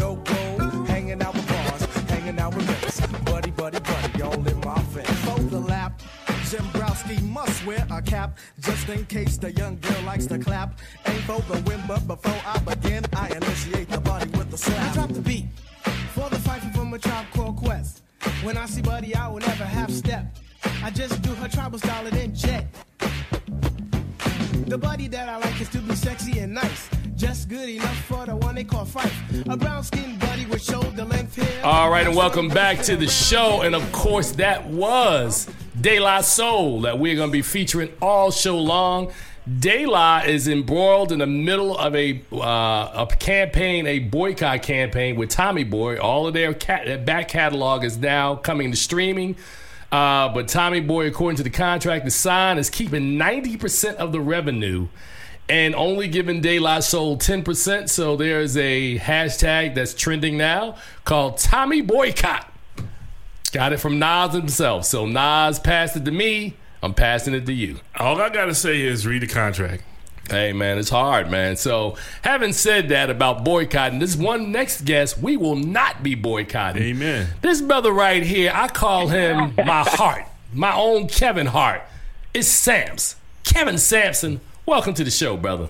Jimbrowski 6.50 7.22
must 7.24 7.66
wear 7.66 7.86
a 7.92 8.02
cap 8.02 8.38
just 8.62 8.88
in 8.88 9.06
case 9.08 9.38
the 9.38 9.52
young 9.52 9.78
girl 9.80 10.02
likes 10.04 10.26
to 10.28 10.40
clap. 10.40 10.80
Ain't 11.06 11.22
for 11.24 11.42
the 11.42 11.62
win, 11.64 11.82
but 11.86 12.08
before 12.08 12.42
I 12.46 12.58
begin, 12.60 13.04
I 13.14 13.28
initiate 13.36 13.90
the 13.90 14.00
body 14.00 14.30
with 14.38 14.50
the 14.50 14.58
slap. 14.58 14.92
I 14.92 14.94
drop 14.94 15.10
the 15.10 15.20
beat 15.20 15.46
for 16.14 16.30
the 16.30 16.40
fight 16.40 16.62
from 16.74 16.94
a 16.94 17.00
tribe 17.00 17.26
called 17.34 17.58
Quest. 17.58 18.02
When 18.44 18.56
I 18.56 18.66
see 18.66 18.82
Buddy, 18.82 19.14
I 19.14 19.28
will 19.28 19.40
never 19.40 19.66
half 19.66 19.92
step. 19.92 20.38
I 20.82 20.90
just 20.90 21.22
do 21.22 21.34
her 21.36 21.50
tribal 21.50 21.80
style 21.80 22.08
and 22.08 22.16
then 22.16 22.34
jet. 22.34 22.66
The 24.68 24.78
buddy 24.78 25.10
that 25.10 25.28
I 25.28 25.38
like 25.38 25.60
is 25.60 25.68
to 25.70 25.80
be 25.80 25.96
sexy 25.96 26.40
and 26.40 26.54
nice. 26.54 26.90
Just 27.18 27.50
good 27.50 27.68
enough 27.68 27.98
for 28.06 28.26
the 28.26 28.36
one 28.38 28.56
they 28.56 28.64
call 28.64 28.86
Phife. 28.86 29.52
A 29.52 29.58
brown 29.58 29.84
skinned 29.84 30.20
buddy 30.20 30.46
with 30.46 30.64
shoulder 30.64 31.04
length 31.04 31.36
hair. 31.36 31.66
All 31.66 31.90
right, 31.90 32.08
and 32.08 32.16
welcome 32.16 32.48
back 32.48 32.82
to 32.84 32.96
the 32.96 33.08
show. 33.08 33.64
And 33.64 33.76
of 33.76 33.92
course, 33.92 34.32
that 34.34 34.66
was 34.66 35.50
De 35.88 36.02
La 36.02 36.20
Soul 36.20 36.82
that 36.82 37.00
we're 37.00 37.16
going 37.16 37.30
to 37.30 37.32
be 37.32 37.42
featuring 37.42 37.90
all 38.02 38.30
show 38.30 38.58
long. 38.60 39.10
De 39.58 39.86
La 39.86 40.20
is 40.20 40.50
embroiled 40.50 41.14
in 41.14 41.20
the 41.20 41.26
middle 41.26 41.78
of 41.78 41.96
a 41.96 42.22
uh, 42.34 43.06
a 43.08 43.16
campaign, 43.18 43.88
a 43.88 44.00
boycott 44.00 44.64
campaign 44.64 45.16
with 45.16 45.30
Tommy 45.30 45.64
Boy. 45.64 45.98
All 45.98 46.28
of 46.28 46.34
their, 46.34 46.54
cat, 46.54 47.06
back 47.06 47.30
catalog 47.30 47.86
is 47.86 47.98
now 47.98 48.36
coming 48.36 48.70
to 48.72 48.76
streaming. 48.76 49.38
Uh, 49.90 50.28
but 50.28 50.50
Tommy 50.50 50.82
Boy, 50.82 51.08
according 51.08 51.38
to 51.38 51.44
the 51.44 51.50
contract, 51.50 52.04
the 52.04 52.12
sign 52.12 52.58
is 52.58 52.70
keeping 52.70 53.18
90% 53.18 53.96
of 53.96 54.12
the 54.12 54.20
revenue 54.20 54.90
and 55.48 55.74
only 55.74 56.10
giving 56.10 56.42
De 56.42 56.60
La 56.60 56.82
Soul 56.82 57.16
10%. 57.16 57.88
So 57.88 58.18
there's 58.18 58.58
a 58.58 59.00
hashtag 59.00 59.76
that's 59.76 59.94
trending 59.94 60.36
now 60.36 60.76
called 61.06 61.38
Tommy 61.38 61.80
Boycott. 61.80 62.57
Got 63.50 63.74
it 63.74 63.78
from 63.78 64.00
Nas 64.00 64.34
himself. 64.34 64.86
So 64.86 65.06
Nas 65.06 65.60
passed 65.60 65.96
it 65.96 66.06
to 66.06 66.12
me. 66.12 66.56
I'm 66.84 66.94
passing 66.94 67.34
it 67.34 67.46
to 67.46 67.54
you. 67.54 67.80
All 67.98 68.22
I 68.22 68.30
gotta 68.30 68.54
say 68.54 68.82
is 68.82 69.08
read 69.08 69.24
the 69.24 69.28
contract. 69.28 69.84
Hey 70.30 70.52
man, 70.52 70.78
it's 70.78 70.90
hard, 70.90 71.32
man. 71.32 71.56
So, 71.56 71.96
having 72.22 72.52
said 72.52 72.90
that 72.90 73.10
about 73.10 73.46
boycotting, 73.46 74.00
this 74.00 74.18
one 74.18 74.52
next 74.52 74.82
guest, 74.82 75.18
we 75.18 75.38
will 75.38 75.56
not 75.56 76.04
be 76.04 76.16
boycotting. 76.16 76.84
Amen. 76.84 77.28
This 77.42 77.62
brother 77.62 77.94
right 77.94 78.22
here, 78.22 78.52
I 78.54 78.68
call 78.68 79.08
him 79.08 79.54
my 79.56 79.84
heart, 79.88 80.26
my 80.54 80.76
own 80.76 81.08
Kevin 81.08 81.48
Hart. 81.48 81.82
It's 82.34 82.50
Sam's. 82.50 83.16
Kevin 83.46 83.78
Sampson, 83.78 84.42
welcome 84.66 84.94
to 84.96 85.06
the 85.06 85.12
show, 85.12 85.38
brother. 85.38 85.70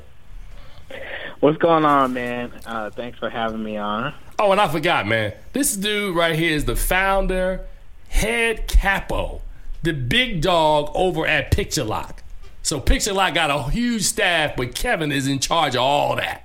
What's 1.40 1.60
going 1.60 1.86
on, 1.86 2.14
man? 2.14 2.52
Uh, 2.66 2.90
thanks 2.90 3.20
for 3.20 3.30
having 3.30 3.64
me 3.64 3.78
on. 3.78 4.12
Oh, 4.40 4.52
and 4.52 4.62
I 4.62 4.68
forgot, 4.68 5.08
man. 5.08 5.34
This 5.54 5.76
dude 5.76 6.16
right 6.16 6.36
here 6.36 6.56
is 6.56 6.66
the 6.66 6.76
founder, 6.76 7.62
head 8.10 8.68
capo, 8.68 9.42
the 9.84 9.94
big 9.94 10.42
dog 10.42 10.92
over 10.94 11.26
at 11.26 11.52
Picture 11.52 11.84
Lock. 11.84 12.22
So 12.62 12.80
Picture 12.80 13.14
Lock 13.14 13.34
got 13.34 13.50
a 13.50 13.70
huge 13.72 14.04
staff, 14.04 14.56
but 14.56 14.76
Kevin 14.76 15.12
is 15.12 15.28
in 15.28 15.40
charge 15.40 15.76
of 15.76 15.82
all 15.82 16.16
that. 16.18 16.44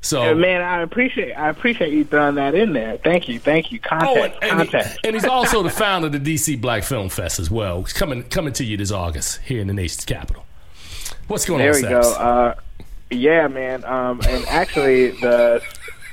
So 0.00 0.34
man, 0.34 0.60
I 0.60 0.82
appreciate 0.82 1.32
I 1.32 1.48
appreciate 1.48 1.90
you 1.94 2.04
throwing 2.04 2.34
that 2.34 2.54
in 2.54 2.74
there. 2.74 2.98
Thank 2.98 3.26
you, 3.26 3.38
thank 3.38 3.72
you. 3.72 3.80
Oh, 3.84 3.88
Context, 3.88 4.38
and, 4.42 4.60
and, 4.60 4.68
he- 4.68 4.96
and 5.04 5.16
he's 5.16 5.24
also 5.24 5.62
the 5.62 5.70
founder 5.70 6.08
of 6.08 6.12
the 6.12 6.18
DC 6.34 6.60
Black 6.60 6.82
Film 6.84 7.08
Fest 7.08 7.38
as 7.40 7.50
well. 7.50 7.80
It's 7.80 7.94
coming 7.94 8.22
coming 8.24 8.52
to 8.54 8.64
you 8.64 8.76
this 8.76 8.90
August 8.92 9.40
here 9.42 9.60
in 9.62 9.66
the 9.66 9.72
nation's 9.72 10.04
capital. 10.04 10.44
What's 11.28 11.46
going 11.46 11.60
there 11.60 11.74
on, 11.74 11.80
There 11.80 11.96
we 11.98 12.02
go. 12.02 12.12
Uh, 12.16 12.54
yeah, 13.10 13.48
man. 13.48 13.82
Um, 13.84 14.20
and 14.28 14.44
actually, 14.46 15.12
the 15.12 15.62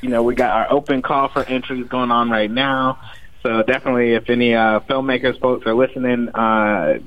you 0.02 0.10
know 0.10 0.24
we 0.24 0.36
got 0.36 0.52
our 0.52 0.72
open 0.72 1.02
call 1.02 1.30
for 1.30 1.44
entries 1.44 1.88
going 1.88 2.12
on 2.12 2.30
right 2.30 2.50
now. 2.52 3.00
So 3.44 3.64
definitely, 3.64 4.14
if 4.14 4.30
any 4.30 4.54
uh, 4.54 4.82
filmmakers 4.82 5.40
folks 5.40 5.66
are 5.66 5.74
listening, 5.74 6.30
uh, 6.30 7.00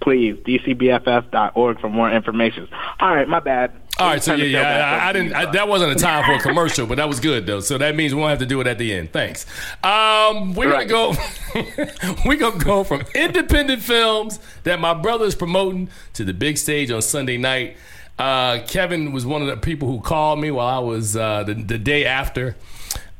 please, 0.00 0.36
dcbff.org 0.36 1.80
for 1.80 1.88
more 1.88 2.10
information. 2.10 2.68
All 3.00 3.14
right, 3.14 3.28
my 3.28 3.40
bad. 3.40 3.72
All 3.98 4.08
right, 4.08 4.22
so 4.22 4.34
yeah, 4.34 4.44
yeah, 4.60 5.00
I, 5.04 5.08
I 5.08 5.12
didn't. 5.12 5.32
I, 5.34 5.52
that 5.52 5.68
wasn't 5.68 5.92
a 5.92 5.94
time 5.94 6.24
for 6.24 6.32
a 6.32 6.38
commercial, 6.40 6.84
but 6.86 6.96
that 6.96 7.06
was 7.08 7.20
good 7.20 7.46
though. 7.46 7.60
So 7.60 7.78
that 7.78 7.94
means 7.94 8.12
we 8.12 8.20
won't 8.20 8.30
have 8.30 8.40
to 8.40 8.46
do 8.46 8.60
it 8.60 8.66
at 8.66 8.76
the 8.76 8.92
end. 8.92 9.12
Thanks. 9.12 9.46
Um, 9.84 10.54
we're 10.54 10.72
Right. 10.72 10.88
gonna 10.88 11.14
go. 11.14 12.14
we're 12.26 12.36
gonna 12.38 12.58
go 12.64 12.82
from 12.82 13.02
independent 13.14 13.82
films 13.82 14.40
that 14.64 14.80
my 14.80 14.94
brother 14.94 15.24
is 15.26 15.36
promoting 15.36 15.88
to 16.14 16.24
the 16.24 16.34
big 16.34 16.58
stage 16.58 16.90
on 16.90 17.02
Sunday 17.02 17.36
night. 17.36 17.76
Uh, 18.18 18.60
Kevin 18.66 19.12
was 19.12 19.26
one 19.26 19.42
of 19.42 19.48
the 19.48 19.56
people 19.56 19.88
who 19.88 20.00
called 20.00 20.40
me 20.40 20.50
while 20.50 20.66
I 20.66 20.78
was 20.78 21.16
uh, 21.16 21.42
the, 21.44 21.54
the 21.54 21.78
day 21.78 22.04
after. 22.04 22.56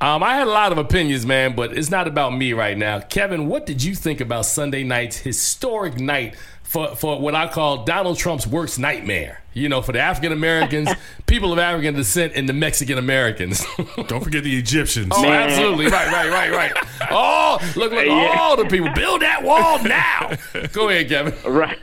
Um, 0.00 0.22
I 0.22 0.37
had 0.37 0.46
a 0.46 0.50
lot 0.50 0.70
of 0.72 0.78
opinions, 0.78 1.24
man, 1.24 1.54
but 1.54 1.76
it's 1.76 1.90
not 1.90 2.07
about 2.07 2.37
me 2.37 2.52
right 2.52 2.76
now. 2.76 3.00
Kevin, 3.00 3.46
what 3.48 3.64
did 3.66 3.83
you 3.83 3.94
think 3.94 4.20
about 4.20 4.44
Sunday 4.46 4.83
night's 4.83 5.16
historic 5.16 5.98
night 5.98 6.37
for, 6.62 6.94
for 6.94 7.20
what 7.20 7.35
I 7.35 7.48
call 7.48 7.85
Donald 7.85 8.18
Trump's 8.18 8.46
worst 8.46 8.78
nightmare? 8.78 9.43
You 9.55 9.69
know, 9.69 9.81
for 9.83 9.93
the 9.93 10.01
African 10.01 10.33
Americans, 10.33 10.90
people 11.27 11.53
of 11.53 11.59
African 11.61 11.95
descent, 11.95 12.33
and 12.35 12.49
the 12.49 12.53
Mexican 12.53 12.99
Americans. 12.99 13.64
Don't 14.09 14.23
forget 14.23 14.43
the 14.45 14.57
Egyptians. 14.59 15.12
oh, 15.14 15.23
Man. 15.23 15.49
absolutely. 15.49 15.87
Right, 15.87 16.12
right, 16.12 16.31
right, 16.31 16.51
right. 16.75 16.87
Oh, 17.11 17.59
look, 17.77 17.93
look, 17.93 18.05
Yeah. 18.07 18.37
all 18.40 18.57
the 18.57 18.64
people. 18.64 18.90
Build 18.95 19.23
that 19.23 19.43
wall 19.45 19.81
now. 19.85 20.33
Go 20.73 20.88
ahead, 20.88 21.09
Kevin. 21.09 21.35
Right. 21.53 21.79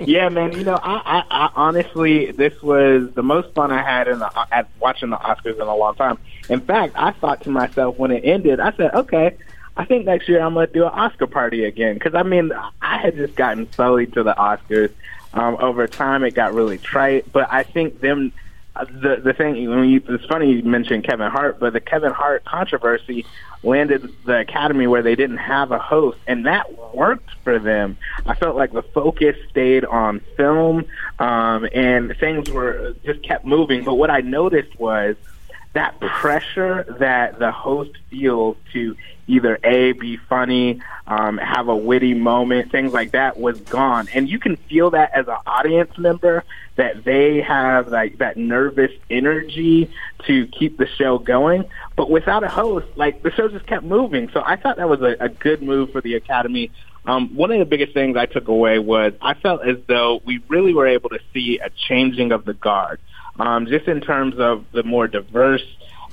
yeah, 0.00 0.28
man. 0.30 0.52
You 0.52 0.64
know, 0.64 0.78
I, 0.82 1.02
I, 1.04 1.24
I 1.30 1.50
honestly, 1.54 2.30
this 2.32 2.60
was 2.62 3.10
the 3.14 3.22
most 3.22 3.52
fun 3.54 3.70
I 3.70 3.82
had 3.82 4.08
in 4.08 4.18
the 4.20 4.26
uh, 4.38 4.46
at 4.50 4.68
watching 4.80 5.10
the 5.10 5.16
Oscars 5.16 5.56
in 5.56 5.60
a 5.60 5.76
long 5.76 5.94
time. 5.96 6.18
In 6.48 6.60
fact, 6.60 6.94
I 6.96 7.10
thought 7.12 7.42
to 7.42 7.50
myself 7.50 7.98
when 7.98 8.10
it 8.10 8.24
ended, 8.24 8.60
I 8.60 8.72
said, 8.72 8.94
okay. 8.94 9.36
I 9.76 9.84
think 9.84 10.06
next 10.06 10.28
year 10.28 10.40
I'm 10.40 10.54
going 10.54 10.66
to 10.66 10.72
do 10.72 10.84
an 10.84 10.90
Oscar 10.92 11.28
party 11.28 11.64
again 11.64 11.94
because 11.94 12.12
I 12.14 12.24
mean 12.24 12.50
I 12.82 12.98
had 12.98 13.14
just 13.14 13.36
gotten 13.36 13.70
so 13.74 13.96
into 13.96 14.24
the 14.24 14.34
Oscars. 14.34 14.90
Um, 15.34 15.56
over 15.60 15.86
time, 15.86 16.24
it 16.24 16.34
got 16.34 16.54
really 16.54 16.78
trite, 16.78 17.30
but 17.32 17.52
I 17.52 17.62
think 17.62 18.00
them 18.00 18.32
uh, 18.78 18.84
the 18.84 19.16
the 19.22 19.32
thing 19.32 19.68
when 19.68 19.88
you 19.88 20.02
it's 20.08 20.24
funny 20.26 20.52
you 20.52 20.62
mentioned 20.62 21.04
Kevin 21.04 21.30
Hart, 21.30 21.58
but 21.58 21.72
the 21.72 21.80
Kevin 21.80 22.12
Hart 22.12 22.44
controversy 22.44 23.26
landed 23.62 24.08
the 24.24 24.40
Academy 24.40 24.86
where 24.86 25.02
they 25.02 25.16
didn't 25.16 25.38
have 25.38 25.72
a 25.72 25.78
host, 25.78 26.18
and 26.26 26.46
that 26.46 26.94
worked 26.94 27.30
for 27.42 27.58
them. 27.58 27.96
I 28.24 28.34
felt 28.34 28.56
like 28.56 28.72
the 28.72 28.82
focus 28.82 29.36
stayed 29.50 29.84
on 29.84 30.20
film, 30.36 30.84
um, 31.18 31.68
and 31.74 32.16
things 32.18 32.50
were 32.50 32.94
just 33.04 33.22
kept 33.22 33.44
moving. 33.44 33.84
But 33.84 33.94
what 33.94 34.10
I 34.10 34.20
noticed 34.20 34.78
was 34.78 35.16
that 35.72 35.98
pressure 36.00 36.84
that 37.00 37.38
the 37.38 37.50
host 37.50 37.90
feels 38.10 38.56
to 38.72 38.96
either 39.28 39.58
a 39.62 39.92
be 39.92 40.16
funny, 40.16 40.80
um, 41.06 41.38
have 41.38 41.68
a 41.68 41.76
witty 41.76 42.14
moment, 42.14 42.72
things 42.72 42.92
like 42.92 43.12
that 43.12 43.38
was 43.38 43.60
gone, 43.60 44.08
and 44.12 44.28
you 44.28 44.38
can 44.38 44.56
feel 44.56 44.90
that 44.90 45.12
as 45.14 45.28
an 45.28 45.36
audience 45.46 45.96
member 45.96 46.42
that 46.76 47.04
they 47.04 47.40
have 47.40 47.88
like 47.88 48.18
that 48.18 48.36
nervous 48.36 48.92
energy 49.10 49.90
to 50.26 50.46
keep 50.48 50.78
the 50.78 50.86
show 50.86 51.18
going. 51.18 51.64
But 51.96 52.10
without 52.10 52.42
a 52.44 52.48
host, 52.48 52.86
like 52.96 53.22
the 53.22 53.30
show 53.30 53.48
just 53.48 53.66
kept 53.66 53.84
moving. 53.84 54.30
So 54.30 54.42
I 54.44 54.56
thought 54.56 54.76
that 54.78 54.88
was 54.88 55.02
a, 55.02 55.16
a 55.20 55.28
good 55.28 55.62
move 55.62 55.92
for 55.92 56.00
the 56.00 56.14
Academy. 56.14 56.70
Um, 57.04 57.34
one 57.34 57.50
of 57.50 57.58
the 57.58 57.64
biggest 57.64 57.94
things 57.94 58.16
I 58.16 58.26
took 58.26 58.48
away 58.48 58.78
was 58.78 59.12
I 59.20 59.34
felt 59.34 59.66
as 59.66 59.76
though 59.86 60.20
we 60.24 60.42
really 60.48 60.74
were 60.74 60.86
able 60.86 61.08
to 61.10 61.18
see 61.32 61.58
a 61.58 61.70
changing 61.70 62.32
of 62.32 62.44
the 62.44 62.54
guard, 62.54 63.00
um, 63.38 63.66
just 63.66 63.88
in 63.88 64.00
terms 64.00 64.34
of 64.38 64.64
the 64.72 64.82
more 64.82 65.08
diverse 65.08 65.64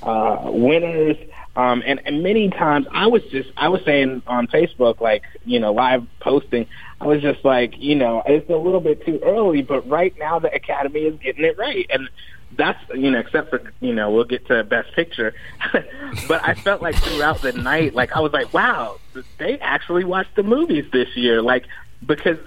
uh, 0.02 0.38
winners. 0.44 1.16
Um, 1.56 1.82
and, 1.86 2.02
and 2.04 2.22
many 2.22 2.50
times 2.50 2.86
I 2.92 3.06
was 3.06 3.22
just, 3.30 3.50
I 3.56 3.68
was 3.68 3.80
saying 3.84 4.22
on 4.26 4.46
Facebook, 4.46 5.00
like, 5.00 5.22
you 5.46 5.58
know, 5.58 5.72
live 5.72 6.06
posting, 6.20 6.66
I 7.00 7.06
was 7.06 7.22
just 7.22 7.44
like, 7.44 7.74
you 7.78 7.94
know, 7.94 8.22
it's 8.26 8.48
a 8.50 8.56
little 8.56 8.80
bit 8.80 9.04
too 9.06 9.20
early, 9.24 9.62
but 9.62 9.88
right 9.88 10.14
now 10.18 10.38
the 10.38 10.54
Academy 10.54 11.00
is 11.00 11.18
getting 11.18 11.44
it 11.44 11.56
right. 11.56 11.86
And 11.88 12.10
that's, 12.56 12.78
you 12.94 13.10
know, 13.10 13.18
except 13.18 13.50
for, 13.50 13.72
you 13.80 13.94
know, 13.94 14.10
we'll 14.10 14.24
get 14.24 14.46
to 14.48 14.64
Best 14.64 14.92
Picture. 14.94 15.34
but 16.28 16.46
I 16.46 16.54
felt 16.54 16.82
like 16.82 16.94
throughout 16.96 17.40
the 17.40 17.52
night, 17.52 17.94
like, 17.94 18.12
I 18.12 18.20
was 18.20 18.32
like, 18.32 18.52
wow, 18.52 18.98
they 19.38 19.58
actually 19.58 20.04
watched 20.04 20.36
the 20.36 20.42
movies 20.42 20.84
this 20.92 21.08
year. 21.16 21.40
Like, 21.40 21.64
because 22.04 22.38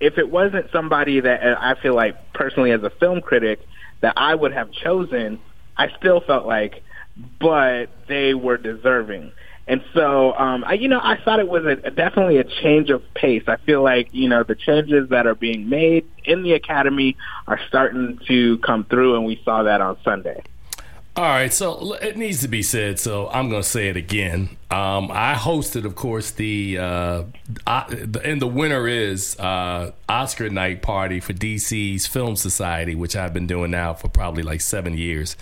if 0.00 0.18
it 0.18 0.28
wasn't 0.28 0.70
somebody 0.72 1.20
that 1.20 1.42
uh, 1.42 1.56
I 1.58 1.74
feel 1.80 1.94
like 1.94 2.32
personally 2.32 2.72
as 2.72 2.82
a 2.82 2.90
film 2.90 3.20
critic 3.20 3.60
that 4.00 4.14
I 4.16 4.34
would 4.34 4.52
have 4.52 4.72
chosen, 4.72 5.38
I 5.76 5.88
still 5.98 6.20
felt 6.20 6.46
like, 6.46 6.82
but 7.40 7.86
they 8.08 8.34
were 8.34 8.56
deserving. 8.56 9.32
And 9.68 9.82
so, 9.94 10.32
um, 10.34 10.62
I, 10.64 10.74
you 10.74 10.86
know, 10.86 11.00
I 11.02 11.18
thought 11.24 11.40
it 11.40 11.48
was 11.48 11.64
a, 11.64 11.90
definitely 11.90 12.38
a 12.38 12.44
change 12.44 12.88
of 12.90 13.02
pace. 13.14 13.42
I 13.48 13.56
feel 13.56 13.82
like, 13.82 14.08
you 14.12 14.28
know, 14.28 14.44
the 14.44 14.54
changes 14.54 15.08
that 15.10 15.26
are 15.26 15.34
being 15.34 15.68
made 15.68 16.06
in 16.24 16.44
the 16.44 16.52
academy 16.52 17.16
are 17.48 17.58
starting 17.66 18.20
to 18.28 18.58
come 18.58 18.84
through, 18.84 19.16
and 19.16 19.26
we 19.26 19.40
saw 19.44 19.64
that 19.64 19.80
on 19.80 19.96
Sunday. 20.04 20.42
All 21.16 21.24
right, 21.24 21.50
so 21.50 21.94
it 21.94 22.18
needs 22.18 22.42
to 22.42 22.48
be 22.48 22.62
said, 22.62 23.00
so 23.00 23.30
I'm 23.30 23.48
going 23.48 23.62
to 23.62 23.68
say 23.68 23.88
it 23.88 23.96
again. 23.96 24.50
Um, 24.70 25.10
I 25.10 25.32
hosted, 25.32 25.86
of 25.86 25.94
course, 25.94 26.30
the, 26.30 26.76
uh, 26.76 27.22
I, 27.66 27.86
the 27.88 28.20
and 28.22 28.42
the 28.42 28.46
winner 28.46 28.86
is 28.86 29.34
uh, 29.40 29.92
Oscar 30.10 30.50
night 30.50 30.82
party 30.82 31.20
for 31.20 31.32
DC's 31.32 32.06
Film 32.06 32.36
Society, 32.36 32.94
which 32.94 33.16
I've 33.16 33.32
been 33.32 33.46
doing 33.46 33.70
now 33.70 33.94
for 33.94 34.08
probably 34.08 34.42
like 34.42 34.60
seven 34.60 34.98
years. 34.98 35.38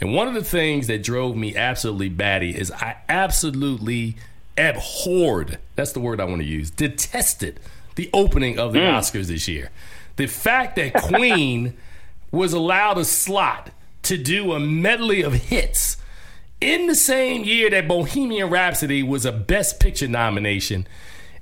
And 0.00 0.14
one 0.14 0.28
of 0.28 0.34
the 0.34 0.44
things 0.44 0.86
that 0.86 1.02
drove 1.02 1.36
me 1.36 1.56
absolutely 1.56 2.10
batty 2.10 2.56
is 2.56 2.70
I 2.70 2.98
absolutely 3.08 4.14
abhorred. 4.56 5.58
That's 5.74 5.90
the 5.90 5.98
word 5.98 6.20
I 6.20 6.24
want 6.24 6.42
to 6.42 6.46
use. 6.46 6.70
Detested 6.70 7.58
the 7.96 8.10
opening 8.12 8.60
of 8.60 8.74
the 8.74 8.78
Oscars 8.78 9.26
this 9.26 9.48
year. 9.48 9.70
The 10.14 10.28
fact 10.28 10.76
that 10.76 10.94
Queen 10.94 11.76
was 12.30 12.52
allowed 12.52 12.98
a 12.98 13.04
slot 13.04 13.70
to 14.06 14.16
do 14.16 14.52
a 14.52 14.60
medley 14.60 15.22
of 15.22 15.34
hits 15.34 15.96
in 16.60 16.86
the 16.86 16.94
same 16.94 17.44
year 17.44 17.68
that 17.70 17.86
Bohemian 17.86 18.48
Rhapsody 18.50 19.02
was 19.02 19.24
a 19.26 19.32
Best 19.32 19.78
Picture 19.80 20.08
nomination. 20.08 20.86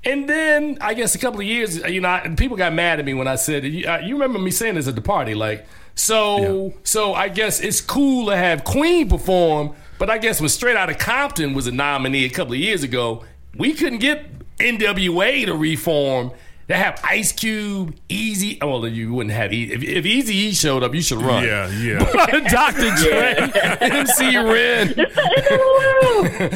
And 0.03 0.27
then 0.29 0.77
I 0.81 0.93
guess 0.93 1.15
a 1.15 1.17
couple 1.19 1.39
of 1.39 1.45
years, 1.45 1.77
you 1.87 2.01
know, 2.01 2.09
I- 2.09 2.27
people 2.37 2.57
got 2.57 2.73
mad 2.73 2.99
at 2.99 3.05
me 3.05 3.13
when 3.13 3.27
I 3.27 3.35
said, 3.35 3.63
you, 3.65 3.87
uh, 3.87 3.99
you 4.03 4.13
remember 4.15 4.37
me 4.39 4.51
saying 4.51 4.75
this 4.75 4.87
at 4.87 4.95
the 4.95 5.01
party, 5.01 5.33
like, 5.33 5.65
so, 5.95 6.73
so 6.83 7.13
I 7.13 7.29
guess 7.29 7.59
it's 7.61 7.81
cool 7.81 8.27
to 8.27 8.35
have 8.35 8.63
Queen 8.65 9.07
perform, 9.09 9.73
but 9.97 10.09
I 10.09 10.17
guess 10.17 10.39
when 10.41 10.49
Straight 10.49 10.75
Outta 10.75 10.93
Compton 10.95 11.53
was 11.53 11.67
a 11.67 11.71
nominee 11.71 12.25
a 12.25 12.29
couple 12.29 12.53
of 12.53 12.59
years 12.59 12.83
ago, 12.83 13.23
we 13.57 13.73
couldn't 13.73 13.99
get 13.99 14.25
NWA 14.59 15.45
to 15.45 15.55
reform. 15.55 16.31
They 16.67 16.75
have 16.75 16.99
Ice 17.03 17.31
Cube, 17.31 17.95
Eazy. 18.09 18.57
Oh, 18.59 18.79
well, 18.79 18.87
you 18.87 19.13
wouldn't 19.13 19.35
have 19.35 19.51
Eazy. 19.51 19.69
If, 19.69 19.83
if 19.83 20.05
Easy 20.05 20.35
E 20.35 20.53
showed 20.53 20.81
up, 20.81 20.95
you 20.95 21.01
should 21.01 21.21
run. 21.21 21.43
Yeah, 21.43 21.69
yeah. 21.69 21.99
Dr. 22.49 22.89
Dre, 22.95 23.35
MC 23.81 24.35
Ren. 24.37 24.95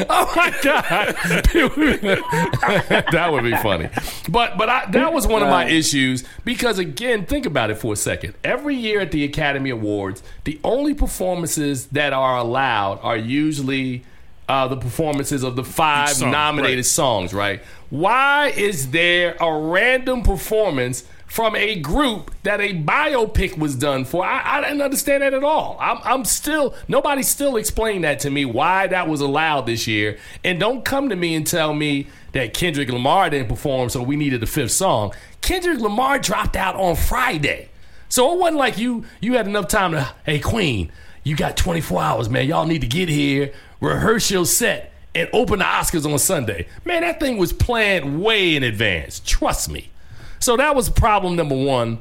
oh 0.09 0.33
my 0.35 0.51
God, 0.63 1.15
that 3.11 3.29
would 3.31 3.43
be 3.43 3.55
funny. 3.57 3.89
But 4.27 4.57
but 4.57 4.67
I, 4.69 4.89
that 4.91 5.13
was 5.13 5.27
one 5.27 5.43
of 5.43 5.49
my 5.49 5.69
issues 5.69 6.23
because 6.43 6.79
again, 6.79 7.27
think 7.27 7.45
about 7.45 7.69
it 7.69 7.75
for 7.75 7.93
a 7.93 7.97
second. 7.97 8.33
Every 8.43 8.75
year 8.75 9.01
at 9.01 9.11
the 9.11 9.23
Academy 9.23 9.69
Awards, 9.69 10.23
the 10.43 10.59
only 10.63 10.95
performances 10.95 11.85
that 11.87 12.13
are 12.13 12.37
allowed 12.37 12.99
are 13.03 13.17
usually. 13.17 14.03
Uh, 14.49 14.67
the 14.67 14.77
performances 14.77 15.43
of 15.43 15.55
the 15.55 15.63
five 15.63 16.09
song, 16.09 16.31
nominated 16.31 16.77
right. 16.79 16.85
songs, 16.85 17.35
right? 17.35 17.61
Why 17.91 18.47
is 18.47 18.89
there 18.89 19.37
a 19.39 19.59
random 19.59 20.23
performance 20.23 21.03
from 21.27 21.55
a 21.55 21.75
group 21.79 22.33
that 22.41 22.59
a 22.59 22.73
biopic 22.73 23.59
was 23.59 23.75
done 23.75 24.05
for? 24.05 24.25
I, 24.25 24.57
I 24.57 24.61
didn't 24.61 24.81
understand 24.81 25.21
that 25.21 25.35
at 25.35 25.43
all. 25.43 25.77
I'm, 25.79 25.99
I'm 26.03 26.25
still, 26.25 26.73
nobody 26.87 27.21
still 27.21 27.57
explained 27.57 28.05
that 28.05 28.21
to 28.21 28.31
me 28.31 28.43
why 28.43 28.87
that 28.87 29.07
was 29.07 29.21
allowed 29.21 29.67
this 29.67 29.85
year. 29.85 30.17
And 30.43 30.59
don't 30.59 30.83
come 30.83 31.09
to 31.09 31.15
me 31.15 31.35
and 31.35 31.45
tell 31.45 31.75
me 31.75 32.07
that 32.31 32.55
Kendrick 32.55 32.89
Lamar 32.89 33.29
didn't 33.29 33.49
perform, 33.49 33.89
so 33.89 34.01
we 34.01 34.15
needed 34.15 34.41
the 34.41 34.47
fifth 34.47 34.71
song. 34.71 35.13
Kendrick 35.41 35.77
Lamar 35.79 36.17
dropped 36.17 36.55
out 36.55 36.75
on 36.75 36.95
Friday. 36.95 37.69
So 38.09 38.33
it 38.33 38.39
wasn't 38.39 38.57
like 38.57 38.79
you 38.79 39.05
you 39.21 39.33
had 39.33 39.45
enough 39.45 39.67
time 39.67 39.91
to, 39.91 40.11
hey, 40.25 40.39
Queen, 40.39 40.91
you 41.23 41.35
got 41.35 41.57
24 41.57 42.01
hours, 42.01 42.29
man. 42.29 42.47
Y'all 42.47 42.65
need 42.65 42.81
to 42.81 42.87
get 42.87 43.09
here, 43.09 43.53
rehearse 43.79 44.31
your 44.31 44.45
set, 44.45 44.93
and 45.15 45.29
open 45.33 45.59
the 45.59 45.65
Oscars 45.65 46.11
on 46.11 46.17
Sunday. 46.19 46.67
Man, 46.85 47.01
that 47.01 47.19
thing 47.19 47.37
was 47.37 47.53
planned 47.53 48.21
way 48.21 48.55
in 48.55 48.63
advance. 48.63 49.21
Trust 49.25 49.69
me. 49.69 49.89
So 50.39 50.55
that 50.57 50.75
was 50.75 50.89
problem 50.89 51.35
number 51.35 51.55
one. 51.55 51.99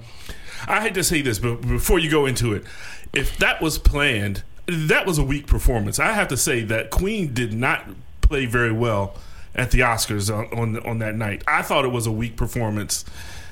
I 0.67 0.81
hate 0.81 0.95
to 0.95 1.05
say 1.05 1.23
this, 1.23 1.39
but 1.39 1.63
before 1.63 1.99
you 1.99 2.11
go 2.11 2.27
into 2.27 2.53
it, 2.53 2.65
if 3.13 3.37
that 3.39 3.61
was 3.61 3.79
planned, 3.79 4.43
that 4.67 5.07
was 5.07 5.19
a 5.19 5.23
weak 5.23 5.47
performance. 5.47 5.99
I 5.99 6.13
have 6.13 6.29
to 6.29 6.37
say 6.37 6.63
that 6.65 6.91
Queen 6.91 7.33
did 7.33 7.53
not 7.53 7.85
play 8.21 8.47
very 8.47 8.73
well 8.73 9.17
at 9.55 9.71
the 9.71 9.81
Oscars 9.81 10.33
on 10.35 10.47
on, 10.59 10.87
on 10.87 10.99
that 10.99 11.15
night. 11.15 11.43
I 11.49 11.63
thought 11.63 11.85
it 11.85 11.93
was 11.93 12.07
a 12.07 12.13
weak 12.13 12.37
performance. 12.37 13.05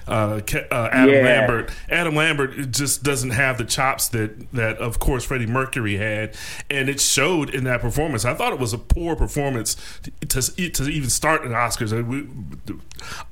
Uh, 0.08 0.40
uh, 0.70 0.88
Adam 0.92 1.14
Yeah. 1.14 1.22
Lambert. 1.22 1.70
Adam 1.90 2.14
Lambert 2.14 2.70
just 2.70 3.02
doesn't 3.02 3.30
have 3.30 3.58
the 3.58 3.64
chops 3.64 4.08
that 4.08 4.50
that 4.52 4.78
of 4.78 4.98
course 4.98 5.24
Freddie 5.24 5.46
Mercury 5.46 5.96
had, 5.96 6.34
and 6.70 6.88
it 6.88 7.00
showed 7.00 7.50
in 7.50 7.64
that 7.64 7.80
performance. 7.80 8.24
I 8.24 8.34
thought 8.34 8.52
it 8.52 8.58
was 8.58 8.72
a 8.72 8.78
poor 8.78 9.16
performance 9.16 9.76
to 10.28 10.40
to, 10.42 10.68
to 10.70 10.84
even 10.88 11.10
start 11.10 11.44
an 11.44 11.52
Oscars. 11.52 11.92
We- 12.06 12.28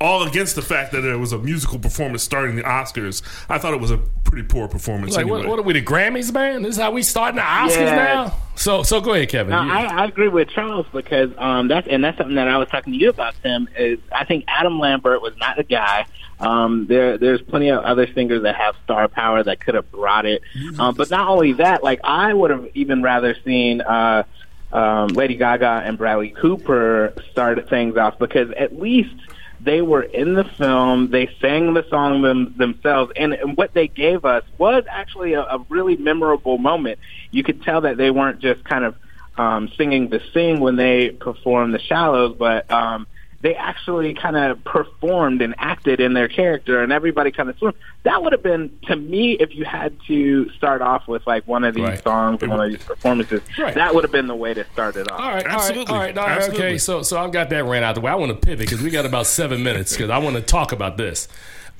All 0.00 0.22
against 0.24 0.56
the 0.56 0.62
fact 0.62 0.92
that 0.92 1.00
there 1.00 1.18
was 1.18 1.32
a 1.32 1.38
musical 1.38 1.78
performance 1.78 2.22
starting 2.22 2.56
the 2.56 2.62
Oscars. 2.62 3.22
I 3.48 3.58
thought 3.58 3.72
it 3.74 3.80
was 3.80 3.90
a 3.90 3.98
pretty 4.24 4.46
poor 4.46 4.68
performance. 4.68 5.14
Like, 5.16 5.22
anyway. 5.22 5.40
what, 5.40 5.48
what 5.48 5.58
are 5.58 5.62
we, 5.62 5.72
the 5.72 5.82
Grammys, 5.82 6.32
man? 6.32 6.62
This 6.62 6.76
is 6.76 6.80
how 6.82 6.90
we 6.90 7.02
starting 7.02 7.37
the 7.37 7.42
Oscars 7.42 7.76
Yeah. 7.87 7.94
now? 7.96 8.37
So, 8.56 8.82
so 8.82 9.00
go 9.00 9.14
ahead, 9.14 9.28
Kevin. 9.30 9.50
No, 9.52 9.62
You- 9.62 9.70
I, 9.72 10.02
I 10.02 10.04
agree 10.04 10.28
with 10.28 10.48
Charles 10.50 10.87
because 10.92 11.30
um, 11.38 11.68
that's 11.68 11.88
and 11.88 12.04
that's 12.04 12.18
something 12.18 12.37
that 12.37 12.46
I 12.48 12.58
was 12.58 12.68
talking 12.68 12.92
to 12.92 12.98
you 12.98 13.08
about, 13.10 13.34
Tim. 13.42 13.68
Is 13.76 13.98
I 14.12 14.24
think 14.24 14.44
Adam 14.48 14.78
Lambert 14.78 15.22
was 15.22 15.37
not 15.38 15.56
the 15.56 15.64
guy. 15.64 16.06
Um, 16.44 16.87
there, 16.87 17.18
there's 17.18 17.40
plenty 17.40 17.70
of 17.70 17.83
other 17.85 18.07
singers 18.12 18.42
that 18.42 18.57
have 18.57 18.74
star 18.85 19.09
power 19.09 19.42
that 19.42 19.61
could 19.61 19.74
have 19.74 19.90
brought 19.90 20.26
it. 20.26 20.42
Um, 20.78 20.94
but 20.94 21.11
not 21.11 21.28
only 21.28 21.54
that, 21.54 21.83
like 21.83 22.00
I 22.04 22.33
would 22.33 22.50
have 22.50 22.68
even 22.74 23.02
rather 23.02 23.35
seen 23.44 23.80
uh, 23.80 24.24
um, 24.72 25.09
Lady 25.09 25.37
Gaga 25.37 25.83
and 25.85 25.96
Bradley 25.96 26.30
Cooper 26.30 27.14
start 27.33 27.68
things 27.70 27.96
off 27.96 28.18
because 28.18 28.50
at 28.57 28.78
least 28.78 29.14
they 29.61 29.80
were 29.80 30.02
in 30.02 30.35
the 30.35 30.44
film. 30.44 31.11
They 31.11 31.30
sang 31.40 31.72
the 31.72 31.87
song 31.88 32.22
them, 32.22 32.54
themselves, 32.59 33.12
and, 33.16 33.33
and 33.33 33.57
what 33.57 33.72
they 33.72 33.88
gave 33.88 34.24
us 34.24 34.44
was 34.59 34.85
actually 34.88 35.33
a, 35.33 35.42
a 35.42 35.64
really 35.68 35.96
memorable 35.96 36.59
moment. 36.59 36.98
You 37.30 37.42
could 37.42 37.62
tell 37.62 37.83
that 37.83 37.96
they 37.96 38.11
weren't 38.11 38.40
just 38.40 38.62
kind 38.64 38.85
of 38.85 38.96
um, 39.37 39.70
singing 39.76 40.11
to 40.11 40.20
sing 40.33 40.61
when 40.61 40.76
they 40.76 41.11
performed 41.11 41.74
the 41.74 41.80
Shallows, 41.80 42.37
but 42.38 42.70
um, 42.70 43.07
they 43.44 43.54
actually 43.54 44.14
kind 44.14 44.37
of 44.37 44.64
performed 44.64 45.42
and 45.42 45.54
acted 45.59 46.00
in 46.00 46.14
their 46.14 46.28
character, 46.28 46.83
and 46.83 46.90
everybody 46.90 47.30
kind 47.30 47.50
of 47.50 47.59
swim. 47.59 47.74
That 48.04 48.22
would 48.22 48.33
have 48.33 48.42
been 48.42 48.76
to 48.87 48.96
me 48.96 49.33
if 49.33 49.54
you 49.54 49.66
had 49.66 49.94
to 50.07 50.48
start 50.52 50.80
off 50.80 51.07
with 51.07 51.26
like 51.26 51.46
one 51.46 51.62
of 51.62 51.74
these 51.74 51.85
Right. 51.85 52.02
songs 52.02 52.42
or 52.42 52.48
one 52.48 52.61
of 52.61 52.70
these 52.70 52.83
performances. 52.83 53.42
Right. 53.59 53.74
That 53.74 53.94
would 53.94 54.02
have 54.02 54.11
been 54.12 54.28
the 54.28 54.35
way 54.35 54.54
to 54.54 54.64
start 54.72 54.96
it 54.96 55.11
off. 55.11 55.20
All 55.20 55.28
right, 55.30 55.44
Absolutely. 55.46 55.92
all 55.94 56.00
right, 56.00 56.16
all 56.16 56.26
right, 56.26 56.40
all 56.42 56.48
right. 56.48 56.54
Okay, 56.54 56.78
so 56.78 57.02
so 57.02 57.18
I've 57.22 57.33
got 57.33 57.50
that 57.50 57.64
ran 57.64 57.85
out 57.85 57.94
the 57.96 58.00
way. 58.00 58.11
I 58.11 58.14
want 58.14 58.33
to 58.33 58.46
pivot 58.46 58.66
because 58.66 58.80
we 58.83 58.88
got 58.88 59.04
about 59.04 59.26
seven 59.26 59.62
minutes 59.62 59.92
because 59.94 60.09
I 60.09 60.16
want 60.16 60.37
to 60.37 60.42
talk 60.42 60.72
about 60.72 60.96
this. 60.96 61.28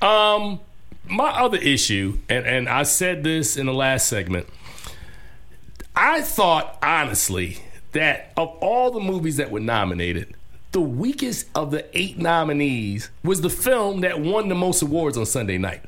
Um, 0.03 0.59
my 1.07 1.29
other 1.29 1.57
issue, 1.57 2.19
and 2.29 2.45
and 2.45 2.69
I 2.69 2.83
said 2.83 3.23
this 3.23 3.57
in 3.57 3.65
the 3.65 3.73
last 3.73 4.07
segment. 4.07 4.45
I 5.95 6.21
thought 6.21 6.77
honestly 6.83 7.57
that 7.93 8.31
of 8.37 8.49
all 8.61 8.91
the 8.91 8.99
movies 8.99 9.37
that 9.37 9.49
were 9.49 9.59
nominated, 9.59 10.35
the 10.75 10.81
weakest 10.81 11.47
of 11.55 11.71
the 11.71 11.85
eight 11.97 12.17
nominees 12.17 13.09
was 13.23 13.39
the 13.39 13.49
film 13.49 14.01
that 14.01 14.19
won 14.19 14.49
the 14.49 14.55
most 14.55 14.81
awards 14.81 15.17
on 15.17 15.25
Sunday 15.25 15.57
night. 15.57 15.79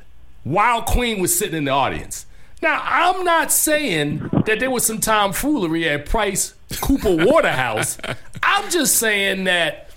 While 0.44 0.80
Queen 0.80 1.20
was 1.20 1.38
sitting 1.38 1.56
in 1.56 1.64
the 1.66 1.72
audience. 1.72 2.24
Now, 2.62 2.80
I'm 2.82 3.22
not 3.22 3.52
saying 3.52 4.30
that 4.46 4.60
there 4.60 4.70
was 4.70 4.86
some 4.86 4.98
tomfoolery 4.98 5.86
at 5.86 6.06
Price 6.06 6.54
Cooper 6.80 7.14
Waterhouse. 7.14 7.98
I'm 8.42 8.70
just 8.70 8.96
saying 8.96 9.44
that 9.44 9.90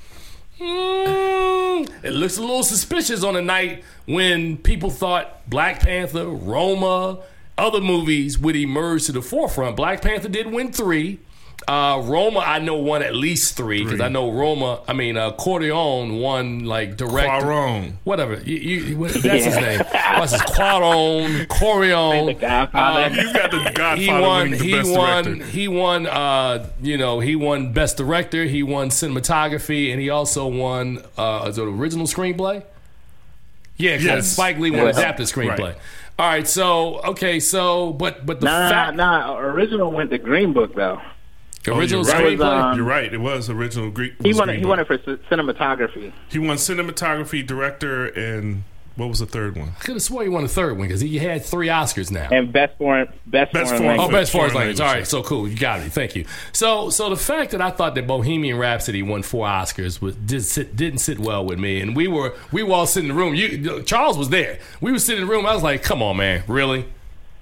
mm, 0.59 1.89
it 2.03 2.11
looks 2.11 2.35
a 2.35 2.41
little 2.41 2.63
suspicious 2.63 3.23
on 3.23 3.37
a 3.37 3.41
night 3.41 3.85
when 4.07 4.57
people 4.57 4.89
thought 4.89 5.49
Black 5.49 5.79
Panther, 5.79 6.27
Roma, 6.27 7.19
other 7.57 7.79
movies 7.79 8.37
would 8.37 8.57
emerge 8.57 9.05
to 9.05 9.13
the 9.13 9.21
forefront. 9.21 9.77
Black 9.77 10.01
Panther 10.01 10.27
did 10.27 10.47
win 10.47 10.73
three. 10.73 11.21
Uh, 11.67 12.01
Roma, 12.03 12.39
I 12.39 12.59
know 12.59 12.75
won 12.75 13.03
at 13.03 13.13
least 13.15 13.55
three 13.55 13.83
because 13.83 14.01
I 14.01 14.09
know 14.09 14.31
Roma. 14.31 14.81
I 14.87 14.93
mean, 14.93 15.15
uh, 15.15 15.31
Corleone 15.33 16.19
won 16.19 16.65
like 16.65 16.97
direct, 16.97 17.43
Cuarón. 17.43 17.93
whatever. 18.03 18.41
You, 18.43 18.55
you, 18.57 18.97
what, 18.97 19.13
that's 19.21 19.45
his 19.45 19.55
name. 19.55 19.79
What's 20.17 20.31
his 20.33 20.41
Cuarón, 20.41 21.47
Corleone. 21.47 22.37
The 22.37 22.47
Um, 22.77 23.13
You've 23.13 23.33
got 23.33 23.51
the 23.51 23.71
Godfather 23.73 23.95
he 24.01 24.07
won. 24.09 24.21
winning 24.51 24.59
the 24.59 24.65
He 24.65 24.71
best 24.73 24.91
won. 24.91 25.23
director. 25.23 25.45
He 25.45 25.67
won. 25.67 26.07
Uh, 26.07 26.69
you 26.81 26.97
know, 26.97 27.19
he 27.19 27.35
won 27.35 27.71
best 27.73 27.95
director. 27.97 28.45
He 28.45 28.63
won 28.63 28.89
cinematography, 28.89 29.91
and 29.91 30.01
he 30.01 30.09
also 30.09 30.47
won 30.47 31.03
uh, 31.17 31.45
is 31.47 31.57
it 31.57 31.63
original 31.63 32.07
screenplay. 32.07 32.63
Yeah, 33.77 33.95
'cause 33.97 34.03
Yes. 34.05 34.27
Spike 34.27 34.57
Lee 34.59 34.71
won 34.71 34.85
Yes. 34.87 34.97
adapted 34.97 35.27
screenplay. 35.27 35.59
Right. 35.59 35.75
All 36.19 36.27
right, 36.27 36.47
so 36.47 36.99
okay, 37.01 37.39
so 37.39 37.93
but 37.93 38.25
but 38.25 38.39
the 38.39 38.45
Nah, 38.45 38.69
fact 38.69 38.95
nah. 38.97 39.37
Original 39.37 39.91
went 39.91 40.09
to 40.11 40.17
Green 40.17 40.53
Book 40.53 40.75
though. 40.75 40.99
Original 41.67 42.01
Oh, 42.01 42.07
you're 42.07 42.13
right. 42.15 42.37
screenplay. 42.37 42.61
um, 42.71 42.77
You're 42.77 42.85
right. 42.87 43.13
It 43.13 43.19
was 43.21 43.49
original 43.49 43.89
Greek. 43.91 44.13
He 44.21 44.29
was 44.29 44.37
won 44.37 44.49
it. 44.49 44.59
He 44.59 44.65
won 44.65 44.79
it 44.79 44.87
for 44.87 44.97
c- 44.97 45.17
cinematography. 45.29 46.11
He 46.29 46.39
won 46.39 46.57
cinematography, 46.57 47.45
director, 47.45 48.05
and 48.07 48.63
what 48.95 49.07
was 49.09 49.19
the 49.19 49.25
third 49.25 49.55
one? 49.57 49.69
I 49.79 49.83
could 49.83 49.95
have 49.95 50.01
swore 50.03 50.23
he 50.23 50.29
won 50.29 50.43
a 50.43 50.47
third 50.49 50.77
one 50.77 50.87
because 50.87 50.99
he 51.01 51.17
had 51.17 51.45
three 51.45 51.67
Oscars 51.67 52.11
now. 52.11 52.27
And 52.31 52.51
best 52.51 52.77
foreign 52.77 53.07
best, 53.25 53.53
Best 53.53 53.69
foreign 53.69 53.83
foreign- 53.83 53.99
Oh, 53.99 54.09
best 54.11 54.31
foreign 54.31 54.49
Foreign 54.51 54.67
language. 54.67 54.79
All 54.81 54.87
language, 54.87 55.01
right, 55.03 55.07
so 55.07 55.23
cool. 55.23 55.47
You 55.47 55.55
got 55.57 55.79
it. 55.79 55.91
Thank 55.91 56.15
you. 56.15 56.25
So, 56.51 56.89
so 56.89 57.09
the 57.09 57.15
fact 57.15 57.51
that 57.51 57.61
I 57.61 57.69
thought 57.71 57.95
that 57.95 58.05
Bohemian 58.05 58.57
Rhapsody 58.57 59.01
won 59.01 59.23
four 59.23 59.47
Oscars 59.47 60.01
was 60.01 60.15
did 60.15 60.43
sit, 60.43 60.75
didn't 60.75 60.99
sit 60.99 61.19
well 61.19 61.45
with 61.45 61.57
me, 61.57 61.79
and 61.79 61.95
we 61.95 62.07
were 62.07 62.33
we 62.51 62.63
were 62.63 62.73
all 62.73 62.85
sitting 62.87 63.09
in 63.09 63.15
the 63.15 63.21
room. 63.21 63.33
You, 63.33 63.81
Charles 63.83 64.17
was 64.17 64.29
there. 64.29 64.59
We 64.81 64.91
were 64.91 64.99
sitting 64.99 65.21
in 65.21 65.27
the 65.27 65.33
room. 65.33 65.45
I 65.45 65.53
was 65.53 65.63
like, 65.63 65.83
"Come 65.83 66.01
on, 66.03 66.17
man, 66.17 66.43
really? 66.47 66.85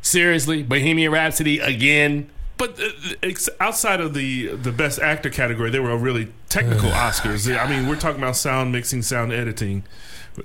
Seriously, 0.01 0.61
Bohemian 0.63 1.11
Rhapsody 1.11 1.59
again?" 1.59 2.29
But 2.59 2.79
uh, 2.79 2.89
ex- 3.23 3.49
outside 3.59 4.01
of 4.01 4.13
the 4.13 4.47
the 4.47 4.71
best 4.71 4.99
actor 4.99 5.29
category, 5.29 5.71
they 5.71 5.79
were 5.79 5.91
a 5.91 5.97
really 5.97 6.31
technical 6.49 6.89
Oscars. 6.91 7.57
I 7.57 7.67
mean, 7.67 7.87
we're 7.87 7.95
talking 7.95 8.21
about 8.21 8.35
sound 8.35 8.71
mixing, 8.71 9.01
sound 9.01 9.31
editing, 9.31 9.85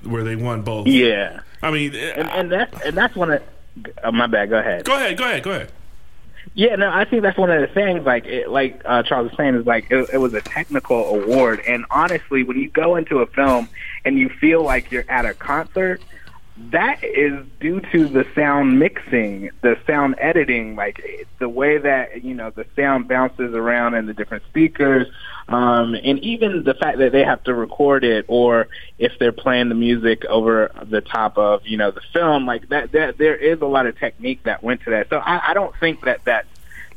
where 0.05 0.25
they 0.25 0.37
won 0.37 0.63
both. 0.63 0.87
Yeah, 0.87 1.41
I 1.63 1.71
mean, 1.73 1.95
and, 1.95 2.29
uh, 2.29 2.33
and 2.33 2.53
that's 2.53 2.87
and 2.87 2.97
that's 2.97 3.17
one 3.17 3.33
of. 3.33 3.43
Uh, 4.05 4.13
my 4.13 4.29
bad. 4.29 4.51
Go 4.51 4.59
ahead. 4.59 4.85
go 4.85 4.95
ahead, 4.95 5.19
go 5.19 5.25
ahead, 5.25 5.43
go 5.43 5.51
ahead. 5.51 5.73
Yeah, 6.55 6.77
no, 6.77 6.89
I 6.89 7.05
think 7.05 7.23
that's 7.23 7.37
one 7.37 7.51
of 7.51 7.61
the 7.61 7.67
things. 7.67 8.07
Like, 8.07 8.27
it, 8.27 8.49
like 8.49 8.81
uh, 8.85 9.03
Charles 9.03 9.31
was 9.31 9.37
saying, 9.37 9.57
is 9.57 9.67
like 9.67 9.91
it, 9.91 10.11
it 10.13 10.19
was 10.19 10.35
a 10.35 10.41
technical 10.41 11.07
award. 11.07 11.61
And 11.67 11.85
honestly, 11.91 12.45
when 12.45 12.57
you 12.59 12.71
go 12.71 12.95
into 12.95 13.19
a 13.19 13.27
film 13.27 13.69
and 14.05 14.17
you 14.17 14.29
feel 14.29 14.63
like 14.63 14.93
you're 14.93 15.05
at 15.09 15.27
a 15.27 15.35
concert, 15.35 16.01
that 16.57 17.03
is 17.03 17.45
due 17.59 17.81
to 17.93 18.07
the 18.07 18.25
sound 18.35 18.79
mixing, 18.79 19.51
the 19.63 19.77
sound 19.87 20.15
editing, 20.19 20.77
like 20.77 21.29
the 21.41 21.49
way 21.49 21.79
that 21.79 22.23
you 22.23 22.33
know 22.33 22.51
the 22.51 22.65
sound 22.77 23.09
bounces 23.09 23.55
around 23.55 23.95
in 23.95 24.07
the 24.07 24.15
different 24.15 24.45
speakers, 24.51 25.09
um, 25.49 25.95
and 25.95 26.21
even 26.21 26.63
the 26.63 26.75
fact 26.75 26.99
that 26.99 27.11
they 27.11 27.25
have 27.25 27.43
to 27.45 27.55
record 27.55 28.05
it, 28.05 28.25
or 28.29 28.69
if 28.99 29.19
they're 29.19 29.33
playing 29.33 29.69
the 29.69 29.75
music 29.75 30.25
over 30.27 30.71
the 30.85 31.01
top 31.01 31.37
of 31.39 31.67
you 31.67 31.77
know 31.77 31.91
the 31.91 32.03
film, 32.13 32.47
like 32.47 32.69
that. 32.69 32.93
That 32.93 33.19
there 33.19 33.37
is 33.37 33.61
a 33.61 33.67
lot 33.67 33.87
of 33.87 33.99
technique 33.99 34.45
that 34.45 34.63
went 34.63 34.83
to 34.83 34.91
that. 34.91 35.09
So 35.11 35.17
I, 35.17 35.51
I 35.51 35.55
don't 35.55 35.75
think 35.81 36.05
that 36.05 36.25
that 36.27 36.47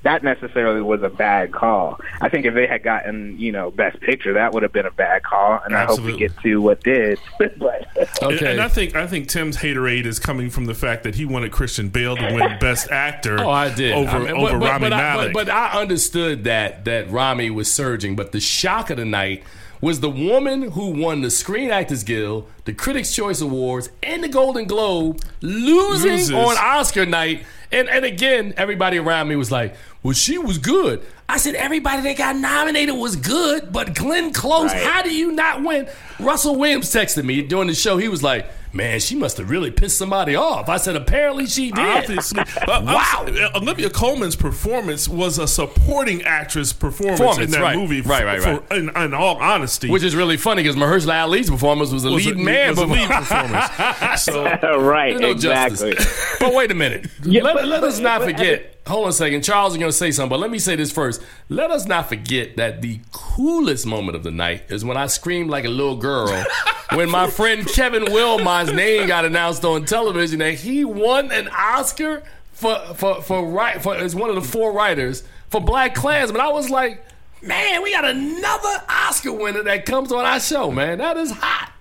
that 0.04 0.24
necessarily 0.24 0.82
was 0.82 1.02
a 1.04 1.10
bad 1.10 1.52
call. 1.52 2.00
I 2.22 2.30
think 2.30 2.46
if 2.46 2.54
they 2.54 2.68
had 2.68 2.84
gotten, 2.84 3.38
you 3.40 3.52
know, 3.52 3.72
best 3.72 4.00
picture, 4.00 4.34
that 4.34 4.54
would 4.54 4.64
have 4.64 4.72
been 4.72 4.86
a 4.86 4.92
bad 4.92 5.24
call. 5.24 5.60
And 5.66 5.76
I 5.76 5.86
hope 5.86 6.00
we 6.02 6.18
get 6.18 6.38
to 6.44 6.62
what 6.62 6.82
did. 6.84 7.20
but 7.40 7.88
And- 7.96 8.08
Okay. 8.38 8.52
And 8.54 8.62
I 8.62 8.68
think 8.68 8.96
I 8.96 9.08
think 9.08 9.28
Tim's 9.28 9.58
haterade 9.58 10.06
is 10.06 10.20
coming 10.20 10.50
from 10.50 10.66
the 10.66 10.74
fact 10.74 11.04
that 11.04 11.16
he 11.16 11.26
wanted 11.26 11.52
Christian 11.52 11.90
Bale 11.90 12.16
to 12.16 12.34
win 12.34 12.58
Best 12.60 12.90
Actor. 12.92 13.38
Oh, 13.48 13.50
I 13.50 13.74
did. 13.74 13.94
over 13.94 14.10
I 14.10 14.20
mean, 14.20 14.32
over 14.32 14.58
Rami 14.58 14.86
but, 14.90 14.94
I, 14.94 14.98
Malek. 14.98 15.34
but, 15.34 15.46
but 15.48 15.54
I 15.54 15.80
understood 15.80 16.44
that 16.46 16.86
that 16.86 17.10
Rami 17.10 17.50
was 17.50 17.72
surging, 17.72 18.16
but 18.16 18.32
the 18.32 18.40
shock 18.40 18.90
of 18.90 18.98
the 18.98 19.06
night 19.06 19.44
was 19.82 20.00
the 20.00 20.10
woman 20.10 20.72
who 20.72 20.90
won 20.90 21.22
the 21.22 21.30
Screen 21.30 21.70
Actors 21.72 22.04
Guild, 22.04 22.50
the 22.66 22.74
Critics' 22.74 23.13
Choice 23.13 23.42
Awards, 23.42 23.90
and 24.02 24.24
the 24.24 24.28
Golden 24.28 24.66
Globe 24.66 25.20
losing 25.42 26.12
Loses. 26.12 26.32
on 26.32 26.58
Oscar 26.58 27.06
night. 27.06 27.44
And 27.72 27.90
and 27.90 28.06
again, 28.06 28.54
everybody 28.58 28.98
around 28.98 29.28
me 29.28 29.36
was 29.36 29.52
like, 29.52 29.76
"Well, 30.02 30.13
she 30.13 30.38
was 30.38 30.58
good." 30.58 31.02
I 31.30 31.38
said, 31.38 31.56
"Everybody 31.56 32.02
that 32.04 32.18
got 32.18 32.38
nominated 32.38 32.96
was 32.96 33.18
good, 33.18 33.74
but 33.74 33.94
Glenn 33.94 34.32
Close, 34.32 34.72
Right. 34.72 34.84
how 34.84 35.02
do 35.02 35.13
you 35.13 35.32
not 35.34 35.62
win?" 35.63 35.88
Russell 36.20 36.56
Williams 36.56 36.90
texted 36.92 37.26
me 37.26 37.42
during 37.42 37.68
the 37.68 37.76
show. 37.76 37.98
He 37.98 38.08
was 38.08 38.24
like, 38.24 38.50
"Man, 38.78 39.00
she 39.00 39.16
must 39.16 39.38
have 39.38 39.50
really 39.50 39.72
pissed 39.72 39.98
somebody 39.98 40.36
off." 40.36 40.70
I 40.70 40.78
said, 40.78 40.96
"Apparently, 40.96 41.48
she 41.48 41.72
did." 41.72 41.80
Obviously, 41.86 42.44
Uh, 42.68 42.82
Wow. 42.86 43.26
uh, 43.28 43.58
Olivia 43.58 43.90
Colman's 43.90 44.36
performance 44.36 45.08
was 45.08 45.40
a 45.40 45.48
supporting 45.48 46.22
actress 46.24 46.72
performance, 46.74 47.20
Performance, 47.20 47.46
in 47.46 47.52
that 47.52 47.62
right. 47.62 47.76
movie. 47.78 48.02
Right, 48.02 48.24
right, 48.26 48.42
for- 48.42 48.60
right. 48.60 48.72
In, 48.72 48.90
in 48.96 49.13
all 49.13 49.38
honesty, 49.38 49.90
Which 49.90 50.04
is 50.04 50.16
really 50.16 50.38
funny 50.38 50.63
because 50.63 50.76
Mahershala 50.76 51.24
Ali's 51.24 51.50
performance 51.50 51.92
was 51.92 52.06
a 52.06 52.12
was 52.12 52.26
a- 52.28 52.36
man, 52.36 52.70
was 52.70 52.80
a 52.80 52.86
lead 52.86 53.10
performance. 53.10 54.22
So 54.22 54.44
right, 54.80 55.18
no 55.20 55.32
exactly. 55.32 55.94
justice. 55.94 56.38
but 56.40 56.54
wait 56.54 56.72
a 56.72 56.76
minute. 56.76 57.08
Yeah, 57.24 57.44
let, 57.44 57.56
but- 57.56 57.66
let 57.66 57.84
us 57.84 57.98
but- 57.98 58.04
not 58.04 58.20
but- 58.20 58.32
forget. 58.32 58.74
Hold 58.88 59.04
on 59.04 59.10
a 59.10 59.13
second. 59.13 59.43
Charles 59.43 59.73
is 59.73 59.80
going 59.80 59.91
to 59.91 59.97
say 59.97 60.12
something, 60.12 60.30
but 60.30 60.39
let 60.39 60.50
me 60.50 60.60
say 60.60 60.76
this 60.76 60.91
first. 60.91 61.21
Let 61.50 61.71
us 61.71 61.86
not 61.86 62.10
forget 62.10 62.58
that 62.58 62.82
the 62.82 63.00
coolest 63.12 63.86
moment 63.86 64.15
of 64.15 64.23
the 64.23 64.32
night 64.32 64.63
is 64.69 64.86
when 64.86 64.97
I 64.97 65.08
screamed 65.08 65.50
like 65.50 65.65
a 65.65 65.69
little 65.69 65.97
girl 65.97 66.28
when 66.93 67.10
my 67.10 67.30
friend 67.30 67.67
Kevin 67.67 68.06
Willmott's 68.06 68.71
name 68.71 69.08
got 69.08 69.26
announced 69.26 69.65
on 69.65 69.86
television 69.86 70.39
that 70.39 70.54
he 70.56 70.86
won 70.86 71.32
an 71.32 71.50
Oscar 71.50 72.23
for 72.54 72.76
for 72.95 73.21
for 73.21 73.45
right 73.45 73.82
for 73.82 73.95
as 73.95 74.15
one 74.15 74.30
of 74.30 74.36
the 74.36 74.41
four 74.41 74.71
writers 74.71 75.23
for 75.50 75.62
BlacKkKlansman. 75.62 76.39
I 76.39 76.50
was 76.50 76.69
like, 76.69 77.06
man, 77.41 77.84
we 77.84 77.91
got 77.91 78.06
another 78.06 78.84
Oscar 78.89 79.34
winner 79.34 79.63
that 79.63 79.86
comes 79.86 80.12
on 80.12 80.26
our 80.26 80.39
show, 80.39 80.71
man. 80.71 80.97
That 81.00 81.17
is 81.17 81.32
hot. 81.32 81.71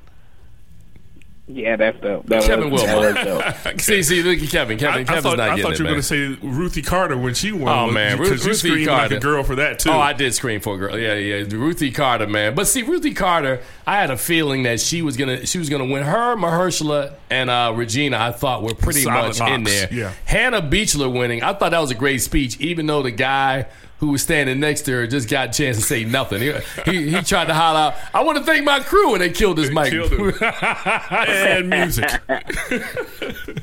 Yeah, 1.48 1.76
that's 1.76 2.00
dope. 2.00 2.26
That 2.26 2.42
Kevin 2.42 2.70
was, 2.70 2.82
that 2.82 2.96
was 3.14 3.64
dope. 3.64 3.80
see, 3.80 4.02
see, 4.02 4.20
look 4.22 4.42
at 4.42 4.48
Kevin. 4.48 4.78
I, 4.78 4.80
Kevin, 4.80 5.00
I 5.00 5.04
Kevin's 5.04 5.22
thought, 5.22 5.37
not 5.38 5.50
I 5.50 5.62
thought 5.62 5.78
you 5.78 5.85
were 5.85 5.90
going 5.90 6.00
to 6.00 6.02
say 6.02 6.26
Ruthie 6.42 6.82
Carter 6.82 7.16
when 7.16 7.35
she 7.35 7.52
won. 7.52 7.68
Oh 7.68 7.92
man, 7.92 8.18
because 8.18 8.30
Ruth, 8.30 8.40
you 8.42 8.48
Ruthie 8.48 8.68
screamed 8.68 8.88
Carter. 8.88 9.14
like 9.14 9.18
a 9.18 9.20
girl 9.20 9.44
for 9.44 9.54
that 9.54 9.78
too. 9.78 9.90
Oh, 9.90 9.98
I 9.98 10.12
did 10.12 10.35
scream 10.35 10.61
for 10.61 10.74
a 10.74 10.78
girl. 10.78 10.98
Yeah, 10.98 11.14
yeah, 11.14 11.44
Ruthie 11.48 11.92
Carter, 11.92 12.26
man. 12.26 12.56
But 12.56 12.66
see, 12.66 12.82
Ruthie 12.82 13.14
Carter, 13.14 13.61
I 13.87 13.94
had 14.00 14.11
a 14.11 14.16
feeling 14.16 14.64
that 14.64 14.80
she 14.80 15.02
was 15.02 15.16
gonna 15.16 15.46
she 15.46 15.59
was 15.59 15.68
gonna 15.68 15.85
win. 15.85 16.02
Her, 16.02 16.35
Mahershala, 16.35 17.14
and 17.30 17.48
uh, 17.48 17.72
Regina, 17.76 18.18
I 18.18 18.32
thought 18.32 18.64
were 18.64 18.74
pretty 18.74 19.02
Silent 19.02 19.38
much 19.38 19.48
in 19.48 19.62
there. 19.62 19.88
yeah. 19.92 20.12
Hannah 20.24 20.62
Beachler 20.62 21.12
winning, 21.12 21.44
I 21.44 21.52
thought 21.52 21.70
that 21.70 21.80
was 21.80 21.92
a 21.92 21.96
great 21.96 22.22
speech, 22.22 22.59
even 22.59 22.87
though 22.87 23.02
the 23.04 23.12
guy 23.12 23.66
who 23.98 24.09
was 24.09 24.22
standing 24.22 24.61
next 24.61 24.82
to 24.82 24.92
her 24.92 25.06
just 25.06 25.28
got 25.28 25.48
a 25.48 25.52
chance 25.52 25.76
to 25.78 25.82
say 25.82 26.04
nothing. 26.04 26.40
He 26.40 26.52
he, 26.90 27.11
he 27.11 27.22
tried 27.22 27.46
to 27.46 27.54
holler 27.54 27.78
out, 27.78 27.94
"I 28.12 28.22
want 28.22 28.38
to 28.38 28.44
thank 28.44 28.64
my 28.64 28.80
crew," 28.80 29.14
and 29.14 29.22
they 29.22 29.30
killed 29.30 29.59
his 29.59 29.70
mic. 29.70 29.90
Killed 29.90 30.12
him. 30.12 30.35
and 30.42 31.70
music. 31.70 32.11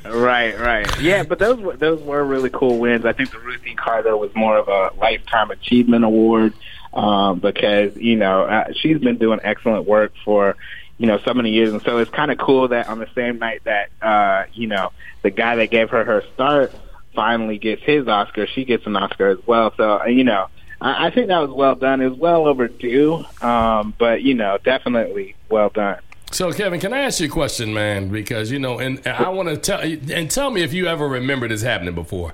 Right, 0.05 0.57
right. 0.59 1.01
Yeah, 1.01 1.23
but 1.23 1.39
those 1.39 1.59
were 1.59 1.75
those 1.75 1.99
were 2.01 2.23
really 2.23 2.49
cool 2.49 2.77
wins. 2.77 3.05
I 3.05 3.13
think 3.13 3.31
the 3.31 3.39
Ruthie 3.39 3.73
Carter 3.73 4.15
was 4.15 4.33
more 4.35 4.57
of 4.57 4.67
a 4.67 4.91
lifetime 4.99 5.49
achievement 5.49 6.05
award 6.05 6.53
um, 6.93 7.39
because 7.39 7.95
you 7.95 8.15
know 8.15 8.43
uh, 8.43 8.73
she's 8.73 8.99
been 8.99 9.17
doing 9.17 9.39
excellent 9.43 9.87
work 9.87 10.13
for 10.23 10.55
you 10.97 11.07
know 11.07 11.19
so 11.25 11.33
many 11.33 11.51
years, 11.51 11.73
and 11.73 11.81
so 11.81 11.97
it's 11.97 12.11
kind 12.11 12.31
of 12.31 12.37
cool 12.37 12.67
that 12.67 12.89
on 12.89 12.99
the 12.99 13.09
same 13.15 13.39
night 13.39 13.63
that 13.63 13.89
uh, 14.01 14.45
you 14.53 14.67
know 14.67 14.91
the 15.23 15.31
guy 15.31 15.55
that 15.55 15.71
gave 15.71 15.89
her 15.89 16.03
her 16.03 16.23
start 16.33 16.71
finally 17.13 17.57
gets 17.57 17.83
his 17.83 18.07
Oscar, 18.07 18.47
she 18.47 18.65
gets 18.65 18.85
an 18.85 18.95
Oscar 18.95 19.29
as 19.29 19.39
well. 19.45 19.73
So 19.77 20.01
uh, 20.01 20.05
you 20.05 20.23
know. 20.23 20.47
I 20.81 21.07
I 21.07 21.11
think 21.11 21.27
that 21.27 21.39
was 21.39 21.51
well 21.51 21.75
done. 21.75 22.01
It 22.01 22.09
was 22.09 22.19
well 22.19 22.45
overdue, 22.45 23.23
um, 23.41 23.93
but 23.97 24.21
you 24.21 24.33
know, 24.33 24.57
definitely 24.63 25.35
well 25.49 25.69
done. 25.69 25.99
So, 26.33 26.51
Kevin, 26.51 26.79
can 26.79 26.93
I 26.93 27.01
ask 27.01 27.19
you 27.19 27.27
a 27.27 27.29
question, 27.29 27.75
man? 27.75 28.09
Because 28.09 28.51
you 28.51 28.57
know, 28.57 28.79
and 28.79 29.05
I 29.07 29.29
want 29.29 29.49
to 29.49 29.57
tell 29.57 29.79
and 29.79 30.31
tell 30.31 30.49
me 30.49 30.63
if 30.63 30.73
you 30.73 30.87
ever 30.87 31.07
remember 31.07 31.47
this 31.47 31.61
happening 31.61 31.93
before. 31.93 32.33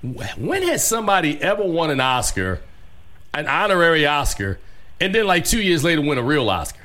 When 0.00 0.62
has 0.62 0.86
somebody 0.86 1.40
ever 1.42 1.64
won 1.64 1.90
an 1.90 2.00
Oscar, 2.00 2.60
an 3.34 3.48
honorary 3.48 4.06
Oscar, 4.06 4.58
and 5.00 5.14
then 5.14 5.26
like 5.26 5.44
two 5.44 5.60
years 5.60 5.82
later 5.82 6.02
win 6.02 6.18
a 6.18 6.22
real 6.22 6.48
Oscar? 6.48 6.81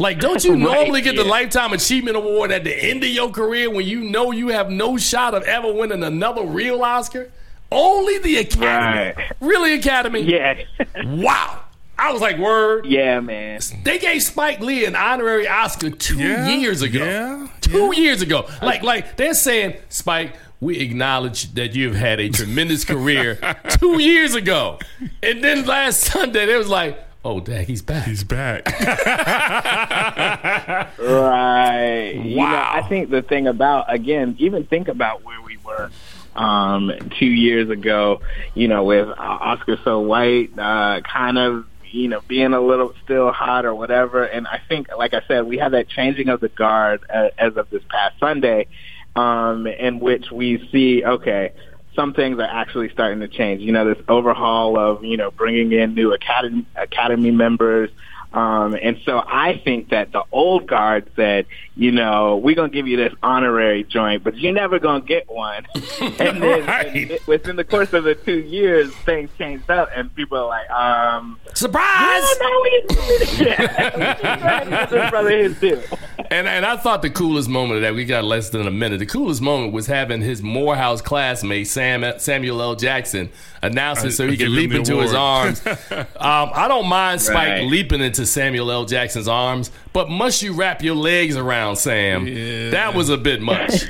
Like, 0.00 0.18
don't 0.18 0.42
you 0.42 0.52
Right, 0.54 0.58
normally 0.60 1.02
get 1.02 1.14
the 1.14 1.22
yeah. 1.24 1.30
Lifetime 1.30 1.72
Achievement 1.74 2.16
Award 2.16 2.50
at 2.50 2.64
the 2.64 2.74
end 2.74 3.04
of 3.04 3.10
your 3.10 3.30
career 3.30 3.70
when 3.70 3.86
you 3.86 4.00
know 4.00 4.32
you 4.32 4.48
have 4.48 4.70
no 4.70 4.96
shot 4.96 5.34
of 5.34 5.42
ever 5.44 5.72
winning 5.72 6.02
another 6.02 6.42
real 6.44 6.82
Oscar? 6.82 7.30
Only 7.70 8.18
the 8.18 8.38
Academy. 8.38 9.12
Right. 9.14 9.32
Really, 9.40 9.74
Academy? 9.74 10.22
Yeah, 10.22 10.62
Wow. 11.04 11.60
I 11.98 12.12
was 12.12 12.22
like, 12.22 12.38
word. 12.38 12.86
yeah, 12.86 13.20
man. 13.20 13.60
They 13.84 13.98
gave 13.98 14.22
Spike 14.22 14.60
Lee 14.60 14.86
an 14.86 14.96
honorary 14.96 15.46
Oscar 15.46 15.90
two 15.90 16.16
Yeah, 16.18 16.48
years 16.48 16.80
ago. 16.80 17.04
yeah, 17.04 17.46
two 17.60 17.94
years 17.94 18.22
ago. 18.22 18.48
Like, 18.62 18.82
like 18.82 19.18
they're 19.18 19.34
saying, 19.34 19.76
Spike, 19.90 20.32
we 20.62 20.78
acknowledge 20.80 21.52
that 21.54 21.74
you've 21.74 21.94
had 21.94 22.18
a 22.18 22.30
tremendous 22.30 22.86
career 22.86 23.38
two 23.78 24.00
years 24.02 24.34
ago, 24.34 24.78
and 25.22 25.44
then 25.44 25.66
last 25.66 26.00
Sunday 26.00 26.46
they 26.46 26.56
was 26.56 26.68
like, 26.68 26.98
oh, 27.24 27.40
dang, 27.40 27.66
he's 27.66 27.82
back. 27.82 28.06
He's 28.06 28.24
back. 28.24 28.66
Right. 30.98 32.12
You 32.14 32.30
know, 32.36 32.36
Wow. 32.36 32.70
I 32.74 32.82
think 32.88 33.10
the 33.10 33.22
thing 33.22 33.46
about 33.46 33.92
again, 33.92 34.36
even 34.38 34.64
think 34.64 34.88
about 34.88 35.24
where 35.24 35.40
we 35.40 35.56
were 35.58 35.90
um, 36.34 36.92
two 37.18 37.26
years 37.26 37.70
ago. 37.70 38.20
You 38.54 38.68
know, 38.68 38.84
with 38.84 39.08
uh, 39.08 39.14
Oscar 39.18 39.78
so 39.84 40.00
white, 40.00 40.50
uh, 40.58 41.00
kind 41.02 41.38
of. 41.38 41.66
You 41.92 42.06
know, 42.06 42.20
being 42.28 42.52
a 42.52 42.60
little 42.60 42.94
still 43.02 43.32
hot 43.32 43.64
or 43.64 43.74
whatever, 43.74 44.22
and 44.22 44.46
I 44.46 44.60
think, 44.68 44.96
like 44.96 45.12
I 45.12 45.22
said, 45.26 45.46
we 45.46 45.58
have 45.58 45.72
that 45.72 45.88
changing 45.88 46.28
of 46.28 46.38
the 46.38 46.48
guard 46.48 47.00
uh, 47.12 47.30
as 47.36 47.56
of 47.56 47.68
this 47.70 47.82
past 47.88 48.16
Sunday, 48.20 48.68
um, 49.16 49.66
in 49.66 49.98
which 49.98 50.30
we 50.30 50.68
see, 50.70 51.04
okay, 51.04 51.50
some 51.94 52.14
things 52.14 52.38
are 52.38 52.42
actually 52.42 52.88
starting 52.90 53.20
to 53.20 53.28
change. 53.28 53.62
You 53.62 53.72
know, 53.72 53.92
this 53.92 54.02
overhaul 54.08 54.78
of 54.78 55.04
you 55.04 55.16
know 55.16 55.30
bringing 55.30 55.72
in 55.72 55.94
new 55.94 56.12
academy 56.12 56.66
academy 56.76 57.30
members, 57.30 57.90
um, 58.32 58.76
and 58.80 58.98
so 59.04 59.18
I 59.26 59.60
think 59.64 59.90
that 59.90 60.12
the 60.12 60.22
old 60.32 60.66
guard 60.66 61.10
said, 61.16 61.46
you 61.76 61.90
know, 61.92 62.36
we're 62.36 62.54
gonna 62.54 62.68
give 62.68 62.86
you 62.86 62.96
this 62.96 63.12
honorary 63.22 63.84
joint, 63.84 64.22
but 64.22 64.36
you're 64.38 64.52
never 64.52 64.78
gonna 64.78 65.00
get 65.04 65.28
one. 65.30 65.66
and 66.00 66.42
then 66.42 66.66
Right. 66.66 66.86
and 66.86 67.10
it- 67.12 67.26
within 67.26 67.56
the 67.56 67.64
course 67.64 67.92
of 67.92 68.04
the 68.04 68.14
two 68.14 68.38
years, 68.38 68.94
things 69.06 69.30
changed 69.38 69.70
up, 69.70 69.88
and 69.94 70.14
people 70.14 70.38
are 70.38 70.46
like, 70.46 70.70
um, 70.70 71.38
Surprise! 71.54 71.84
oh, 71.84 72.36
no, 72.40 72.60
we 72.62 73.26
yeah, 73.46 74.86
this 74.86 75.10
brother 75.10 75.30
his 75.30 75.58
too. 75.60 75.80
And, 76.30 76.46
and 76.46 76.64
I 76.64 76.76
thought 76.76 77.02
the 77.02 77.10
coolest 77.10 77.48
moment 77.48 77.76
of 77.78 77.82
that, 77.82 77.94
we 77.94 78.04
got 78.04 78.22
less 78.24 78.50
than 78.50 78.66
a 78.66 78.70
minute. 78.70 78.98
The 78.98 79.06
coolest 79.06 79.40
moment 79.42 79.72
was 79.72 79.86
having 79.86 80.20
his 80.20 80.42
Morehouse 80.42 81.00
classmate, 81.02 81.66
Sam, 81.66 82.04
Samuel 82.18 82.62
L. 82.62 82.76
Jackson, 82.76 83.30
announce 83.62 84.04
it 84.04 84.12
so 84.12 84.26
he 84.26 84.36
give 84.36 84.46
could 84.46 84.52
leap 84.54 84.70
the 84.70 84.76
into 84.78 84.98
his 85.00 85.12
arms. 85.14 85.64
um, 85.90 86.06
I 86.18 86.66
don't 86.68 86.86
mind 86.88 87.20
Spike 87.20 87.36
Right. 87.36 87.62
leaping 87.64 88.00
into 88.00 88.24
Samuel 88.26 88.70
L. 88.70 88.84
Jackson's 88.84 89.28
arms, 89.28 89.70
but 89.92 90.08
must 90.08 90.42
you 90.42 90.52
wrap 90.54 90.82
your 90.82 90.94
legs 90.94 91.36
around 91.36 91.76
Sam? 91.76 92.26
Yeah. 92.26 92.70
That 92.70 92.94
was 92.94 93.08
a 93.08 93.16
bit 93.18 93.40
much. 93.40 93.84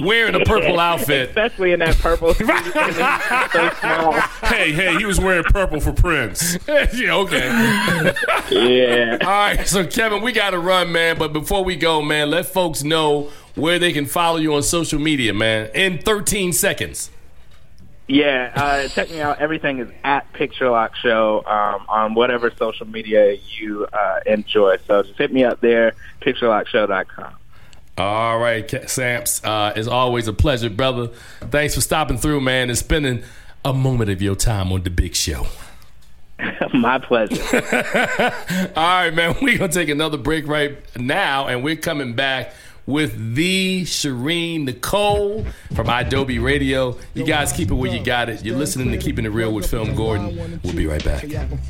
Wearing 0.00 0.34
a 0.34 0.40
purple 0.44 0.78
outfit. 0.78 1.28
Especially 1.30 1.72
in 1.72 1.80
that 1.80 1.96
purple 1.98 2.34
so 2.34 2.44
small. 2.44 4.12
hey, 4.48 4.72
hey, 4.72 4.96
he 4.98 5.04
was 5.04 5.18
wearing 5.20 5.44
purple 5.44 5.80
for 5.80 5.92
Prince. 5.92 6.58
yeah, 6.68 7.14
okay. 7.14 8.14
Yeah. 8.50 9.18
All 9.22 9.28
right, 9.28 9.66
so 9.66 9.86
Kevin, 9.86 10.22
we 10.22 10.32
got 10.32 10.50
to 10.50 10.58
run, 10.58 10.92
man. 10.92 11.18
But 11.18 11.32
before 11.32 11.64
we 11.64 11.76
go, 11.76 12.02
man, 12.02 12.30
let 12.30 12.46
folks 12.46 12.82
know 12.82 13.30
where 13.54 13.78
they 13.78 13.92
can 13.92 14.06
follow 14.06 14.36
you 14.36 14.54
on 14.54 14.62
social 14.62 14.98
media, 14.98 15.32
man, 15.32 15.70
in 15.74 15.98
13 15.98 16.52
seconds. 16.52 17.10
Yeah, 18.08 18.52
uh, 18.54 18.88
check 18.88 19.10
me 19.10 19.20
out. 19.20 19.40
Everything 19.40 19.80
is 19.80 19.90
at 20.04 20.32
Picture 20.32 20.70
Lock 20.70 20.94
Show 20.94 21.42
um, 21.44 21.86
on 21.88 22.14
whatever 22.14 22.52
social 22.56 22.86
media 22.86 23.36
you 23.58 23.86
uh, 23.92 24.20
enjoy. 24.26 24.76
So 24.86 25.02
just 25.02 25.18
hit 25.18 25.32
me 25.32 25.42
up 25.42 25.60
there, 25.60 25.92
picturelockshow.com. 26.22 27.34
All 27.98 28.38
right, 28.38 28.68
Samps, 28.88 29.42
uh, 29.42 29.72
it's 29.74 29.88
always 29.88 30.28
a 30.28 30.32
pleasure, 30.32 30.68
brother. 30.68 31.08
Thanks 31.40 31.74
for 31.74 31.80
stopping 31.80 32.18
through, 32.18 32.42
man, 32.42 32.68
and 32.68 32.78
spending 32.78 33.24
a 33.64 33.72
moment 33.72 34.10
of 34.10 34.20
your 34.20 34.36
time 34.36 34.70
on 34.70 34.82
the 34.82 34.90
big 34.90 35.16
show. 35.16 35.46
My 36.74 36.98
pleasure. 36.98 37.42
All 38.76 38.84
right, 38.84 39.14
man, 39.14 39.36
we're 39.40 39.58
going 39.58 39.70
to 39.70 39.78
take 39.78 39.88
another 39.88 40.18
break 40.18 40.46
right 40.46 40.76
now, 40.96 41.48
and 41.48 41.64
we're 41.64 41.76
coming 41.76 42.12
back 42.12 42.52
with 42.86 43.34
the 43.34 43.82
Sherin 43.82 44.64
Nicole 44.64 45.44
from 45.74 45.86
idobi 45.88 46.42
Radio. 46.42 46.96
You 47.14 47.24
guys 47.24 47.52
keep 47.52 47.70
it 47.70 47.74
where 47.74 47.90
you 47.92 48.02
got 48.02 48.28
it. 48.28 48.44
You're 48.44 48.56
listening 48.56 48.90
to 48.92 48.98
Keeping 48.98 49.24
It 49.24 49.30
Reel 49.30 49.52
with 49.52 49.68
Film 49.68 49.94
Gordon. 49.94 50.60
We'll 50.62 50.74
be 50.74 50.86
right 50.86 51.04
back. 51.04 51.24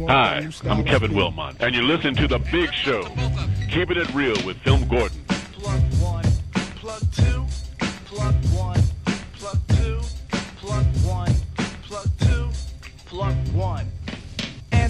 Hi, 0.09 0.48
I'm 0.64 0.85
Kevin 0.85 1.12
Willmott, 1.12 1.61
and 1.61 1.74
you're 1.74 1.85
listening 1.85 2.16
to 2.16 2.29
The 2.29 2.38
Big 2.38 2.72
Show. 2.72 3.05
Keeping 3.70 3.96
It 3.96 4.12
Reel 4.14 4.37
with 4.44 4.57
Film 4.59 4.87
Gordon. 4.88 5.18
plug 5.26 5.81
one, 5.94 6.24
plug 6.76 7.02
two, 7.12 7.46
plug 8.05 8.35
one, 8.55 8.81
plug 9.38 9.59
two, 9.68 10.00
plug 10.59 10.85
one, 11.05 11.35
plug 11.83 12.09
two, 12.20 12.48
plug 13.07 13.35
one. 13.55 13.87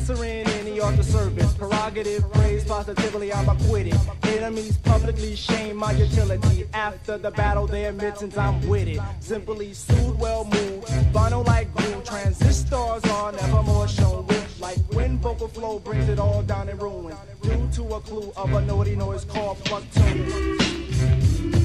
Answering 0.09 0.47
any 0.61 0.81
other 0.81 1.03
service, 1.03 1.53
prerogative, 1.55 2.31
praise 2.31 2.63
positively, 2.63 3.33
I'm 3.33 3.49
acquitted. 3.49 3.99
Enemies 4.23 4.77
publicly 4.77 5.35
shame 5.35 5.75
my 5.75 5.91
utility. 5.91 6.65
After 6.73 7.19
the 7.19 7.33
battle, 7.33 7.67
they 7.67 7.87
admit 7.87 8.19
since 8.19 8.39
I'm 8.39 8.65
with 8.69 8.87
it. 8.87 9.01
Simply 9.19 9.75
soothe, 9.75 10.17
well 10.21 10.45
moved, 10.45 10.87
vinyl 11.13 11.45
like 11.45 11.75
glue. 11.75 12.01
Transistors 12.05 13.05
are 13.05 13.33
never 13.33 13.65
more 13.65 13.89
shown 13.89 14.25
with. 14.29 14.61
Like 14.61 14.79
when 14.95 15.19
vocal 15.19 15.49
flow 15.49 15.81
brings 15.81 16.09
it 16.09 16.21
all 16.21 16.41
down 16.45 16.69
in 16.69 16.79
ruins. 16.79 17.17
Due 17.43 17.69
to 17.73 17.95
a 17.97 18.01
clue 18.01 18.33
of 18.37 18.53
a 18.53 18.61
naughty 18.61 18.95
noise 18.95 19.25
called 19.25 19.59
plug 19.65 19.83
tune. 19.91 21.56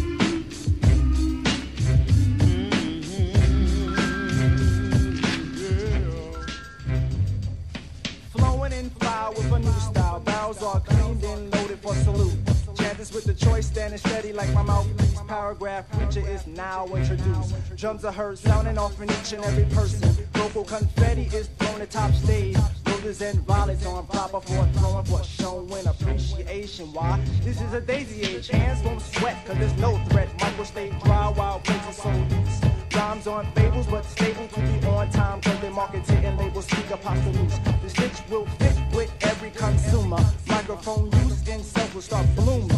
Fly 9.33 9.43
with 9.43 9.53
a 9.53 9.59
new 9.59 9.79
style. 9.79 10.19
Barrels 10.19 10.63
are 10.63 10.79
cleaned 10.79 11.23
and 11.23 11.53
loaded 11.53 11.79
for 11.79 11.95
salute. 11.95 12.33
Chances 12.75 13.13
with 13.13 13.25
the 13.25 13.33
choice 13.33 13.67
standing 13.67 13.99
steady 13.99 14.33
like 14.33 14.51
my 14.53 14.63
mouthpiece. 14.63 15.19
Paragraph 15.27 15.89
preacher 15.91 16.27
is 16.27 16.47
now 16.47 16.85
introduced. 16.87 17.53
Drums 17.75 18.05
are 18.05 18.11
heard 18.11 18.37
sounding 18.37 18.77
off 18.77 18.99
in 19.01 19.09
each 19.09 19.33
and 19.33 19.43
every 19.43 19.65
person. 19.75 20.09
Vocal 20.33 20.63
confetti 20.63 21.23
is 21.35 21.47
thrown 21.59 21.81
at 21.81 21.91
top 21.91 22.11
stage. 22.13 22.57
Roses 22.85 23.21
and 23.21 23.39
violets 23.41 23.85
on 23.85 24.05
proper 24.07 24.41
for 24.41 24.67
throwing 24.73 25.05
for 25.05 25.23
showing 25.23 25.87
appreciation. 25.87 26.91
Why? 26.93 27.19
This 27.43 27.61
is 27.61 27.73
a 27.73 27.81
daisy 27.81 28.21
age. 28.21 28.47
Hands 28.47 28.81
won't 28.83 29.01
sweat 29.01 29.45
cause 29.45 29.57
there's 29.57 29.77
no 29.77 29.97
threat. 30.09 30.29
Micro 30.39 30.63
stay 30.63 30.89
dry 31.03 31.29
while 31.29 31.59
places 31.59 31.97
so 31.97 32.09
loose. 32.09 32.70
Rhymes 32.93 33.25
on 33.27 33.45
fables, 33.53 33.87
but 33.87 34.03
stable 34.03 34.47
to 34.47 34.59
be 34.59 34.85
on 34.87 35.09
time. 35.11 35.39
Cause 35.41 35.59
they 35.61 35.69
market 35.69 36.09
it 36.09 36.25
and 36.25 36.37
labels 36.37 36.65
speak 36.65 36.89
apostles. 36.91 37.59
The 37.81 37.89
stitch 37.89 38.29
will 38.29 38.45
fit 38.45 38.75
with 38.93 39.11
every 39.21 39.51
consumer. 39.51 40.19
Microphone 40.47 41.09
use 41.23 41.47
and 41.47 41.63
self 41.63 41.93
will 41.95 42.01
start 42.01 42.25
blooming. 42.35 42.69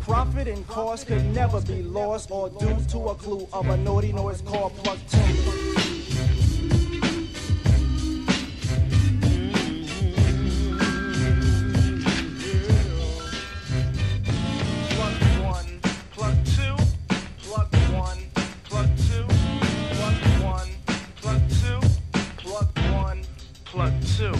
Profit 0.00 0.48
and 0.48 0.66
cost 0.68 1.06
could 1.06 1.24
never 1.34 1.60
be 1.60 1.82
lost 1.82 2.30
or 2.30 2.48
due 2.48 2.78
to 2.90 2.98
a 3.08 3.14
clue 3.14 3.46
of 3.52 3.68
a 3.68 3.76
naughty 3.76 4.12
noise 4.12 4.40
called 4.40 4.74
plug 4.76 4.98
two. 5.10 5.95
Two. 24.16 24.32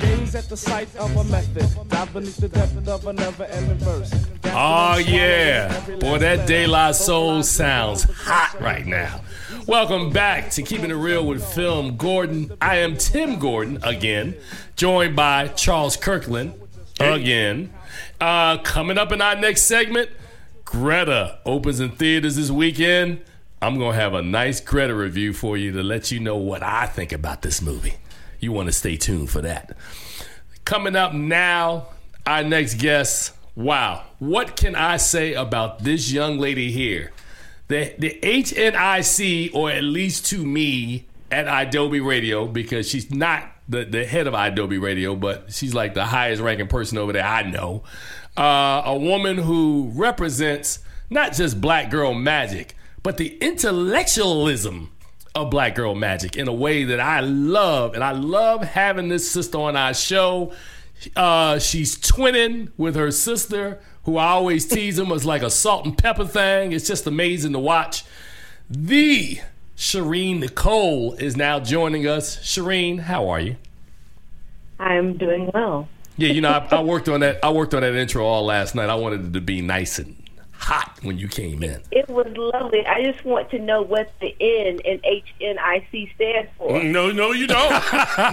Gaze 0.00 0.34
at 0.34 0.48
the 0.48 0.56
sight 0.56 0.88
of 0.96 1.16
a 1.16 1.22
method, 1.22 1.64
dive 1.88 2.12
beneath 2.12 2.38
the 2.38 2.48
depth 2.48 2.88
of 2.88 3.06
a 3.06 3.12
never-ending 3.12 3.78
verse. 3.78 4.12
Oh 4.46 4.96
yeah, 4.96 5.78
boy, 6.00 6.18
that 6.18 6.48
De 6.48 6.66
La 6.66 6.90
Soul 6.90 7.44
sounds 7.44 8.02
hot 8.02 8.60
right 8.60 8.84
now. 8.84 9.20
Welcome 9.68 10.10
back 10.10 10.50
to 10.52 10.62
Keeping 10.62 10.90
It 10.90 10.94
Reel 10.94 11.24
with 11.24 11.44
Film 11.54 11.96
Gordon. 11.98 12.50
I 12.60 12.78
am 12.78 12.96
Tim 12.96 13.38
Gordon 13.38 13.78
again, 13.84 14.34
joined 14.74 15.14
by 15.14 15.46
Charles 15.46 15.96
Kirkland 15.96 16.60
again. 16.98 17.72
Uh, 18.20 18.58
coming 18.58 18.98
up 18.98 19.12
in 19.12 19.22
our 19.22 19.36
next 19.36 19.62
segment, 19.62 20.10
Greta 20.64 21.38
opens 21.46 21.78
in 21.78 21.92
theaters 21.92 22.34
this 22.34 22.50
weekend. 22.50 23.20
I'm 23.62 23.78
gonna 23.78 23.94
have 23.94 24.14
a 24.14 24.22
nice 24.22 24.60
Greta 24.60 24.96
review 24.96 25.32
for 25.32 25.56
you 25.56 25.70
to 25.70 25.82
let 25.84 26.10
you 26.10 26.18
know 26.18 26.36
what 26.36 26.64
I 26.64 26.86
think 26.86 27.12
about 27.12 27.42
this 27.42 27.62
movie. 27.62 27.94
You 28.40 28.52
want 28.52 28.68
to 28.68 28.72
stay 28.72 28.96
tuned 28.96 29.30
for 29.30 29.42
that. 29.42 29.76
Coming 30.64 30.96
up 30.96 31.12
now, 31.12 31.88
our 32.26 32.42
next 32.42 32.74
guest. 32.74 33.34
Wow, 33.54 34.04
what 34.18 34.56
can 34.56 34.74
I 34.74 34.96
say 34.96 35.34
about 35.34 35.84
this 35.84 36.10
young 36.10 36.38
lady 36.38 36.70
here? 36.70 37.12
The 37.68 37.94
the 37.98 38.18
HNIC, 38.22 39.54
or 39.54 39.70
at 39.70 39.84
least 39.84 40.26
to 40.26 40.44
me, 40.44 41.06
at 41.30 41.46
idobi 41.46 42.04
Radio, 42.04 42.46
because 42.46 42.88
she's 42.88 43.10
not 43.10 43.50
the, 43.68 43.84
the 43.84 44.04
head 44.04 44.26
of 44.26 44.34
idobi 44.34 44.80
Radio, 44.80 45.14
but 45.14 45.52
she's 45.52 45.74
like 45.74 45.94
the 45.94 46.06
highest 46.06 46.42
ranking 46.42 46.68
person 46.68 46.98
over 46.98 47.12
there 47.12 47.24
I 47.24 47.42
know. 47.42 47.84
Uh, 48.36 48.82
a 48.84 48.96
woman 48.96 49.38
who 49.38 49.92
represents 49.94 50.80
not 51.10 51.32
just 51.32 51.60
black 51.60 51.90
girl 51.90 52.14
magic, 52.14 52.74
but 53.02 53.16
the 53.16 53.36
intellectualism 53.38 54.92
of 55.34 55.50
black 55.50 55.74
girl 55.74 55.94
magic 55.94 56.36
in 56.36 56.48
a 56.48 56.52
way 56.52 56.84
that 56.84 57.00
I 57.00 57.20
love. 57.20 57.94
And 57.94 58.02
I 58.02 58.12
love 58.12 58.62
having 58.62 59.08
this 59.08 59.30
sister 59.30 59.58
on 59.58 59.76
our 59.76 59.94
show. 59.94 60.52
Uh, 61.16 61.58
she's 61.58 61.96
twinning 61.96 62.70
with 62.76 62.94
her 62.96 63.10
sister, 63.10 63.80
who 64.04 64.16
I 64.16 64.28
always 64.28 64.66
tease 64.66 64.98
him 64.98 65.12
as 65.12 65.24
like 65.24 65.42
a 65.42 65.50
salt 65.50 65.86
and 65.86 65.96
pepper 65.96 66.26
thing. 66.26 66.72
It's 66.72 66.86
just 66.86 67.06
amazing 67.06 67.52
to 67.52 67.58
watch. 67.58 68.04
The 68.68 69.40
Sherin 69.76 70.40
Nicole 70.40 71.14
is 71.14 71.36
now 71.36 71.58
joining 71.60 72.06
us. 72.06 72.36
Sherin, 72.38 73.00
how 73.00 73.28
are 73.28 73.40
you? 73.40 73.56
I'm 74.78 75.16
doing 75.16 75.50
well. 75.54 75.88
Yeah, 76.16 76.32
you 76.32 76.40
know, 76.42 76.50
I, 76.50 76.76
I 76.76 76.82
worked 76.82 77.08
on 77.08 77.20
that. 77.20 77.38
I 77.42 77.50
worked 77.50 77.72
on 77.72 77.80
that 77.80 77.94
intro 77.94 78.24
all 78.24 78.44
last 78.44 78.74
night. 78.74 78.90
I 78.90 78.94
wanted 78.94 79.26
it 79.26 79.32
to 79.32 79.40
be 79.40 79.62
nice 79.62 79.98
and 79.98 80.19
hot 80.60 80.98
when 81.02 81.18
you 81.18 81.26
came 81.26 81.62
in. 81.62 81.80
It 81.90 82.08
was 82.08 82.26
lovely. 82.36 82.86
I 82.86 83.02
just 83.02 83.24
want 83.24 83.50
to 83.50 83.58
know 83.58 83.82
what 83.82 84.12
the 84.20 84.28
N 84.40 84.78
in 84.84 85.00
HNIC 85.00 86.14
stands 86.14 86.50
for. 86.58 86.82
No, 86.82 87.10
no, 87.10 87.32
you 87.32 87.46
don't. 87.46 87.70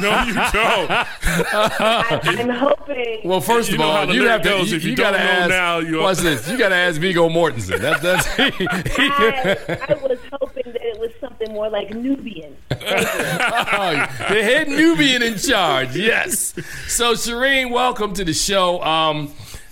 no, 0.02 0.24
you 0.24 0.34
don't. 0.34 0.92
I, 0.92 2.20
I'm 2.24 2.50
hoping. 2.50 3.22
Well, 3.24 3.42
first 3.42 3.72
of 3.72 3.80
all, 3.80 4.14
you 4.14 4.28
have 4.28 4.42
to. 4.44 4.58
You, 4.58 4.78
you 4.78 4.90
you 4.92 4.96
gotta 4.96 5.20
ask. 5.20 5.50
now, 5.50 5.80
you- 5.80 6.00
watch 6.00 6.18
this. 6.18 6.48
You 6.50 6.58
gotta 6.58 6.76
ask 6.76 7.00
Viggo 7.00 7.30
Mortensen. 7.30 7.80
That's 7.80 8.02
that's. 8.02 8.28
I, 8.40 9.88
I 9.90 9.94
was 10.04 10.20
hoping 10.32 10.72
that 10.74 10.82
it 10.84 11.00
was 11.00 11.12
something 11.20 11.52
more 11.54 11.70
like 11.70 11.92
Nubian. 11.94 12.56
Oh, 12.72 12.76
the 12.78 14.44
head 14.44 14.68
Nubian 14.68 15.22
in 15.22 15.38
charge. 15.38 15.96
Yes. 15.96 16.54
So, 16.88 17.14
Sherin, 17.14 17.72
welcome 17.72 18.14
to 18.16 18.24
the 18.26 18.34
show. 18.34 18.82
Um, 18.84 19.28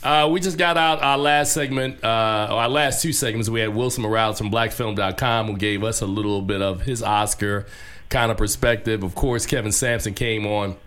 uh, 0.06 0.30
we 0.30 0.39
just 0.39 0.60
got 0.60 0.78
out 0.78 1.01
our 1.01 1.18
last 1.18 1.51
segment, 1.51 2.03
uh, 2.03 2.08
our 2.08 2.70
last 2.70 3.01
two 3.01 3.12
segments. 3.12 3.49
We 3.49 3.60
had 3.60 3.76
Wilson 3.76 4.03
Morales 4.03 4.38
from 4.38 4.51
BlackFilm.com 4.51 5.47
who 5.47 5.58
gave 5.58 5.84
us 5.84 6.01
a 6.01 6.06
little 6.06 6.43
bit 6.43 6.62
of 6.62 6.82
his 6.82 7.01
Oscar 7.01 7.66
kind 8.10 8.32
of 8.32 8.38
perspective. 8.38 9.01
Of 9.01 9.16
course, 9.16 9.47
Kevin 9.47 9.72
Sampson 9.72 10.14
came 10.14 10.45
on. 10.45 10.78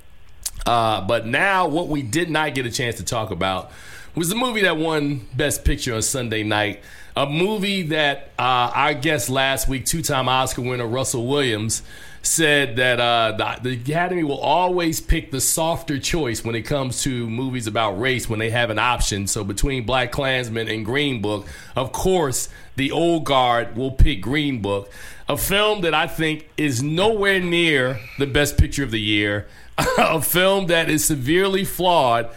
Uh, 0.64 1.01
but 1.05 1.27
now, 1.27 1.66
what 1.66 1.89
we 1.89 2.01
did 2.01 2.31
not 2.31 2.55
get 2.55 2.64
a 2.64 2.71
chance 2.71 2.97
to 2.97 3.05
talk 3.05 3.33
about 3.33 3.73
was 4.14 4.29
the 4.29 4.37
movie 4.37 4.62
that 4.62 4.77
won 4.77 5.27
Best 5.37 5.64
Picture 5.64 5.95
on 5.95 6.03
Sunday 6.03 6.45
night. 6.45 6.81
A 7.19 7.27
movie 7.27 7.83
that 7.83 8.31
uh, 8.39 8.71
our 8.73 8.95
guest 8.95 9.29
last 9.29 9.66
week, 9.66 9.85
two 9.85 10.03
time 10.03 10.29
Oscar 10.29 10.62
winner 10.62 10.87
Russell 10.87 11.27
Williams, 11.27 11.83
said 12.23 12.77
that 12.77 13.01
uh, 13.01 13.33
the, 13.61 13.71
the 13.71 13.75
Academy 13.75 14.23
will 14.23 14.39
always 14.39 15.01
pick 15.01 15.33
the 15.33 15.41
softer 15.41 15.99
choice 15.99 16.45
when 16.45 16.55
it 16.55 16.62
comes 16.62 17.03
to 17.03 17.29
movies 17.29 17.66
about 17.66 17.99
race 17.99 18.29
when 18.31 18.39
they 18.39 18.51
have 18.51 18.71
an 18.71 18.79
option. 18.79 19.27
So 19.27 19.43
between 19.43 19.85
BlacKkKlansman 19.85 20.73
and 20.73 20.85
Green 20.85 21.21
Book, 21.21 21.49
of 21.75 21.91
course, 21.91 22.51
the 22.77 22.93
old 22.93 23.25
guard 23.25 23.77
will 23.77 23.91
pick 23.91 24.21
Green 24.21 24.62
Book, 24.62 24.89
a 25.29 25.37
film 25.37 25.81
that 25.81 25.95
I 25.95 26.07
think 26.07 26.49
is 26.57 26.85
nowhere 26.85 27.41
near 27.41 27.99
the 28.21 28.29
best 28.29 28.57
picture 28.57 28.85
of 28.85 28.93
the 28.93 29.01
year, 29.01 29.49
a 29.99 30.23
film 30.23 30.69
that 30.69 30.89
is 30.89 31.05
severely 31.05 31.64
flawed. 31.64 32.31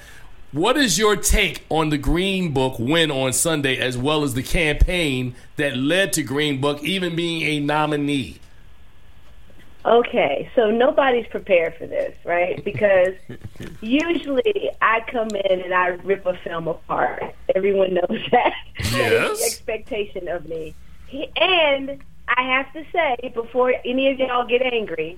What 0.52 0.76
is 0.76 0.97
your 0.97 1.16
take 1.16 1.64
on 1.70 1.91
the 1.91 1.97
Green 1.97 2.52
Book 2.52 2.76
win 2.78 3.10
on 3.10 3.32
Sunday, 3.32 3.78
as 3.78 3.97
well 3.97 4.22
as 4.24 4.34
the 4.34 4.43
campaign 4.43 5.34
that 5.56 5.78
led 5.78 6.12
to 6.14 6.24
Green 6.24 6.60
Book 6.60 6.84
even 6.84 7.16
being 7.16 7.43
a 7.43 7.62
nominee? 7.62 8.41
Okay, 9.86 10.52
so 10.54 10.70
nobody's 10.70 11.26
prepared 11.28 11.76
for 11.76 11.88
this, 11.88 12.14
right? 12.26 12.62
Because 12.66 13.14
usually 13.82 14.70
I 14.82 14.99
come 15.08 15.30
in 15.30 15.62
and 15.62 15.74
I 15.74 15.88
rip 15.88 16.26
a 16.26 16.36
film 16.39 16.68
apart. 16.68 17.34
Everyone 17.56 17.93
knows 17.93 18.22
that. 18.32 18.54
Is 18.78 18.91
the 18.91 19.45
expectation 19.45 20.28
of 20.28 20.49
me. 20.49 20.76
And 21.38 22.04
I 22.28 22.41
have 22.41 22.74
to 22.74 22.86
say, 22.91 23.32
before 23.34 23.74
any 23.86 24.12
of 24.12 24.20
y'all 24.20 24.45
get 24.45 24.62
angry, 24.62 25.18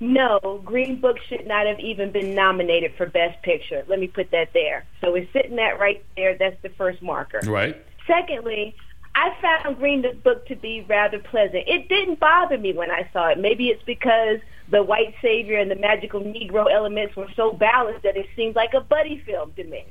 no, 0.00 0.60
Green 0.64 1.00
Book 1.00 1.16
should 1.28 1.46
not 1.46 1.66
have 1.66 1.80
even 1.80 2.12
been 2.12 2.34
nominated 2.34 2.92
for 2.96 3.06
Best 3.06 3.42
Picture. 3.42 3.84
Let 3.88 3.98
me 3.98 4.08
put 4.08 4.30
that 4.32 4.52
there. 4.52 4.84
So 5.00 5.12
we're 5.12 5.28
sitting 5.32 5.56
that 5.56 5.80
right 5.80 6.04
there. 6.16 6.36
That's 6.36 6.60
the 6.62 6.68
first 6.70 7.02
marker. 7.02 7.40
Right. 7.46 7.76
Secondly, 8.06 8.76
I 9.14 9.30
found 9.40 9.78
Green 9.78 10.04
Book 10.22 10.46
to 10.48 10.56
be 10.56 10.84
rather 10.86 11.18
pleasant. 11.18 11.64
It 11.66 11.88
didn't 11.88 12.20
bother 12.20 12.58
me 12.58 12.74
when 12.74 12.90
I 12.90 13.08
saw 13.12 13.28
it. 13.28 13.38
Maybe 13.38 13.68
it's 13.68 13.82
because 13.84 14.38
the 14.70 14.82
white 14.82 15.14
savior 15.22 15.58
and 15.58 15.70
the 15.70 15.76
magical 15.76 16.20
Negro 16.20 16.70
elements 16.70 17.16
were 17.16 17.28
so 17.34 17.52
balanced 17.52 18.02
that 18.02 18.16
it 18.16 18.26
seemed 18.36 18.54
like 18.54 18.74
a 18.74 18.80
buddy 18.80 19.22
film 19.24 19.52
to 19.56 19.64
me. 19.64 19.86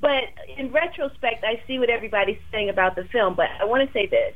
But 0.00 0.24
in 0.56 0.70
retrospect, 0.70 1.42
I 1.42 1.60
see 1.66 1.80
what 1.80 1.90
everybody's 1.90 2.38
saying 2.52 2.68
about 2.68 2.94
the 2.94 3.04
film. 3.04 3.34
But 3.34 3.48
I 3.60 3.64
want 3.64 3.84
to 3.84 3.92
say 3.92 4.06
this. 4.06 4.34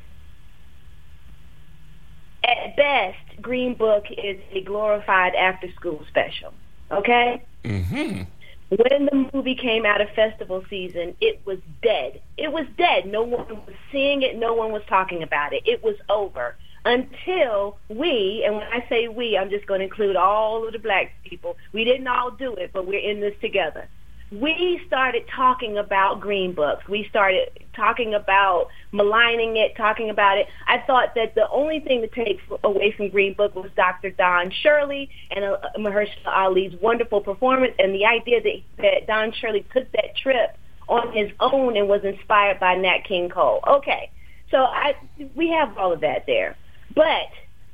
At 2.44 2.76
best, 2.76 3.18
Green 3.40 3.74
Book 3.74 4.06
is 4.10 4.38
a 4.52 4.62
glorified 4.62 5.34
after-school 5.34 6.04
special. 6.08 6.52
Okay? 6.90 7.42
Mm-hmm. 7.64 8.22
when 8.70 9.06
the 9.06 9.30
movie 9.32 9.54
came 9.54 9.86
out 9.86 10.00
of 10.00 10.08
festival 10.10 10.64
season, 10.68 11.14
it 11.20 11.40
was 11.44 11.58
dead. 11.82 12.20
It 12.36 12.52
was 12.52 12.66
dead. 12.76 13.06
No 13.06 13.22
one 13.22 13.48
was 13.48 13.74
seeing 13.90 14.22
it. 14.22 14.36
No 14.36 14.54
one 14.54 14.72
was 14.72 14.82
talking 14.88 15.22
about 15.22 15.52
it. 15.52 15.62
It 15.66 15.82
was 15.82 15.96
over 16.08 16.56
until 16.84 17.78
we, 17.88 18.42
and 18.44 18.56
when 18.56 18.66
I 18.66 18.84
say 18.88 19.08
we, 19.08 19.38
I'm 19.38 19.50
just 19.50 19.66
going 19.66 19.80
to 19.80 19.84
include 19.84 20.16
all 20.16 20.66
of 20.66 20.72
the 20.72 20.78
black 20.78 21.12
people. 21.24 21.56
We 21.72 21.84
didn't 21.84 22.08
all 22.08 22.30
do 22.30 22.54
it, 22.54 22.70
but 22.72 22.86
we're 22.86 22.98
in 22.98 23.20
this 23.20 23.34
together. 23.40 23.88
We 24.32 24.80
started 24.86 25.24
talking 25.34 25.76
about 25.76 26.20
Green 26.20 26.54
Books. 26.54 26.88
We 26.88 27.06
started 27.10 27.50
talking 27.76 28.14
about 28.14 28.68
maligning 28.90 29.58
it, 29.58 29.76
talking 29.76 30.08
about 30.08 30.38
it. 30.38 30.46
I 30.66 30.78
thought 30.86 31.14
that 31.16 31.34
the 31.34 31.46
only 31.50 31.80
thing 31.80 32.00
to 32.00 32.08
take 32.08 32.40
away 32.64 32.94
from 32.96 33.10
Green 33.10 33.34
Book 33.34 33.54
was 33.54 33.70
Dr. 33.76 34.08
Don 34.10 34.50
Shirley 34.62 35.10
and 35.30 35.44
uh, 35.44 35.58
Mahershala 35.78 36.26
Ali's 36.26 36.72
wonderful 36.80 37.20
performance 37.20 37.74
and 37.78 37.94
the 37.94 38.06
idea 38.06 38.40
that, 38.40 38.62
that 38.78 39.06
Don 39.06 39.32
Shirley 39.32 39.66
took 39.70 39.92
that 39.92 40.16
trip 40.16 40.56
on 40.88 41.12
his 41.12 41.30
own 41.40 41.76
and 41.76 41.86
was 41.86 42.00
inspired 42.02 42.58
by 42.58 42.74
Nat 42.74 43.04
King 43.06 43.28
Cole. 43.28 43.60
Okay, 43.68 44.10
so 44.50 44.58
I 44.58 44.94
we 45.34 45.50
have 45.50 45.76
all 45.76 45.92
of 45.92 46.00
that 46.00 46.24
there. 46.26 46.56
But 46.94 47.28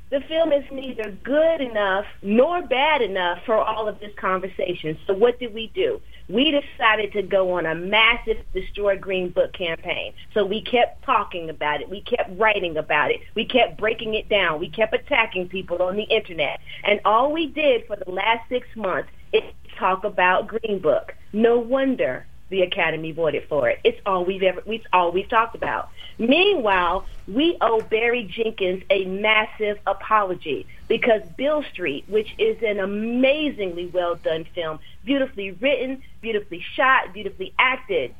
the 0.09 0.21
film 0.27 0.51
is 0.51 0.63
neither 0.71 1.11
good 1.23 1.61
enough 1.61 2.05
nor 2.21 2.65
bad 2.67 3.01
enough 3.01 3.39
for 3.45 3.55
all 3.55 3.87
of 3.87 3.99
this 3.99 4.11
conversation. 4.19 4.97
So 5.05 5.13
what 5.13 5.39
did 5.39 5.53
we 5.53 5.71
do? 5.73 6.01
We 6.29 6.51
decided 6.51 7.11
to 7.13 7.23
go 7.23 7.53
on 7.53 7.65
a 7.65 7.73
massive 7.73 8.37
Destroy 8.53 8.97
Green 8.97 9.29
Book 9.29 9.51
campaign. 9.53 10.13
So 10.33 10.45
we 10.45 10.61
kept 10.61 11.03
talking 11.03 11.49
about 11.49 11.81
it. 11.81 11.89
We 11.89 12.01
kept 12.01 12.29
writing 12.39 12.77
about 12.77 13.09
it. 13.09 13.21
We 13.35 13.45
kept 13.45 13.79
breaking 13.79 14.13
it 14.13 14.29
down. 14.29 14.59
We 14.59 14.69
kept 14.69 14.93
attacking 14.93 15.49
people 15.49 15.81
on 15.81 15.95
the 15.95 16.03
internet. 16.03 16.59
And 16.83 17.01
all 17.03 17.33
we 17.33 17.47
did 17.47 17.87
for 17.87 17.95
the 17.95 18.11
last 18.11 18.47
six 18.47 18.67
months 18.75 19.09
is 19.33 19.41
talk 19.77 20.03
about 20.03 20.47
Green 20.47 20.79
Book. 20.79 21.15
No 21.33 21.57
wonder 21.57 22.27
the 22.49 22.61
Academy 22.61 23.11
voted 23.11 23.47
for 23.47 23.69
it. 23.69 23.79
It's 23.83 23.99
all 24.05 24.25
we've 24.25 24.43
ever, 24.43 24.61
it's 24.65 24.85
all 24.91 25.11
we've 25.11 25.29
talked 25.29 25.55
about. 25.55 25.89
Meanwhile, 26.17 27.05
we 27.27 27.57
owe 27.61 27.81
Barry 27.81 28.23
Jenkins 28.23 28.83
a 28.89 29.05
massive 29.05 29.79
apology 29.87 30.67
because 30.87 31.21
Beale 31.37 31.63
Street, 31.71 32.05
which 32.07 32.33
is 32.37 32.61
an 32.61 32.79
amazingly 32.79 33.87
well 33.87 34.15
done 34.15 34.45
film, 34.55 34.79
beautifully 35.05 35.51
written, 35.51 36.01
beautifully 36.21 36.63
shot, 36.75 37.13
beautifully 37.13 37.53
acted, 37.57 38.13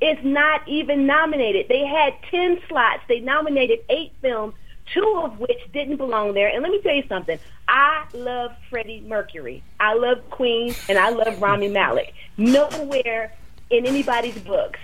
is 0.00 0.18
not 0.24 0.66
even 0.66 1.06
nominated. 1.06 1.68
They 1.68 1.86
had 1.86 2.14
10 2.30 2.60
slots. 2.68 3.02
They 3.08 3.20
nominated 3.20 3.80
eight 3.88 4.12
films, 4.20 4.54
two 4.92 5.20
of 5.22 5.38
which 5.38 5.60
didn't 5.72 5.96
belong 5.96 6.34
there. 6.34 6.48
And 6.48 6.62
let 6.62 6.72
me 6.72 6.80
tell 6.80 6.94
you 6.94 7.06
something. 7.08 7.38
I 7.68 8.04
love 8.12 8.52
Freddie 8.70 9.00
Mercury. 9.00 9.62
I 9.80 9.94
love 9.94 10.28
Queen, 10.30 10.74
and 10.88 10.98
I 10.98 11.10
love 11.10 11.40
Rami 11.40 11.68
Malek. 11.68 12.12
Nowhere 12.36 13.32
in 13.70 13.86
anybody's 13.86 14.38
books 14.38 14.78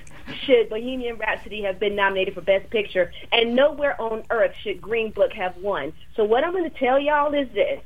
should 0.45 0.69
Bohemian 0.69 1.17
Rhapsody 1.17 1.63
have 1.63 1.79
been 1.79 1.97
nominated 1.97 2.35
for 2.35 2.41
Best 2.41 2.71
Picture, 2.71 3.13
and 3.33 3.55
nowhere 3.55 4.01
on 4.01 4.25
earth 4.31 4.55
should 4.63 4.81
Green 4.81 5.11
Book 5.11 5.33
have 5.33 5.57
won. 5.57 5.93
So 6.17 6.25
what 6.25 6.45
I'm 6.45 6.53
going 6.53 6.69
to 6.69 6.79
tell 6.79 6.99
y'all 6.99 7.35
is 7.35 7.49
this. 7.53 7.81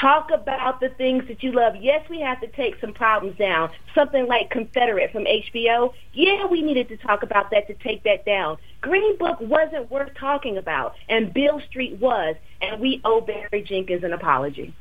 Talk 0.00 0.30
about 0.30 0.80
the 0.80 0.90
things 0.90 1.26
that 1.28 1.42
you 1.42 1.52
love. 1.52 1.76
Yes, 1.76 2.06
we 2.10 2.20
have 2.20 2.40
to 2.40 2.48
take 2.48 2.78
some 2.80 2.92
problems 2.92 3.38
down. 3.38 3.70
Something 3.94 4.26
like 4.26 4.50
Confederate 4.50 5.10
from 5.12 5.24
HBO. 5.24 5.94
Yeah, 6.12 6.46
we 6.46 6.60
needed 6.60 6.88
to 6.88 6.96
talk 6.98 7.22
about 7.22 7.50
that 7.52 7.66
to 7.68 7.74
take 7.74 8.02
that 8.02 8.26
down. 8.26 8.58
Green 8.80 9.16
Book 9.16 9.40
wasn't 9.40 9.90
worth 9.90 10.12
talking 10.14 10.58
about, 10.58 10.96
and 11.08 11.32
Beale 11.32 11.62
Street 11.70 11.98
was, 11.98 12.36
and 12.60 12.80
we 12.80 13.00
owe 13.04 13.20
Barry 13.20 13.62
Jenkins 13.62 14.04
an 14.04 14.12
apology. 14.12 14.74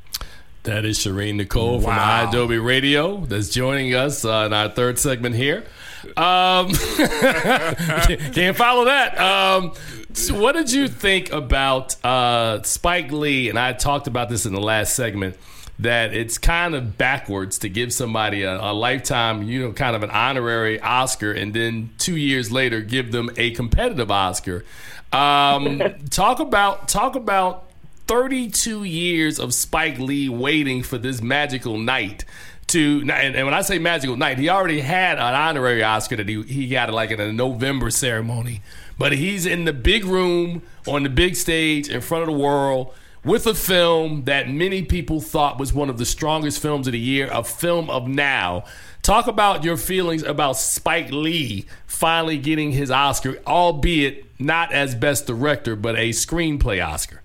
That 0.66 0.84
is 0.84 0.98
Sherin 0.98 1.36
Nicole 1.36 1.80
from 1.80 1.92
Wow. 1.96 2.32
idobi 2.32 2.64
Radio 2.64 3.18
that's 3.18 3.50
joining 3.50 3.94
us 3.94 4.26
uh, 4.26 4.44
in 4.48 4.54
our 4.54 4.68
third 4.70 4.98
segment 4.98 5.36
here. 5.36 5.64
Um, 6.18 6.70
can't- 6.74 8.20
can't 8.34 8.58
follow 8.58 8.86
that. 8.86 9.20
Um, 9.20 9.74
so 10.14 10.40
what 10.40 10.54
did 10.54 10.72
you 10.72 10.88
think 10.88 11.32
about 11.32 12.04
uh, 12.04 12.64
Spike 12.64 13.12
Lee? 13.12 13.50
And 13.50 13.60
I 13.60 13.74
talked 13.74 14.08
about 14.08 14.28
this 14.30 14.46
in 14.48 14.54
the 14.54 14.60
last 14.62 14.96
segment. 14.96 15.38
That 15.78 16.14
it's 16.14 16.38
kind 16.38 16.74
of 16.74 16.98
backwards 16.98 17.60
to 17.60 17.70
give 17.70 17.92
somebody 17.92 18.44
a, 18.44 18.56
a 18.60 18.72
lifetime, 18.74 19.44
you 19.44 19.60
know, 19.62 19.72
kind 19.74 19.94
of 19.96 20.04
an 20.04 20.10
honorary 20.10 20.80
Oscar, 20.80 21.34
and 21.34 21.54
then 21.54 21.90
two 21.98 22.16
years 22.16 22.50
later 22.50 22.80
give 22.80 23.12
them 23.12 23.30
a 23.36 23.52
competitive 23.52 24.10
Oscar. 24.10 24.64
Um, 25.12 25.82
talk 26.10 26.40
about 26.40 26.88
talk 26.88 27.16
about 27.18 27.70
32 28.08 28.84
years 28.84 29.40
of 29.40 29.54
Spike 29.54 30.00
Lee 30.00 30.30
waiting 30.30 30.84
for 30.84 30.98
this 30.98 31.22
magical 31.22 31.78
night 31.78 32.26
to 32.68 33.02
and, 33.02 33.12
and 33.12 33.46
when 33.46 33.54
I 33.54 33.62
say 33.62 33.78
magical 33.80 34.16
night, 34.18 34.40
he 34.40 34.50
already 34.50 34.80
had 34.80 35.18
an 35.18 35.36
honorary 35.36 35.84
Oscar 35.84 36.16
that 36.18 36.28
he, 36.28 36.42
he 36.44 36.68
got 36.68 36.92
like 36.92 37.12
in 37.12 37.20
a 37.20 37.32
November 37.32 37.90
ceremony. 37.90 38.62
But 38.98 39.14
he's 39.14 39.46
in 39.46 39.66
the 39.66 39.74
big 39.74 40.06
room 40.06 40.64
on 40.88 41.04
the 41.04 41.10
big 41.10 41.36
stage 41.36 41.90
in 41.90 42.02
front 42.02 42.24
of 42.24 42.28
the 42.28 42.42
world 42.42 42.94
with 43.24 43.48
a 43.48 43.56
film 43.56 44.24
that 44.26 44.50
many 44.50 44.84
people 44.84 45.20
thought 45.20 45.60
was 45.60 45.74
one 45.74 45.90
of 45.90 45.98
the 45.98 46.06
strongest 46.06 46.62
films 46.62 46.88
of 46.88 46.94
the 46.94 47.00
year, 47.00 47.28
a 47.32 47.44
film 47.44 47.90
of 47.90 48.08
now. 48.08 48.64
Talk 49.02 49.28
about 49.28 49.64
your 49.64 49.78
feelings 49.78 50.24
about 50.24 50.58
Spike 50.58 51.12
Lee 51.12 51.66
finally 51.86 52.38
getting 52.38 52.72
his 52.72 52.90
Oscar, 52.90 53.38
albeit 53.46 54.26
not 54.40 54.72
as 54.72 54.96
best 54.96 55.28
director, 55.28 55.76
but 55.76 55.96
a 55.96 56.10
screenplay 56.10 56.86
Oscar. 56.86 57.22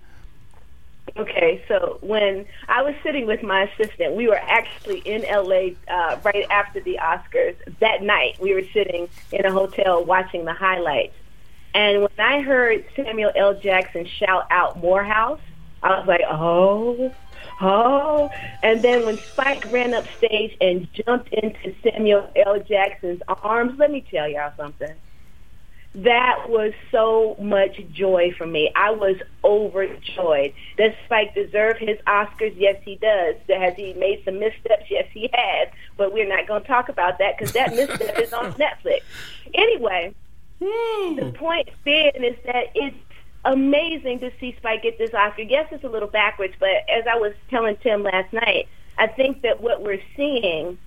Okay, 1.17 1.63
so 1.67 1.97
when 2.01 2.45
I 2.69 2.81
was 2.83 2.95
sitting 3.03 3.25
with 3.25 3.43
my 3.43 3.63
assistant, 3.63 4.15
we 4.15 4.27
were 4.27 4.39
actually 4.41 4.99
in 4.99 5.23
LA 5.23 5.71
uh, 5.93 6.17
right 6.23 6.45
after 6.49 6.79
the 6.79 6.99
Oscars 7.01 7.55
that 7.79 8.01
night. 8.01 8.39
We 8.39 8.53
were 8.53 8.63
sitting 8.73 9.09
in 9.31 9.45
a 9.45 9.51
hotel 9.51 10.05
watching 10.05 10.45
the 10.45 10.53
highlights. 10.53 11.15
And 11.73 12.01
when 12.01 12.11
I 12.17 12.41
heard 12.41 12.85
Samuel 12.95 13.31
L. 13.35 13.53
Jackson 13.59 14.05
shout 14.05 14.47
out 14.51 14.79
Morehouse, 14.79 15.41
I 15.83 15.99
was 15.99 16.07
like, 16.07 16.21
oh, 16.29 17.13
oh. 17.59 18.29
And 18.63 18.81
then 18.81 19.05
when 19.05 19.17
Spike 19.17 19.69
ran 19.71 19.93
up 19.93 20.05
stage 20.17 20.55
and 20.61 20.87
jumped 20.93 21.29
into 21.33 21.73
Samuel 21.83 22.29
L. 22.37 22.59
Jackson's 22.59 23.21
arms, 23.27 23.77
let 23.77 23.91
me 23.91 24.05
tell 24.09 24.29
y'all 24.29 24.53
something 24.55 24.93
that 25.93 26.49
was 26.49 26.71
so 26.89 27.35
much 27.39 27.81
joy 27.91 28.33
for 28.37 28.45
me. 28.45 28.71
I 28.75 28.91
was 28.91 29.17
overjoyed. 29.43 30.53
Does 30.77 30.93
Spike 31.05 31.35
deserve 31.35 31.77
his 31.77 31.97
Oscars? 32.07 32.53
Yes, 32.55 32.81
he 32.83 32.95
does. 32.95 33.35
Has 33.49 33.75
he 33.75 33.93
made 33.93 34.21
some 34.23 34.39
missteps? 34.39 34.85
Yes, 34.89 35.07
he 35.11 35.29
has. 35.33 35.67
But 35.97 36.13
we're 36.13 36.29
not 36.29 36.47
going 36.47 36.61
to 36.61 36.67
talk 36.67 36.87
about 36.87 37.17
that 37.19 37.37
because 37.37 37.53
that 37.53 37.75
misstep 37.75 38.17
is 38.19 38.31
on 38.31 38.53
Netflix. 38.53 39.01
Anyway, 39.53 40.15
hmm. 40.63 41.15
the 41.15 41.33
point 41.33 41.67
being 41.83 42.11
is 42.15 42.37
that 42.45 42.67
it's 42.73 42.95
amazing 43.43 44.19
to 44.19 44.31
see 44.39 44.55
Spike 44.57 44.83
get 44.83 44.97
this 44.97 45.13
Oscar. 45.13 45.41
Yes, 45.41 45.67
it's 45.71 45.83
a 45.83 45.89
little 45.89 46.07
backwards, 46.07 46.53
but 46.57 46.69
as 46.89 47.03
I 47.05 47.17
was 47.17 47.33
telling 47.49 47.75
Tim 47.77 48.03
last 48.03 48.31
night, 48.31 48.69
I 48.97 49.07
think 49.07 49.41
that 49.41 49.61
what 49.61 49.83
we're 49.83 50.01
seeing 50.15 50.77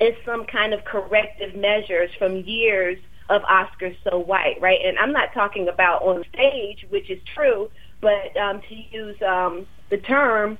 is 0.00 0.14
some 0.24 0.44
kind 0.44 0.74
of 0.74 0.84
corrective 0.84 1.54
measures 1.54 2.10
from 2.18 2.38
years 2.38 2.98
of 3.28 3.42
Oscars 3.42 3.96
so 4.08 4.18
white, 4.18 4.60
right? 4.60 4.78
And 4.84 4.98
I'm 4.98 5.12
not 5.12 5.32
talking 5.34 5.68
about 5.68 6.02
on 6.02 6.24
stage, 6.32 6.86
which 6.88 7.10
is 7.10 7.20
true, 7.34 7.70
but 8.00 8.36
um, 8.36 8.60
to 8.68 8.74
use 8.74 9.16
um, 9.22 9.66
the 9.90 9.98
term 9.98 10.58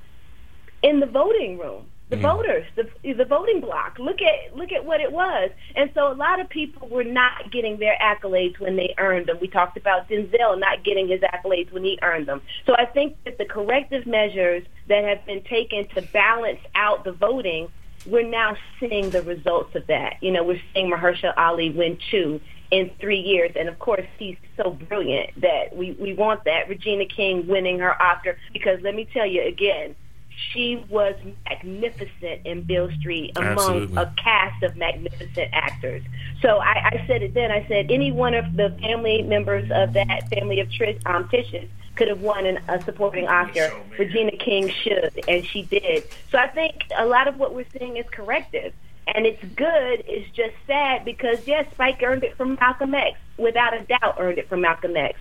in 0.83 0.99
the 0.99 1.05
voting 1.05 1.57
room, 1.57 1.85
the 2.09 2.17
voters, 2.17 2.65
the 2.75 2.87
the 3.13 3.25
voting 3.25 3.59
block. 3.59 3.97
Look 3.99 4.21
at 4.21 4.55
look 4.55 4.71
at 4.71 4.85
what 4.85 5.01
it 5.01 5.11
was, 5.11 5.49
and 5.75 5.89
so 5.93 6.11
a 6.11 6.13
lot 6.13 6.39
of 6.39 6.49
people 6.49 6.87
were 6.87 7.03
not 7.03 7.51
getting 7.51 7.77
their 7.79 7.97
accolades 8.01 8.59
when 8.59 8.77
they 8.77 8.93
earned 8.97 9.27
them. 9.27 9.37
We 9.41 9.49
talked 9.49 9.75
about 9.75 10.07
Denzel 10.07 10.57
not 10.57 10.85
getting 10.85 11.09
his 11.09 11.19
accolades 11.19 11.71
when 11.71 11.83
he 11.83 11.99
earned 12.01 12.27
them. 12.27 12.41
So 12.65 12.75
I 12.77 12.85
think 12.85 13.17
that 13.25 13.37
the 13.37 13.45
corrective 13.45 14.05
measures 14.05 14.63
that 14.87 15.03
have 15.03 15.25
been 15.25 15.43
taken 15.43 15.87
to 15.95 16.01
balance 16.01 16.59
out 16.75 17.03
the 17.03 17.11
voting 17.11 17.67
we're 18.07 18.27
now 18.27 18.55
seeing 18.79 19.09
the 19.09 19.21
results 19.21 19.75
of 19.75 19.85
that. 19.87 20.17
You 20.21 20.31
know, 20.31 20.43
we're 20.43 20.61
seeing 20.73 20.91
Mahershala 20.91 21.33
Ali 21.37 21.69
win 21.69 21.97
two 22.09 22.39
in 22.71 22.91
three 22.99 23.19
years, 23.19 23.51
and 23.57 23.69
of 23.69 23.79
course, 23.79 24.05
he's 24.17 24.37
so 24.55 24.71
brilliant 24.71 25.39
that 25.41 25.75
we 25.75 25.91
we 25.99 26.13
want 26.13 26.43
that. 26.45 26.67
Regina 26.67 27.05
King 27.05 27.47
winning 27.47 27.79
her 27.79 28.01
Oscar 28.01 28.37
because 28.53 28.81
let 28.81 28.95
me 28.95 29.07
tell 29.13 29.25
you 29.25 29.43
again, 29.43 29.95
she 30.37 30.83
was 30.89 31.15
magnificent 31.49 32.45
in 32.45 32.61
Beale 32.61 32.91
Street 32.99 33.33
among 33.35 33.57
Absolutely. 33.57 33.97
a 33.97 34.13
cast 34.17 34.63
of 34.63 34.75
magnificent 34.75 35.49
actors. 35.51 36.03
So 36.41 36.59
I, 36.59 36.89
I 36.91 37.03
said 37.07 37.23
it 37.23 37.33
then. 37.33 37.51
I 37.51 37.67
said 37.67 37.89
any 37.89 38.11
one 38.11 38.33
of 38.35 38.55
the 38.55 38.69
family 38.81 39.23
members 39.23 39.69
of 39.71 39.93
that 39.93 40.29
family 40.29 40.59
of 40.59 40.69
Trish, 40.69 40.99
um, 41.05 41.27
Tish's 41.29 41.67
could 41.95 42.07
have 42.07 42.21
won 42.21 42.45
an, 42.45 42.59
a 42.67 42.81
supporting 42.83 43.27
Oscar. 43.27 43.71
Regina 43.97 44.37
King 44.37 44.69
should, 44.69 45.19
and 45.27 45.43
she 45.43 45.63
did. 45.63 46.03
So 46.31 46.37
I 46.37 46.47
think 46.47 46.85
a 46.95 47.05
lot 47.05 47.27
of 47.27 47.39
what 47.39 47.55
we're 47.55 47.65
seeing 47.77 47.97
is 47.97 48.05
corrective. 48.11 48.73
And 49.07 49.25
it's 49.25 49.43
good. 49.55 50.03
It's 50.05 50.29
just 50.35 50.53
sad 50.67 51.05
because, 51.05 51.47
yes, 51.47 51.65
Spike 51.71 52.03
earned 52.03 52.23
it 52.23 52.35
from 52.35 52.57
Malcolm 52.59 52.93
X. 52.93 53.17
Without 53.37 53.73
a 53.73 53.83
doubt, 53.83 54.17
earned 54.19 54.37
it 54.37 54.49
from 54.49 54.61
Malcolm 54.61 54.97
X. 54.97 55.17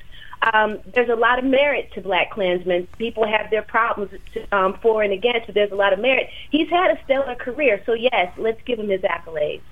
Um, 0.53 0.78
there's 0.95 1.09
a 1.09 1.16
lot 1.16 1.39
of 1.39 1.45
merit 1.45 1.91
to 1.95 2.03
BlacKkKlansman. 2.03 2.87
People 2.99 3.26
have 3.26 3.51
their 3.51 3.62
problems 3.62 4.12
to, 4.34 4.57
um, 4.57 4.78
for 4.80 5.03
and 5.03 5.12
against, 5.12 5.47
but 5.47 5.55
there's 5.55 5.72
a 5.72 5.76
lot 5.76 5.93
of 5.93 5.99
merit. 5.99 6.28
He's 6.51 6.68
had 6.68 6.91
a 6.97 7.03
stellar 7.05 7.34
career, 7.34 7.82
so 7.87 7.95
yes, 7.95 8.32
let's 8.37 8.61
give 8.64 8.78
him 8.78 8.89
his 8.89 9.01
accolades. 9.01 9.62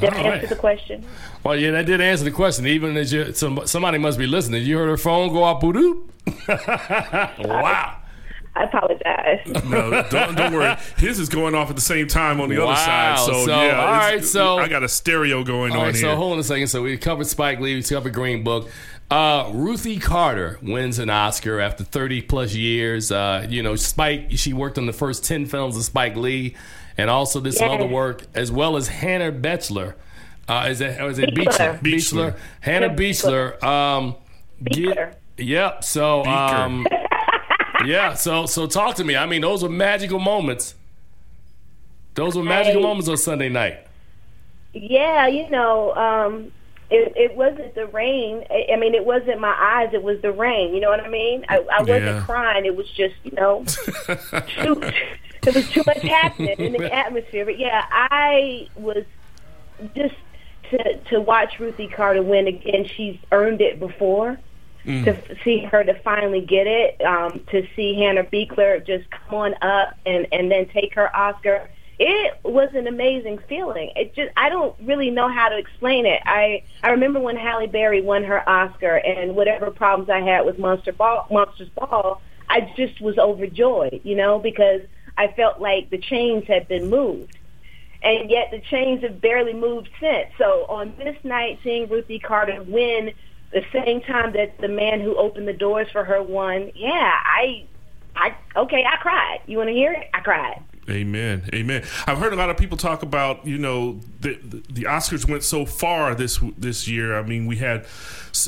Did 0.00 0.12
I 0.12 0.18
All 0.18 0.26
answer 0.26 0.40
right. 0.40 0.48
the 0.48 0.56
question? 0.56 1.04
Well, 1.44 1.54
yeah, 1.56 1.70
that 1.72 1.86
did 1.86 2.00
answer 2.00 2.24
the 2.24 2.32
question. 2.32 2.66
Even 2.66 2.96
as 2.96 3.12
you, 3.12 3.32
some, 3.34 3.60
somebody 3.66 3.98
must 3.98 4.18
be 4.18 4.26
listening. 4.26 4.64
You 4.64 4.78
heard 4.78 4.88
her 4.88 4.96
phone 4.96 5.32
go 5.32 5.44
off, 5.44 5.62
boop. 5.62 6.02
wow. 7.38 7.98
I 8.56 8.64
apologize. 8.64 9.40
No, 9.64 9.90
don't, 10.10 10.36
don't 10.36 10.52
worry. 10.52 10.76
His 10.96 11.18
is 11.18 11.28
going 11.28 11.54
off 11.56 11.70
at 11.70 11.76
the 11.76 11.82
same 11.82 12.06
time 12.06 12.40
on 12.40 12.48
the 12.48 12.62
other 12.62 12.76
side. 12.76 13.18
So, 13.18 13.46
So, 13.46 13.62
yeah, 13.62 13.80
all 13.80 13.86
right. 13.92 14.24
so- 14.24 14.58
I 14.58 14.68
got 14.68 14.82
a 14.84 14.88
stereo 14.88 15.42
going 15.42 15.72
All 15.72 15.78
on 15.80 15.84
right, 15.86 15.94
here. 15.94 16.02
so 16.12 16.16
hold 16.16 16.34
on 16.34 16.38
a 16.38 16.44
second. 16.44 16.68
So 16.68 16.82
we 16.82 16.96
covered 16.96 17.26
Spike 17.26 17.58
Lee, 17.60 17.74
we 17.74 17.82
covered 17.82 18.12
Green 18.14 18.44
Book. 18.44 18.68
Uh, 19.10 19.50
Ruthie 19.52 19.98
Carter 19.98 20.58
wins 20.62 20.98
an 20.98 21.10
Oscar 21.10 21.60
after 21.60 21.84
30 21.84 22.22
plus 22.22 22.54
years. 22.54 23.12
Uh, 23.12 23.46
you 23.48 23.62
know, 23.62 23.76
Spike, 23.76 24.28
she 24.32 24.52
worked 24.52 24.78
on 24.78 24.86
the 24.86 24.92
first 24.92 25.24
10 25.24 25.46
films 25.46 25.76
of 25.76 25.84
Spike 25.84 26.16
Lee 26.16 26.54
and 26.96 27.10
also 27.10 27.40
did 27.40 27.54
some 27.54 27.70
Yes. 27.70 27.80
other 27.80 27.88
work, 27.92 28.22
as 28.34 28.50
well 28.50 28.76
as 28.76 28.88
Hannah 28.88 29.30
Betchler. 29.32 29.94
Uh, 30.48 30.66
is 30.68 30.80
it, 30.80 31.00
or 31.00 31.08
is 31.10 31.18
it 31.18 31.30
Beachler. 31.34 31.78
Beachler? 31.80 31.82
Beachler. 32.32 32.36
Hannah 32.60 32.90
Beachler. 32.90 33.62
Um, 33.62 34.16
Beachler. 34.62 35.14
Yep. 35.38 35.84
So, 35.84 36.24
um, 36.24 36.86
yeah. 37.84 38.14
So, 38.14 38.46
so 38.46 38.66
talk 38.66 38.96
to 38.96 39.04
me. 39.04 39.16
I 39.16 39.26
mean, 39.26 39.42
those 39.42 39.62
were 39.62 39.68
magical 39.68 40.18
moments. 40.18 40.74
Those 42.14 42.36
were 42.36 42.44
magical 42.44 42.80
Hey. 42.80 42.86
moments 42.86 43.08
on 43.08 43.16
Sunday 43.16 43.48
night. 43.48 43.78
Yeah, 44.72 45.26
you 45.28 45.48
know, 45.50 45.94
um, 45.94 46.52
it, 46.94 47.12
it 47.16 47.36
wasn't 47.36 47.74
the 47.74 47.86
rain. 47.86 48.44
I, 48.50 48.76
mean, 48.76 48.94
it 48.94 49.04
wasn't 49.04 49.40
my 49.40 49.54
eyes. 49.58 49.90
It 49.92 50.02
was 50.02 50.20
the 50.22 50.32
rain. 50.32 50.74
You 50.74 50.80
know 50.80 50.90
what 50.90 51.00
I 51.00 51.08
mean? 51.08 51.44
I, 51.48 51.56
I 51.58 51.80
wasn't 51.80 52.04
Yeah. 52.04 52.22
crying. 52.24 52.64
It 52.64 52.76
was 52.76 52.88
just, 52.90 53.14
you 53.24 53.32
know, 53.32 53.64
too, 54.62 54.74
there 55.42 55.52
was 55.52 55.68
too 55.70 55.82
much 55.86 55.98
happening 56.02 56.56
in 56.58 56.72
the 56.72 56.92
atmosphere. 56.94 57.44
But 57.44 57.58
yeah, 57.58 57.84
I 57.90 58.68
was 58.76 59.04
just 59.94 60.14
to 60.70 60.98
to 61.10 61.20
watch 61.20 61.58
Ruthie 61.58 61.88
Carter 61.88 62.22
win 62.22 62.46
again. 62.46 62.86
She's 62.96 63.18
earned 63.32 63.60
it 63.60 63.78
before. 63.78 64.38
Mm. 64.86 65.04
To 65.04 65.16
f- 65.16 65.38
see 65.42 65.60
her 65.64 65.82
to 65.82 65.94
finally 66.00 66.42
get 66.42 66.66
it, 66.66 67.00
um, 67.02 67.40
to 67.50 67.66
see 67.74 67.94
Hannah 67.94 68.24
Beachler 68.24 68.86
just 68.86 69.10
come 69.10 69.34
on 69.38 69.54
up 69.62 69.96
and 70.04 70.26
and 70.30 70.50
then 70.50 70.66
take 70.68 70.94
her 70.94 71.14
Oscar. 71.16 71.70
It 71.98 72.38
was 72.42 72.70
an 72.74 72.86
amazing 72.86 73.38
feeling. 73.48 73.92
It 73.94 74.14
just 74.14 74.32
I 74.36 74.48
don't 74.48 74.74
really 74.82 75.10
know 75.10 75.28
how 75.28 75.48
to 75.48 75.56
explain 75.56 76.06
it. 76.06 76.20
I 76.24 76.62
I 76.82 76.90
remember 76.90 77.20
when 77.20 77.36
Halle 77.36 77.66
Berry 77.66 78.02
won 78.02 78.24
her 78.24 78.48
Oscar 78.48 78.96
and 78.96 79.36
whatever 79.36 79.70
problems 79.70 80.10
I 80.10 80.20
had 80.20 80.44
with 80.44 80.58
Monster 80.58 80.92
Ball 80.92 81.26
Monsters 81.30 81.68
Ball, 81.70 82.20
I 82.48 82.72
just 82.76 83.00
was 83.00 83.16
overjoyed, 83.18 84.00
you 84.02 84.16
know, 84.16 84.38
because 84.38 84.80
I 85.16 85.28
felt 85.28 85.60
like 85.60 85.90
the 85.90 85.98
chains 85.98 86.44
had 86.48 86.66
been 86.66 86.90
moved 86.90 87.38
and 88.04 88.30
yet 88.30 88.50
the 88.50 88.60
chains 88.60 89.02
have 89.02 89.20
barely 89.20 89.54
moved 89.54 89.88
since. 89.98 90.28
So 90.36 90.66
on 90.68 90.94
this 90.98 91.16
night, 91.24 91.58
seeing 91.64 91.88
Ruthie 91.88 92.18
Carter 92.18 92.62
win 92.62 93.12
the 93.50 93.64
same 93.72 94.02
time 94.02 94.32
that 94.34 94.58
the 94.60 94.68
man 94.68 95.00
who 95.00 95.16
opened 95.16 95.48
the 95.48 95.54
doors 95.54 95.88
for 95.90 96.04
her 96.04 96.22
won, 96.22 96.70
yeah, 96.74 97.12
I, 97.24 97.64
I 98.14 98.36
okay, 98.56 98.84
I 98.84 98.96
cried. 98.96 99.40
You 99.46 99.56
want 99.56 99.68
to 99.68 99.74
hear 99.74 99.92
it? 99.92 100.08
I 100.12 100.20
cried. 100.20 100.62
Amen. 100.88 101.48
Amen. 101.54 101.82
I've 102.06 102.18
heard 102.18 102.32
a 102.32 102.36
lot 102.36 102.50
of 102.50 102.56
people 102.58 102.76
talk 102.76 103.02
about, 103.02 103.46
you 103.46 103.56
know, 103.56 104.00
the 104.20 104.34
the 104.68 104.82
Oscars 104.82 105.28
went 105.28 105.42
so 105.42 105.64
far 105.64 106.14
this 106.14 106.40
this 106.58 106.86
year. 106.86 107.18
I 107.18 107.22
mean, 107.22 107.46
we 107.46 107.56
had 107.56 107.86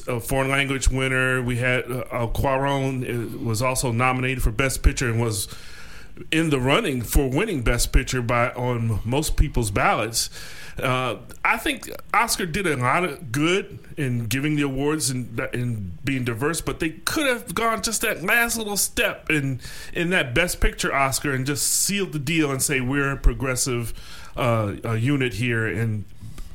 a 0.06 0.20
foreign 0.20 0.50
language 0.50 0.88
winner. 0.88 1.40
We 1.42 1.56
had 1.56 1.84
uh, 1.90 2.28
Cuarón 2.34 3.04
uh, 3.04 3.38
was 3.38 3.62
also 3.62 3.90
nominated 3.90 4.42
for 4.42 4.50
Best 4.50 4.82
Picture 4.82 5.08
and 5.08 5.20
was 5.20 5.48
in 6.32 6.50
the 6.50 6.60
running 6.60 7.02
for 7.02 7.28
winning 7.28 7.62
Best 7.62 7.92
Picture 7.92 8.22
by 8.22 8.50
on 8.50 9.00
most 9.04 9.36
people's 9.36 9.70
ballots. 9.70 10.30
Uh, 10.78 11.16
I 11.44 11.56
think 11.56 11.90
Oscar 12.12 12.44
did 12.44 12.66
a 12.66 12.76
lot 12.76 13.02
of 13.04 13.32
good 13.32 13.78
in 13.96 14.26
giving 14.26 14.56
the 14.56 14.62
awards 14.62 15.08
and 15.08 15.38
and 15.54 16.04
being 16.04 16.24
diverse, 16.24 16.60
but 16.60 16.80
they 16.80 16.90
could 16.90 17.26
have 17.26 17.54
gone 17.54 17.82
just 17.82 18.02
that 18.02 18.22
last 18.22 18.58
little 18.58 18.76
step 18.76 19.30
in 19.30 19.60
in 19.94 20.10
that 20.10 20.34
Best 20.34 20.60
Picture 20.60 20.94
Oscar 20.94 21.32
and 21.32 21.46
just 21.46 21.66
sealed 21.66 22.12
the 22.12 22.18
deal 22.18 22.50
and 22.50 22.60
say 22.62 22.80
we're 22.80 23.12
a 23.12 23.16
progressive 23.16 23.94
uh, 24.36 24.74
uh, 24.84 24.92
unit 24.92 25.32
here. 25.34 25.66
And 25.66 26.04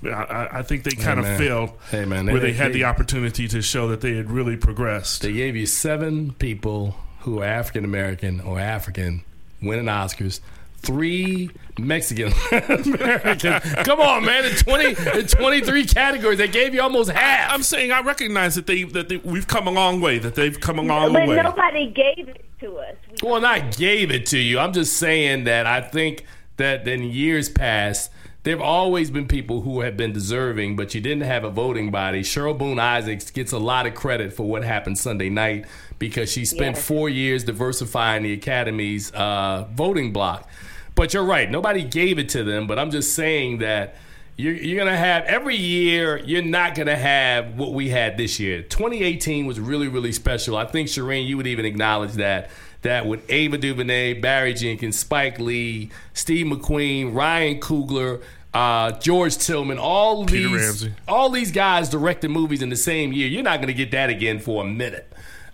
I, 0.03 0.49
I 0.51 0.61
think 0.63 0.83
they 0.83 0.91
kind 0.91 1.19
of 1.19 1.25
failed 1.37 1.71
Hey, 1.89 2.05
man, 2.05 2.25
where 2.27 2.39
they- 2.39 2.51
they, 2.51 2.53
had 2.53 2.69
they- 2.69 2.73
the 2.79 2.83
opportunity 2.85 3.47
to 3.47 3.61
show 3.63 3.87
that 3.87 4.01
they 4.01 4.15
had 4.15 4.29
really 4.29 4.55
progressed. 4.57 5.23
They 5.23 5.33
gave 5.33 5.55
you 5.55 5.65
seven 5.65 6.33
people 6.33 6.95
who 7.21 7.41
are 7.41 7.45
African 7.45 7.85
American 7.85 8.39
or 8.39 8.59
African 8.59 9.23
winning 9.61 9.85
Oscars. 9.85 10.39
Three 10.77 11.51
Mexican 11.77 12.33
Americans. 12.51 13.63
Come 13.85 13.99
on, 13.99 14.25
man! 14.25 14.45
In 14.45 14.55
twenty, 14.55 14.95
in 15.19 15.27
twenty-three 15.27 15.85
categories, 15.85 16.39
they 16.39 16.47
gave 16.47 16.73
you 16.73 16.81
almost 16.81 17.11
half. 17.11 17.53
I'm 17.53 17.61
saying 17.61 17.91
I 17.91 18.01
recognize 18.01 18.55
that 18.55 18.65
they 18.65 18.83
that 18.85 19.07
they, 19.07 19.17
we've 19.17 19.45
come 19.47 19.67
a 19.67 19.71
long 19.71 20.01
way. 20.01 20.17
That 20.17 20.33
they've 20.33 20.59
come 20.59 20.79
a 20.79 20.81
long 20.81 21.13
but 21.13 21.27
way. 21.27 21.35
nobody 21.35 21.85
gave 21.91 22.27
it 22.29 22.43
to 22.61 22.77
us. 22.79 22.95
We 23.21 23.29
Well, 23.29 23.41
not 23.41 23.77
gave 23.77 24.09
it 24.09 24.25
to 24.27 24.39
you. 24.39 24.57
I'm 24.57 24.73
just 24.73 24.97
saying 24.97 25.43
that 25.43 25.67
I 25.67 25.81
think 25.81 26.25
that 26.57 26.87
in 26.87 27.03
years 27.03 27.47
past, 27.47 28.09
there 28.43 28.55
have 28.55 28.61
always 28.61 29.11
been 29.11 29.27
people 29.27 29.61
who 29.61 29.81
have 29.81 29.95
been 29.95 30.11
deserving, 30.13 30.75
but 30.75 30.95
you 30.95 31.01
didn't 31.01 31.23
have 31.23 31.43
a 31.43 31.49
voting 31.49 31.91
body. 31.91 32.21
Cheryl 32.21 32.57
Boone 32.57 32.79
Isaacs 32.79 33.29
gets 33.29 33.51
a 33.51 33.59
lot 33.59 33.85
of 33.85 33.93
credit 33.93 34.33
for 34.33 34.43
what 34.49 34.63
happened 34.63 34.97
Sunday 34.97 35.29
night 35.29 35.65
because 35.99 36.31
she 36.31 36.45
spent 36.45 36.75
Yes. 36.75 36.85
four 36.87 37.07
years 37.07 37.43
diversifying 37.43 38.23
the 38.23 38.33
Academy's 38.33 39.11
uh, 39.13 39.67
voting 39.73 40.11
block. 40.11 40.49
But 40.95 41.13
you're 41.13 41.23
right, 41.23 41.49
nobody 41.49 41.83
gave 41.83 42.17
it 42.19 42.29
to 42.29 42.43
them. 42.43 42.65
But 42.67 42.79
I'm 42.79 42.91
just 42.91 43.13
saying 43.13 43.59
that. 43.59 43.95
You're, 44.37 44.53
you're 44.53 44.79
gonna 44.83 44.97
have 44.97 45.25
every 45.25 45.55
year. 45.57 46.17
You're 46.17 46.41
not 46.41 46.73
gonna 46.73 46.95
have 46.95 47.59
what 47.59 47.73
we 47.73 47.89
had 47.89 48.17
this 48.17 48.39
year. 48.39 48.63
2018 48.63 49.45
was 49.45 49.59
really, 49.59 49.87
really 49.87 50.13
special. 50.13 50.57
I 50.57 50.65
think 50.65 50.87
Sherin, 50.87 51.27
you 51.27 51.37
would 51.37 51.45
even 51.45 51.63
acknowledge 51.65 52.13
that. 52.13 52.49
That 52.83 53.05
with 53.05 53.29
Ava 53.29 53.57
DuVernay, 53.59 54.15
Barry 54.15 54.53
Jenkins, 54.55 54.97
Spike 54.97 55.39
Lee, 55.39 55.91
Steve 56.13 56.47
McQueen, 56.47 57.13
Ryan 57.13 57.59
Coogler, 57.59 58.23
uh, 58.55 58.91
George 58.93 59.37
Tillman, 59.37 59.77
all 59.77 60.25
Peter 60.25 60.49
these, 60.49 60.61
Ramsey. 60.61 60.93
all 61.07 61.29
these 61.29 61.51
guys 61.51 61.89
directed 61.89 62.29
movies 62.29 62.61
in 62.63 62.69
the 62.69 62.75
same 62.75 63.13
year. 63.13 63.27
You're 63.27 63.43
not 63.43 63.61
gonna 63.61 63.73
get 63.73 63.91
that 63.91 64.09
again 64.09 64.39
for 64.39 64.63
a 64.63 64.67
minute, 64.67 65.11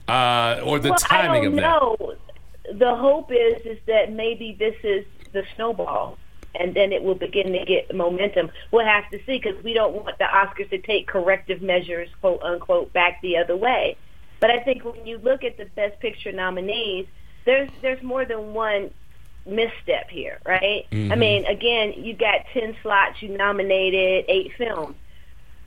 uh, 0.08 0.62
or 0.64 0.80
the 0.80 0.90
well, 0.90 0.98
timing 0.98 1.42
I 1.42 1.44
don't 1.44 1.48
of 1.48 1.56
that. 1.56 1.62
know. 1.62 2.14
The 2.74 2.96
hope 2.96 3.32
is 3.32 3.62
is 3.66 3.78
that 3.88 4.12
maybe 4.14 4.56
this 4.58 4.76
is 4.84 5.06
the 5.34 5.44
snowball, 5.56 6.18
and 6.56 6.74
then 6.74 6.92
it 6.94 7.04
will 7.04 7.16
begin 7.16 7.52
to 7.52 7.66
get 7.66 7.94
momentum. 7.94 8.52
We'll 8.72 8.86
have 8.86 9.10
to 9.12 9.18
see 9.26 9.38
because 9.38 9.62
we 9.64 9.74
don't 9.74 9.94
want 9.94 10.18
the 10.18 10.26
Oscars 10.26 10.70
to 10.70 10.78
take 10.78 11.08
corrective 11.08 11.62
measures, 11.62 12.08
quote 12.22 12.42
unquote, 12.42 12.94
back 12.94 13.22
the 13.22 13.38
other 13.38 13.56
way. 13.56 13.98
But 14.40 14.50
I 14.52 14.60
think 14.60 14.86
when 14.86 15.06
you 15.06 15.18
look 15.18 15.44
at 15.44 15.58
the 15.58 15.66
Best 15.66 16.00
Picture 16.00 16.32
nominees, 16.32 17.08
there's 17.48 17.70
there's 17.82 18.04
more 18.04 18.26
than 18.26 18.54
one 18.54 18.92
misstep 19.48 20.10
here, 20.10 20.38
right? 20.46 20.86
I 20.92 20.96
mm-hmm. 20.96 21.20
mean, 21.20 21.46
again, 21.46 21.94
you 21.98 22.14
got 22.14 22.46
ten 22.54 22.76
slots, 22.84 23.22
you 23.24 23.30
nominated 23.30 24.26
eight 24.28 24.52
films. 24.58 24.96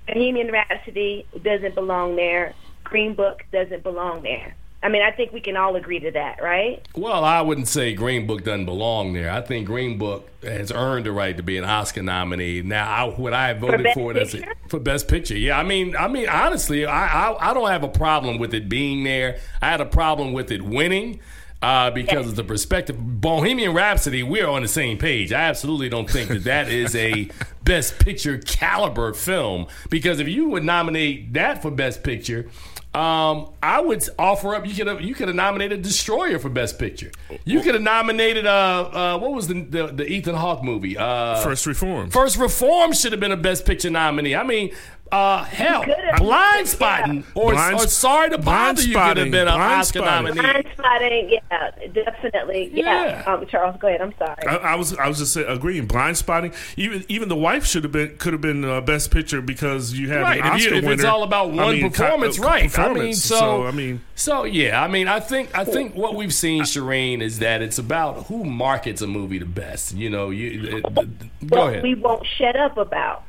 Bohemian 0.06 0.52
Rhapsody 0.52 1.26
doesn't 1.42 1.74
belong 1.74 2.16
there. 2.16 2.54
Green 2.84 3.14
Book 3.14 3.44
doesn't 3.52 3.82
belong 3.82 4.22
there. 4.22 4.54
I 4.82 4.88
mean, 4.88 5.02
I 5.02 5.10
think 5.10 5.32
we 5.32 5.40
can 5.40 5.58
all 5.58 5.76
agree 5.76 6.00
to 6.00 6.10
that, 6.12 6.42
right? 6.42 6.86
Well, 6.94 7.22
I 7.22 7.42
wouldn't 7.42 7.68
say 7.68 7.92
Green 7.94 8.26
Book 8.26 8.44
doesn't 8.44 8.64
belong 8.64 9.12
there. 9.12 9.30
I 9.30 9.42
think 9.42 9.66
Green 9.66 9.98
Book 9.98 10.26
has 10.42 10.72
earned 10.72 11.04
the 11.04 11.12
right 11.12 11.36
to 11.36 11.42
be 11.42 11.58
an 11.58 11.64
Oscar 11.64 12.02
nominee. 12.02 12.62
Now, 12.62 12.88
I, 12.88 13.04
would 13.18 13.34
I 13.34 13.48
have 13.48 13.58
voted 13.58 13.82
Best 13.82 13.94
for 13.94 14.10
it 14.10 14.16
as 14.16 14.34
a, 14.34 14.42
for 14.68 14.80
Best 14.80 15.06
Picture? 15.06 15.36
Yeah, 15.36 15.58
I 15.58 15.64
mean, 15.64 15.94
I 15.96 16.08
mean, 16.08 16.28
honestly, 16.28 16.86
I, 16.86 17.28
I 17.28 17.50
I 17.50 17.54
don't 17.54 17.68
have 17.68 17.84
a 17.84 17.88
problem 17.88 18.38
with 18.38 18.54
it 18.54 18.70
being 18.70 19.04
there. 19.04 19.38
I 19.60 19.70
had 19.70 19.82
a 19.82 19.86
problem 19.86 20.32
with 20.32 20.50
it 20.50 20.62
winning. 20.62 21.20
Uh, 21.62 21.90
because 21.90 22.26
of 22.26 22.36
the 22.36 22.44
perspective, 22.44 22.96
Bohemian 22.98 23.74
Rhapsody, 23.74 24.22
we're 24.22 24.48
on 24.48 24.62
the 24.62 24.68
same 24.68 24.96
page. 24.96 25.30
I 25.30 25.42
absolutely 25.42 25.90
don't 25.90 26.08
think 26.08 26.30
that 26.30 26.44
that 26.44 26.70
is 26.70 26.96
a 26.96 27.28
Best 27.64 27.98
Picture 27.98 28.38
caliber 28.38 29.12
film. 29.12 29.66
Because 29.90 30.20
if 30.20 30.28
you 30.28 30.48
would 30.48 30.64
nominate 30.64 31.34
that 31.34 31.60
for 31.60 31.70
Best 31.70 32.02
Picture, 32.02 32.48
um, 32.94 33.50
I 33.62 33.80
would 33.80 34.02
offer 34.18 34.54
up. 34.56 34.66
You 34.66 34.74
could 34.74 34.88
have 34.88 35.00
you 35.00 35.14
could 35.14 35.28
have 35.28 35.36
nominated 35.36 35.82
Destroyer 35.82 36.40
for 36.40 36.48
Best 36.48 36.76
Picture. 36.76 37.12
You 37.44 37.60
could 37.60 37.74
have 37.74 37.84
nominated 37.84 38.46
uh, 38.46 38.50
uh 38.50 39.18
what 39.18 39.32
was 39.32 39.46
the, 39.46 39.60
the 39.60 39.86
the 39.88 40.06
Ethan 40.10 40.34
Hawke 40.34 40.64
movie? 40.64 40.98
Uh, 40.98 41.40
First 41.40 41.66
Reform. 41.66 42.10
First 42.10 42.36
Reform 42.36 42.92
should 42.92 43.12
have 43.12 43.20
been 43.20 43.30
a 43.30 43.36
Best 43.36 43.64
Picture 43.64 43.90
nominee. 43.90 44.34
I 44.34 44.42
mean, 44.42 44.72
uh, 45.12 45.44
hell. 45.44 45.84
Blind 46.18 46.68
Spotting 46.68 47.24
or, 47.34 47.52
Blind- 47.52 47.76
or 47.76 47.86
Sorry 47.88 48.30
to 48.30 48.38
Blind 48.38 48.76
Bother 48.76 48.88
You 48.88 48.94
could 48.94 49.16
have 49.16 49.30
been 49.30 49.48
an 49.48 49.54
Blind 49.54 49.72
Oscar 49.80 49.98
Spotting. 50.00 50.24
nominee. 50.34 50.40
Blind 50.40 50.66
spotting, 50.76 51.30
yeah, 51.50 51.70
definitely. 51.92 52.70
Yeah. 52.72 53.24
Yeah. 53.24 53.32
Um, 53.32 53.46
Charles, 53.46 53.76
go 53.80 53.88
ahead. 53.88 54.00
I'm 54.00 54.14
sorry. 54.18 54.46
I, 54.46 54.56
I 54.56 54.74
was 54.76 54.96
I 54.96 55.08
was 55.08 55.18
just 55.18 55.32
say, 55.32 55.44
agreeing. 55.44 55.86
Blind 55.86 56.16
spotting. 56.16 56.52
Even 56.76 57.04
even 57.08 57.28
the 57.28 57.36
wife 57.36 57.64
should 57.66 57.82
have 57.84 57.92
been 57.92 58.16
could 58.18 58.32
have 58.32 58.42
been 58.42 58.64
uh, 58.64 58.80
best 58.80 59.10
picture 59.10 59.40
because 59.42 59.92
you 59.94 60.08
have 60.10 60.22
Right, 60.22 60.40
an 60.40 60.46
if, 60.46 60.52
Oscar 60.52 60.70
you, 60.74 60.76
if 60.76 60.84
it's 60.88 61.04
all 61.04 61.22
about 61.22 61.50
I 61.50 61.54
one 61.54 61.74
mean, 61.80 61.90
performance, 61.90 62.38
uh, 62.38 62.42
right? 62.42 62.60
I 62.60 62.62
mean, 62.62 62.70
performance. 62.70 63.24
so, 63.24 63.66
I 63.66 63.70
mean, 63.70 64.00
so 64.14 64.44
yeah, 64.44 64.82
I 64.82 64.88
mean, 64.88 65.08
I 65.08 65.20
think 65.20 65.56
I 65.56 65.64
think 65.64 65.94
what 65.94 66.14
we've 66.14 66.34
seen, 66.34 66.62
Sherin, 66.62 67.20
is 67.22 67.38
that 67.40 67.62
it's 67.62 67.78
about 67.78 68.26
who 68.26 68.44
markets 68.44 69.02
a 69.02 69.06
movie 69.06 69.38
the 69.38 69.44
best. 69.46 69.94
You 69.94 70.10
know, 70.10 70.30
you 70.30 70.78
it, 70.82 71.48
go 71.48 71.68
ahead. 71.68 71.82
we 71.82 71.94
won't 71.94 72.26
shut 72.26 72.56
up 72.56 72.76
about. 72.76 73.24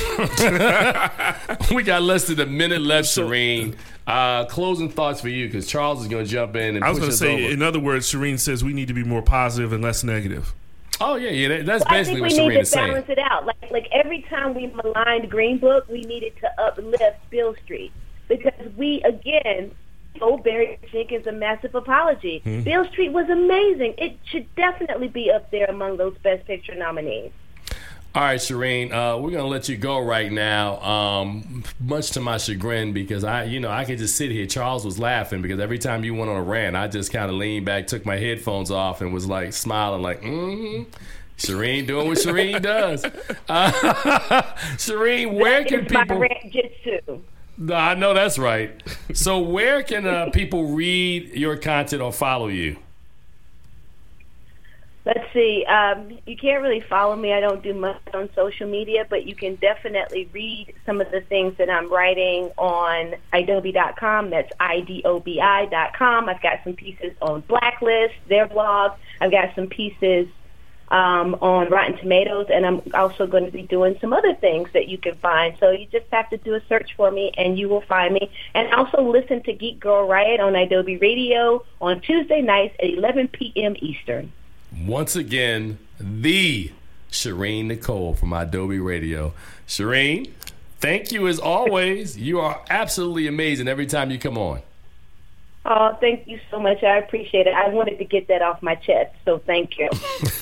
we 1.74 1.82
got 1.82 2.02
less 2.02 2.26
than 2.26 2.40
a 2.40 2.46
minute 2.46 2.80
left, 2.82 3.08
Sherin. 3.08 3.76
Uh, 4.06 4.44
closing 4.46 4.88
thoughts 4.90 5.20
for 5.20 5.28
you 5.28 5.46
because 5.46 5.66
Charles 5.68 6.02
is 6.02 6.08
going 6.08 6.24
to 6.24 6.30
jump 6.30 6.56
in 6.56 6.76
and 6.76 6.84
I 6.84 6.90
was 6.90 6.98
going 6.98 7.10
to 7.10 7.16
say, 7.16 7.44
over. 7.44 7.52
in 7.54 7.62
other 7.62 7.78
words, 7.78 8.10
Sherin 8.12 8.38
says 8.38 8.64
we 8.64 8.72
need 8.72 8.88
to 8.88 8.94
be 8.94 9.04
more 9.04 9.22
positive 9.22 9.72
and 9.72 9.82
less 9.84 10.02
negative. 10.02 10.52
oh 11.00 11.14
yeah, 11.16 11.30
yeah, 11.30 11.48
that- 11.48 11.66
that's 11.66 11.84
I 11.86 11.98
basically 11.98 12.30
think 12.30 12.38
what 12.38 12.48
we 12.48 12.54
need 12.54 12.60
is 12.60 12.68
to 12.70 12.74
saying. 12.74 12.88
balance 12.88 13.08
it 13.08 13.18
out. 13.18 13.46
Like 13.46 13.70
like 13.70 13.88
every 13.92 14.22
time 14.22 14.54
we 14.54 14.66
maligned 14.66 15.30
Green 15.30 15.58
Book, 15.58 15.88
we 15.88 16.02
needed 16.02 16.32
to 16.40 16.60
uplift 16.60 17.30
Beale 17.30 17.54
Street 17.64 17.92
because 18.28 18.52
we 18.76 19.00
again 19.02 19.70
owe 20.20 20.36
Barry 20.38 20.76
Jenkins 20.90 21.26
a 21.28 21.32
massive 21.32 21.74
apology. 21.76 22.40
Hmm. 22.42 22.62
Beale 22.62 22.86
Street 22.90 23.12
was 23.12 23.28
amazing. 23.30 23.94
It 23.96 24.18
should 24.24 24.52
definitely 24.56 25.06
be 25.08 25.30
up 25.30 25.50
there 25.52 25.66
among 25.66 25.98
those 25.98 26.16
Best 26.18 26.46
Picture 26.48 26.74
nominees. 26.74 27.30
All 28.12 28.22
right, 28.22 28.40
Sherin, 28.40 28.90
uh, 28.90 29.18
we're 29.20 29.30
gonna 29.30 29.46
let 29.46 29.68
you 29.68 29.76
go 29.76 30.00
right 30.00 30.32
now. 30.32 30.80
Um, 30.80 31.62
much 31.78 32.10
to 32.12 32.20
my 32.20 32.38
chagrin, 32.38 32.92
because 32.92 33.22
I, 33.22 33.44
you 33.44 33.60
know, 33.60 33.70
I 33.70 33.84
could 33.84 33.98
just 33.98 34.16
sit 34.16 34.32
here. 34.32 34.46
Charles 34.46 34.84
was 34.84 34.98
laughing 34.98 35.42
because 35.42 35.60
every 35.60 35.78
time 35.78 36.02
you 36.02 36.12
went 36.16 36.28
on 36.28 36.36
a 36.36 36.42
rant, 36.42 36.74
I 36.74 36.88
just 36.88 37.12
kind 37.12 37.30
of 37.30 37.36
leaned 37.36 37.66
back, 37.66 37.86
took 37.86 38.04
my 38.04 38.16
headphones 38.16 38.72
off, 38.72 39.00
and 39.00 39.14
was 39.14 39.26
like 39.26 39.52
smiling, 39.52 40.02
like, 40.02 40.22
mm-hmm. 40.22 40.90
Sherin 41.38 41.86
doing 41.86 42.08
what 42.08 42.18
Sherin 42.18 42.60
does. 42.62 43.04
Uh, 43.48 43.70
Sherin, 44.76 45.38
where 45.38 45.64
can 45.64 45.80
It's 45.84 45.92
my 45.92 46.02
people? 46.02 46.18
rant 46.18 46.52
jitsu. 46.52 47.20
No, 47.58 47.74
I 47.74 47.94
know 47.94 48.12
that's 48.14 48.38
right. 48.38 48.82
So, 49.14 49.38
where 49.40 49.82
can 49.84 50.06
uh, 50.06 50.30
people 50.30 50.66
read 50.66 51.34
your 51.34 51.56
content 51.56 52.02
or 52.02 52.12
follow 52.12 52.48
you? 52.48 52.76
Let's 55.06 55.32
see. 55.32 55.64
Um, 55.64 56.18
you 56.26 56.36
can't 56.36 56.62
really 56.62 56.82
follow 56.82 57.16
me. 57.16 57.32
I 57.32 57.40
don't 57.40 57.62
do 57.62 57.72
much 57.72 58.02
on 58.12 58.28
social 58.34 58.68
media, 58.68 59.06
but 59.08 59.24
you 59.24 59.34
can 59.34 59.54
definitely 59.56 60.28
read 60.32 60.74
some 60.84 61.00
of 61.00 61.10
the 61.10 61.22
things 61.22 61.56
that 61.56 61.70
I'm 61.70 61.90
writing 61.90 62.50
on 62.58 63.14
idobi.com. 63.32 64.28
That's 64.28 64.52
I-D-O-B-I.com. 64.60 66.28
I've 66.28 66.42
got 66.42 66.60
some 66.64 66.74
pieces 66.74 67.12
on 67.22 67.40
Blacklist, 67.48 68.14
their 68.28 68.46
blog. 68.46 68.92
I've 69.22 69.30
got 69.30 69.54
some 69.54 69.68
pieces 69.68 70.28
um, 70.90 71.36
on 71.40 71.70
Rotten 71.70 71.96
Tomatoes, 71.96 72.48
and 72.52 72.66
I'm 72.66 72.82
also 72.92 73.26
going 73.26 73.46
to 73.46 73.52
be 73.52 73.62
doing 73.62 73.96
some 74.02 74.12
other 74.12 74.34
things 74.34 74.68
that 74.74 74.88
you 74.88 74.98
can 74.98 75.14
find. 75.14 75.56
So 75.60 75.70
you 75.70 75.86
just 75.86 76.06
have 76.12 76.28
to 76.28 76.36
do 76.36 76.54
a 76.54 76.60
search 76.68 76.90
for 76.96 77.10
me, 77.10 77.32
and 77.38 77.58
you 77.58 77.70
will 77.70 77.82
find 77.82 78.12
me. 78.12 78.30
And 78.54 78.70
also 78.74 79.00
listen 79.00 79.42
to 79.44 79.54
Geek 79.54 79.80
Girl 79.80 80.06
Riot 80.06 80.40
on 80.40 80.52
idobi 80.52 81.00
Radio 81.00 81.64
on 81.80 82.02
Tuesday 82.02 82.42
nights 82.42 82.74
at 82.82 82.90
11 82.90 83.28
p.m. 83.28 83.76
Eastern. 83.78 84.32
Once 84.86 85.14
again, 85.14 85.78
the 85.98 86.70
Sherin 87.10 87.66
Nicole 87.66 88.14
from 88.14 88.30
idobi 88.30 88.82
Radio. 88.82 89.34
Sherin, 89.66 90.30
thank 90.78 91.12
you 91.12 91.26
as 91.28 91.38
always. 91.38 92.16
You 92.16 92.40
are 92.40 92.62
absolutely 92.70 93.26
amazing 93.26 93.68
every 93.68 93.86
time 93.86 94.10
you 94.10 94.18
come 94.18 94.38
on. 94.38 94.62
Oh, 95.66 95.96
thank 96.00 96.26
you 96.26 96.40
so 96.50 96.58
much. 96.58 96.82
I 96.82 96.96
appreciate 96.96 97.46
it. 97.46 97.52
I 97.52 97.68
wanted 97.68 97.98
to 97.98 98.04
get 98.04 98.28
that 98.28 98.40
off 98.40 98.62
my 98.62 98.74
chest, 98.76 99.14
so 99.26 99.38
thank 99.38 99.78
you. 99.78 99.90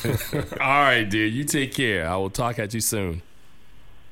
All 0.60 0.82
right, 0.82 1.04
dear. 1.04 1.26
You 1.26 1.42
take 1.42 1.74
care. 1.74 2.08
I 2.08 2.16
will 2.16 2.30
talk 2.30 2.58
at 2.60 2.72
you 2.72 2.80
soon. 2.80 3.22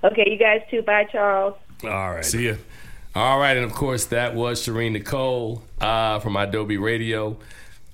okay, 0.02 0.28
you 0.28 0.36
guys 0.36 0.62
too. 0.70 0.82
Bye, 0.82 1.04
Charles. 1.04 1.54
All 1.84 2.14
right. 2.14 2.24
See 2.24 2.48
ya. 2.48 2.54
All 3.14 3.38
right, 3.38 3.56
and 3.56 3.64
of 3.64 3.72
course 3.72 4.06
that 4.06 4.34
was 4.34 4.60
Sherin 4.60 4.92
Nicole 4.92 5.62
uh, 5.80 6.18
from 6.18 6.34
idobi 6.34 6.78
Radio. 6.78 7.38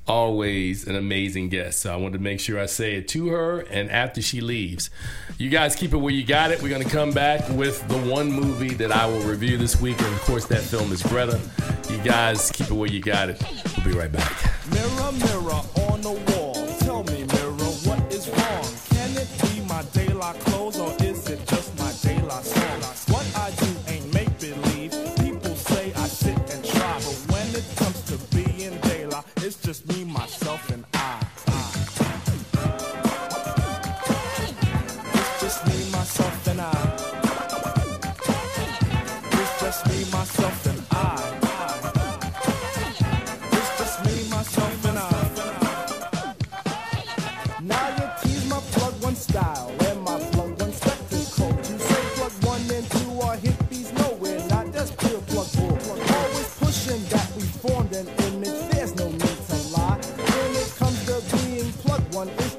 Always 0.07 0.89
an 0.89 0.97
amazing 0.97 1.49
guest. 1.49 1.81
So 1.81 1.93
I 1.93 1.97
wanted 1.97 2.19
to 2.19 2.25
make 2.25 2.41
sure 2.41 2.59
I 2.59 2.67
say 2.67 2.97
it 2.97 3.07
to 3.09 3.29
her 3.29 3.61
and 3.61 3.91
after 3.91 4.21
she 4.21 4.41
leaves. 4.41 4.91
You 5.39 5.49
guys 5.49 5.77
keep 5.77 5.93
it 5.93 5.97
where 5.97 6.13
you 6.13 6.25
got 6.25 6.51
it. 6.51 6.61
We're 6.61 6.71
going 6.71 6.83
to 6.83 6.91
come 6.91 7.13
back 7.13 7.49
with 7.51 7.87
the 7.89 7.99
one 7.99 8.31
movie 8.31 8.75
that 8.75 8.91
I 8.91 9.07
will 9.07 9.23
review 9.23 9.57
this 9.57 9.81
week, 9.81 10.01
and 10.01 10.13
of 10.13 10.21
course 10.23 10.45
that 10.47 10.63
film 10.63 10.93
is 10.93 11.03
Greta. 11.03 11.41
You 11.89 11.99
guys 11.99 12.51
keep 12.51 12.69
it 12.69 12.75
where 12.75 12.91
you 12.91 13.01
got 13.01 13.29
it. 13.31 13.41
We'll 13.77 13.93
be 13.93 13.99
right 13.99 14.11
back. 14.11 14.33
Mirror, 14.73 15.13
mirror 15.13 15.61
on 15.89 16.01
the 16.01 16.13
wall. 16.33 16.41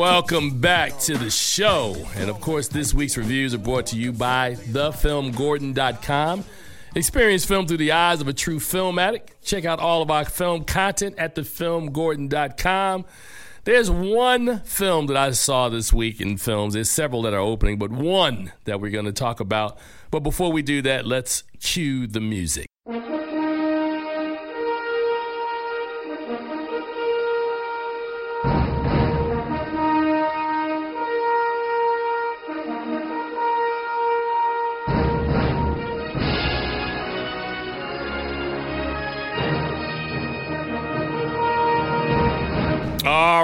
Welcome 0.00 0.60
back 0.60 0.98
to 1.00 1.18
the 1.18 1.28
show. 1.28 1.94
And 2.16 2.30
of 2.30 2.40
course, 2.40 2.68
this 2.68 2.94
week's 2.94 3.18
reviews 3.18 3.52
are 3.52 3.58
brought 3.58 3.84
to 3.88 3.96
you 3.96 4.14
by 4.14 4.54
thefilmgordon.com. 4.54 6.42
Experience 6.94 7.44
film 7.44 7.66
through 7.66 7.76
the 7.76 7.92
eyes 7.92 8.22
of 8.22 8.26
a 8.26 8.32
true 8.32 8.60
film 8.60 8.98
addict. 8.98 9.44
Check 9.44 9.66
out 9.66 9.78
all 9.78 10.00
of 10.00 10.10
our 10.10 10.24
film 10.24 10.64
content 10.64 11.16
at 11.18 11.34
thefilmgordon.com. 11.34 13.04
There's 13.64 13.90
one 13.90 14.60
film 14.60 15.06
that 15.08 15.18
I 15.18 15.32
saw 15.32 15.68
this 15.68 15.92
week 15.92 16.22
in 16.22 16.38
films. 16.38 16.72
There's 16.72 16.88
several 16.88 17.20
that 17.22 17.34
are 17.34 17.40
opening, 17.40 17.78
but 17.78 17.90
one 17.90 18.52
that 18.64 18.80
we're 18.80 18.90
going 18.90 19.04
to 19.04 19.12
talk 19.12 19.38
about. 19.38 19.76
But 20.10 20.20
before 20.20 20.50
we 20.50 20.62
do 20.62 20.80
that, 20.80 21.04
let's 21.04 21.42
cue 21.60 22.06
the 22.06 22.20
music. 22.20 22.66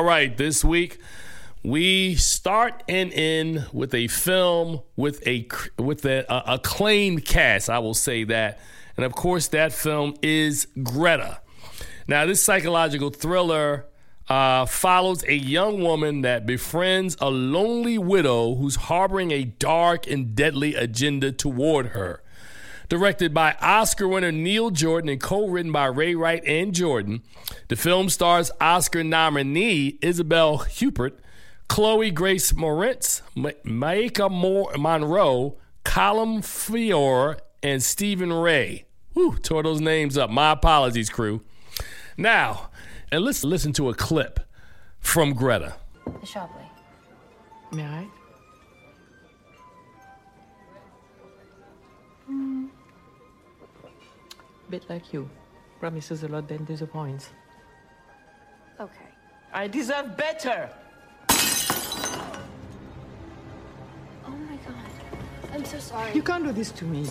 Right, 0.06 0.36
this 0.36 0.64
week 0.64 1.00
we 1.64 2.14
start 2.14 2.84
and 2.88 3.12
end 3.12 3.66
with 3.72 3.92
a 3.92 4.06
film 4.06 4.82
with 4.94 5.26
a 5.26 5.48
with 5.78 6.04
a, 6.06 6.24
a 6.32 6.54
acclaimed 6.54 7.24
cast. 7.24 7.68
I 7.68 7.80
will 7.80 7.92
say 7.92 8.22
that, 8.22 8.60
and 8.96 9.04
of 9.04 9.14
course, 9.14 9.48
that 9.48 9.72
film 9.72 10.14
is 10.22 10.68
Greta. 10.80 11.40
Now, 12.06 12.24
this 12.24 12.40
psychological 12.40 13.10
thriller 13.10 13.86
uh, 14.28 14.66
follows 14.66 15.24
a 15.24 15.34
young 15.34 15.82
woman 15.82 16.20
that 16.20 16.46
befriends 16.46 17.16
a 17.20 17.30
lonely 17.30 17.98
widow 17.98 18.54
who's 18.54 18.76
harboring 18.76 19.32
a 19.32 19.42
dark 19.42 20.06
and 20.06 20.36
deadly 20.36 20.76
agenda 20.76 21.32
toward 21.32 21.88
her. 21.88 22.22
Directed 22.88 23.34
by 23.34 23.56
Oscar 23.60 24.06
winner 24.06 24.30
Neil 24.30 24.70
Jordan 24.70 25.10
and 25.10 25.20
co 25.20 25.48
written 25.48 25.72
by 25.72 25.86
Ray 25.86 26.14
Wright 26.14 26.42
and 26.46 26.72
Jordan, 26.72 27.22
the 27.68 27.74
film 27.76 28.08
stars 28.08 28.50
Oscar 28.60 29.02
nominee 29.02 29.98
Isabelle 30.02 30.58
Huppert, 30.58 31.18
Chloë 31.68 32.14
Grace 32.14 32.52
Moretz, 32.52 33.22
Maika 33.36 34.30
Mo- 34.30 34.70
Monroe, 34.78 35.56
Colm 35.84 36.44
Feore, 36.44 37.38
and 37.62 37.82
Stephen 37.82 38.32
Rea. 38.32 38.84
Whew, 39.14 39.36
tore 39.38 39.64
those 39.64 39.80
names 39.80 40.16
up. 40.16 40.30
My 40.30 40.52
apologies, 40.52 41.10
crew. 41.10 41.42
Now, 42.16 42.70
and 43.10 43.24
let's 43.24 43.42
listen 43.42 43.72
to 43.74 43.88
a 43.88 43.94
clip 43.94 44.40
from 45.00 45.32
Greta. 45.32 45.74
The 46.20 46.26
Shapley. 46.26 46.62
May 47.72 47.84
I? 47.84 48.06
Bit 54.68 54.88
like 54.88 55.12
you. 55.12 55.30
Promises 55.78 56.24
a 56.24 56.28
lot, 56.28 56.48
then 56.48 56.64
disappoints. 56.64 57.30
Okay. 58.80 59.10
I 59.52 59.68
deserve 59.68 60.16
better! 60.16 60.68
Oh 64.26 64.30
my 64.30 64.56
god. 64.66 64.74
I'm 65.52 65.64
so 65.64 65.78
sorry. 65.78 66.12
You 66.14 66.22
can't 66.22 66.44
do 66.44 66.52
this 66.52 66.70
to 66.72 66.84
me. 66.84 67.06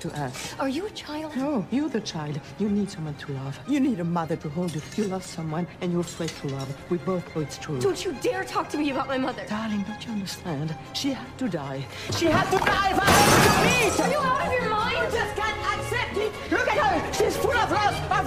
To 0.00 0.10
us. 0.18 0.54
Are 0.58 0.68
you 0.68 0.86
a 0.86 0.90
child? 0.90 1.36
No, 1.36 1.66
you're 1.70 1.90
the 1.90 2.00
child. 2.00 2.40
You 2.58 2.70
need 2.70 2.90
someone 2.90 3.14
to 3.16 3.32
love. 3.32 3.60
You 3.68 3.80
need 3.80 4.00
a 4.00 4.04
mother 4.04 4.34
to 4.36 4.48
hold 4.48 4.74
you. 4.74 4.80
You 4.96 5.04
love 5.04 5.22
someone 5.22 5.66
and 5.82 5.92
you're 5.92 6.00
afraid 6.00 6.30
to 6.40 6.48
love. 6.48 6.90
We 6.90 6.96
both 6.96 7.36
know 7.36 7.42
it's 7.42 7.58
true. 7.58 7.78
Don't 7.78 8.02
you 8.02 8.14
dare 8.22 8.44
talk 8.44 8.70
to 8.70 8.78
me 8.78 8.90
about 8.92 9.08
my 9.08 9.18
mother. 9.18 9.44
Darling, 9.46 9.82
don't 9.82 10.02
you 10.06 10.12
understand? 10.12 10.74
She 10.94 11.12
had 11.12 11.38
to 11.38 11.48
die. 11.50 11.86
She 12.16 12.26
had 12.26 12.50
to 12.50 12.58
die 12.64 12.92
I 12.92 13.10
us 13.10 13.44
to 13.46 13.52
meet! 13.68 14.00
Are 14.00 14.10
you 14.10 14.18
out 14.26 14.46
of 14.46 14.52
your 14.54 14.70
mind? 14.70 14.96
You 14.96 15.18
just 15.18 15.36
can't 15.36 15.59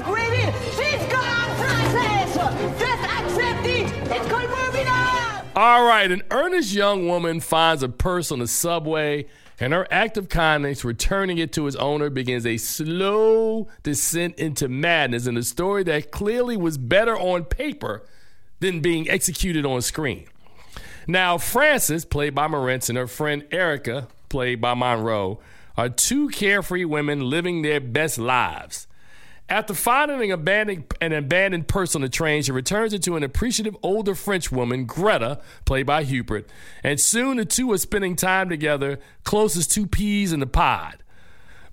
priceless! 0.02 0.76
Just 2.80 3.04
accept 3.04 3.66
it! 3.66 3.91
It's 4.12 4.28
called 4.28 4.50
moving! 4.50 4.88
All 5.56 5.86
right, 5.86 6.12
an 6.12 6.24
earnest 6.32 6.74
young 6.74 7.08
woman 7.08 7.39
finds 7.39 7.84
a 7.84 7.89
purse 7.89 8.32
on 8.32 8.39
the 8.39 8.48
subway, 8.48 9.28
and 9.60 9.72
her 9.72 9.88
act 9.91 10.18
of 10.18 10.28
kindness, 10.28 10.84
returning 10.84 11.38
it 11.38 11.54
to 11.54 11.68
its 11.68 11.76
owner, 11.76 12.10
begins 12.10 12.46
a 12.46 12.58
slow 12.58 13.68
descent 13.84 14.36
into 14.39 14.68
madness 14.68 15.28
in 15.28 15.38
a 15.38 15.44
story 15.44 15.84
that 15.84 16.12
clearly 16.12 16.58
was 16.58 16.80
better 16.80 17.16
on 17.16 17.46
paper 17.46 18.04
than 18.62 18.80
being 18.80 19.08
executed 19.10 19.66
on 19.66 19.82
screen. 19.82 20.26
Now, 21.06 21.38
Frances, 21.38 22.04
played 22.06 22.34
by 22.34 22.48
Marentz, 22.48 22.89
and 22.89 22.98
her 22.98 23.08
friend 23.08 23.46
Erica, 23.52 24.08
played 24.30 24.60
by 24.60 24.74
Monroe, 24.74 25.39
are 25.78 25.89
two 25.89 26.30
carefree 26.30 26.86
women 26.86 27.30
living 27.30 27.62
their 27.62 27.80
best 27.80 28.18
lives. 28.18 28.88
After 29.50 29.74
finding 29.74 30.32
an 30.32 30.39
abandoned, 30.39 30.86
an 31.02 31.12
abandoned 31.12 31.68
purse 31.68 31.96
on 31.96 32.02
the 32.02 32.10
train, 32.10 32.44
she 32.44 32.52
returns 32.52 32.94
it 32.94 33.04
to 33.04 33.18
an 33.18 33.24
appreciative 33.24 33.76
older 33.84 34.16
French 34.16 34.52
woman, 34.52 34.86
Greta, 34.86 35.41
played 35.66 35.86
by 35.86 36.04
Hubert, 36.04 36.48
and 36.84 37.00
soon 37.00 37.38
the 37.38 37.46
two 37.46 37.72
are 37.72 37.78
spending 37.78 38.16
time 38.16 38.50
together, 38.50 39.00
close 39.24 39.58
as 39.58 39.68
two 39.68 39.86
peas 39.86 40.32
in 40.32 40.41
a 40.41 40.48
pod. 40.48 41.04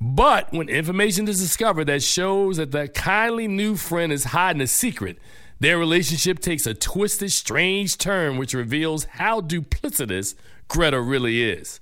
But 0.01 0.53
when 0.53 0.69
information 0.69 1.29
is 1.29 1.41
discovered 1.41 1.85
that 1.85 2.03
shows 2.03 2.57
that 2.57 2.73
the 2.73 2.89
kindly 2.89 3.47
new 3.47 3.77
friend 3.77 4.13
is 4.13 4.25
hiding 4.25 4.63
a 4.63 4.67
secret, 4.67 5.19
their 5.61 5.79
relationship 5.79 6.39
takes 6.39 6.67
a 6.67 6.75
twisted, 6.75 7.31
strange 7.33 7.99
turn 7.99 8.39
which 8.39 8.55
reveals 8.55 9.05
how 9.05 9.43
duplicitous 9.43 10.35
Greta 10.69 11.01
really 11.01 11.43
is. 11.43 11.81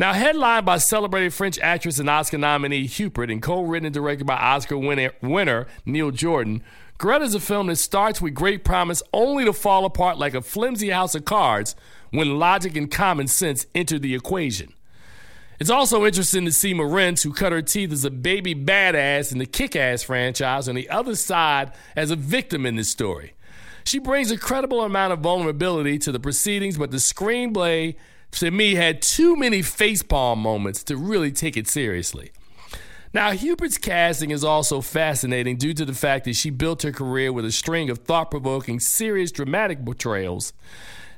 Now, 0.00 0.14
headlined 0.14 0.64
by 0.64 0.78
celebrated 0.78 1.34
French 1.34 1.58
actress 1.58 1.98
and 1.98 2.08
Oscar 2.08 2.38
nominee 2.38 2.86
Hubert 2.86 3.30
and 3.30 3.42
co 3.42 3.60
written 3.60 3.84
and 3.84 3.92
directed 3.92 4.26
by 4.26 4.36
Oscar 4.36 4.78
winner, 4.78 5.12
winner 5.20 5.66
Neil 5.84 6.10
Jordan, 6.10 6.62
Greta 6.96 7.26
is 7.26 7.34
a 7.34 7.38
film 7.38 7.66
that 7.66 7.76
starts 7.76 8.18
with 8.18 8.32
great 8.32 8.64
promise 8.64 9.02
only 9.12 9.44
to 9.44 9.52
fall 9.52 9.84
apart 9.84 10.16
like 10.16 10.32
a 10.32 10.40
flimsy 10.40 10.88
house 10.88 11.14
of 11.14 11.26
cards 11.26 11.76
when 12.12 12.38
logic 12.38 12.76
and 12.76 12.90
common 12.90 13.26
sense 13.26 13.66
enter 13.74 13.98
the 13.98 14.14
equation. 14.14 14.72
It's 15.58 15.68
also 15.68 16.06
interesting 16.06 16.46
to 16.46 16.52
see 16.52 16.72
Marentz, 16.72 17.22
who 17.22 17.34
cut 17.34 17.52
her 17.52 17.60
teeth 17.60 17.92
as 17.92 18.06
a 18.06 18.10
baby 18.10 18.54
badass 18.54 19.32
in 19.32 19.36
the 19.36 19.44
Kick 19.44 19.76
Ass 19.76 20.02
franchise, 20.02 20.66
on 20.66 20.76
the 20.76 20.88
other 20.88 21.14
side 21.14 21.72
as 21.94 22.10
a 22.10 22.16
victim 22.16 22.64
in 22.64 22.76
this 22.76 22.88
story. 22.88 23.34
She 23.84 23.98
brings 23.98 24.30
a 24.30 24.38
credible 24.38 24.80
amount 24.80 25.12
of 25.12 25.18
vulnerability 25.18 25.98
to 25.98 26.10
the 26.10 26.20
proceedings, 26.20 26.78
but 26.78 26.90
the 26.90 26.96
screenplay 26.96 27.96
to 28.32 28.50
me 28.50 28.74
had 28.74 29.02
too 29.02 29.36
many 29.36 29.60
facepalm 29.60 30.38
moments 30.38 30.82
to 30.84 30.96
really 30.96 31.32
take 31.32 31.56
it 31.56 31.68
seriously. 31.68 32.32
Now, 33.12 33.32
Hubert's 33.32 33.76
casting 33.76 34.30
is 34.30 34.44
also 34.44 34.80
fascinating 34.80 35.56
due 35.56 35.74
to 35.74 35.84
the 35.84 35.94
fact 35.94 36.26
that 36.26 36.36
she 36.36 36.50
built 36.50 36.82
her 36.82 36.92
career 36.92 37.32
with 37.32 37.44
a 37.44 37.50
string 37.50 37.90
of 37.90 37.98
thought 37.98 38.30
provoking, 38.30 38.78
serious, 38.78 39.32
dramatic 39.32 39.84
portrayals. 39.84 40.52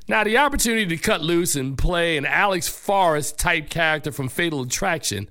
Now, 0.09 0.25
the 0.25 0.39
opportunity 0.39 0.87
to 0.87 0.97
cut 0.97 1.21
loose 1.21 1.55
and 1.55 1.77
play 1.77 2.17
an 2.17 2.25
Alex 2.25 2.67
Forrest 2.67 3.39
type 3.39 3.69
character 3.69 4.11
from 4.11 4.29
Fatal 4.29 4.63
Attraction 4.63 5.29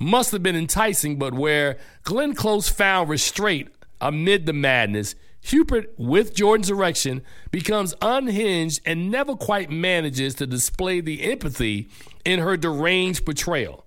must 0.00 0.32
have 0.32 0.42
been 0.42 0.56
enticing, 0.56 1.16
but 1.16 1.32
where 1.32 1.78
Glenn 2.02 2.34
Close 2.34 2.68
found 2.68 3.08
restraint 3.08 3.72
amid 4.00 4.46
the 4.46 4.52
madness, 4.52 5.14
Hubert, 5.42 5.92
with 5.96 6.34
Jordan's 6.34 6.68
direction, 6.68 7.22
becomes 7.50 7.94
unhinged 8.02 8.80
and 8.84 9.10
never 9.10 9.34
quite 9.34 9.70
manages 9.70 10.34
to 10.36 10.46
display 10.46 11.00
the 11.00 11.22
empathy 11.22 11.88
in 12.24 12.40
her 12.40 12.56
deranged 12.56 13.24
portrayal. 13.24 13.84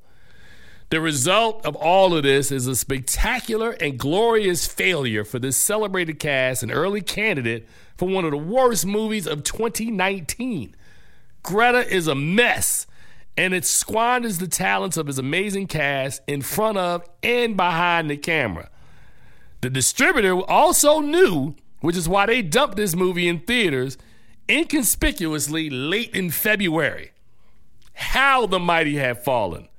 The 0.90 1.02
result 1.02 1.66
of 1.66 1.76
all 1.76 2.16
of 2.16 2.24
this 2.24 2.52
is 2.52 2.68
a 2.68 2.76
spectacular 2.76 3.72
and 3.72 3.98
glorious 3.98 4.68
failure 4.68 5.24
for 5.24 5.40
this 5.40 5.58
celebrated 5.58 6.20
cast 6.20 6.62
and 6.62 6.72
early 6.72 7.02
candidate 7.02 7.68
for 7.98 8.08
one 8.08 8.26
of 8.26 8.32
the 8.32 8.38
worst 8.38 8.86
movies 8.86 9.26
of 9.26 9.44
2019. 9.44 10.76
Greta 11.42 11.88
is 11.92 12.08
a 12.08 12.16
mess, 12.16 12.86
and 13.36 13.54
it 13.54 13.66
squanders 13.66 14.38
the 14.38 14.48
talents 14.48 14.98
of 14.98 15.08
his 15.08 15.18
amazing 15.18 15.68
cast 15.68 16.22
in 16.28 16.42
front 16.42 16.78
of 16.78 17.04
and 17.22 17.58
behind 17.58 18.10
the 18.10 18.18
camera. 18.18 18.70
The 19.64 19.70
distributor 19.70 20.42
also 20.42 21.00
knew, 21.00 21.56
which 21.80 21.96
is 21.96 22.10
why 22.10 22.26
they 22.26 22.42
dumped 22.42 22.76
this 22.76 22.98
movie 22.98 23.30
in 23.30 23.40
theaters 23.40 23.98
inconspicuously 24.50 25.70
late 25.70 26.14
in 26.14 26.32
February. 26.32 27.12
How 27.94 28.46
the 28.46 28.60
mighty 28.60 28.98
have 28.98 29.24
fallen. 29.24 29.70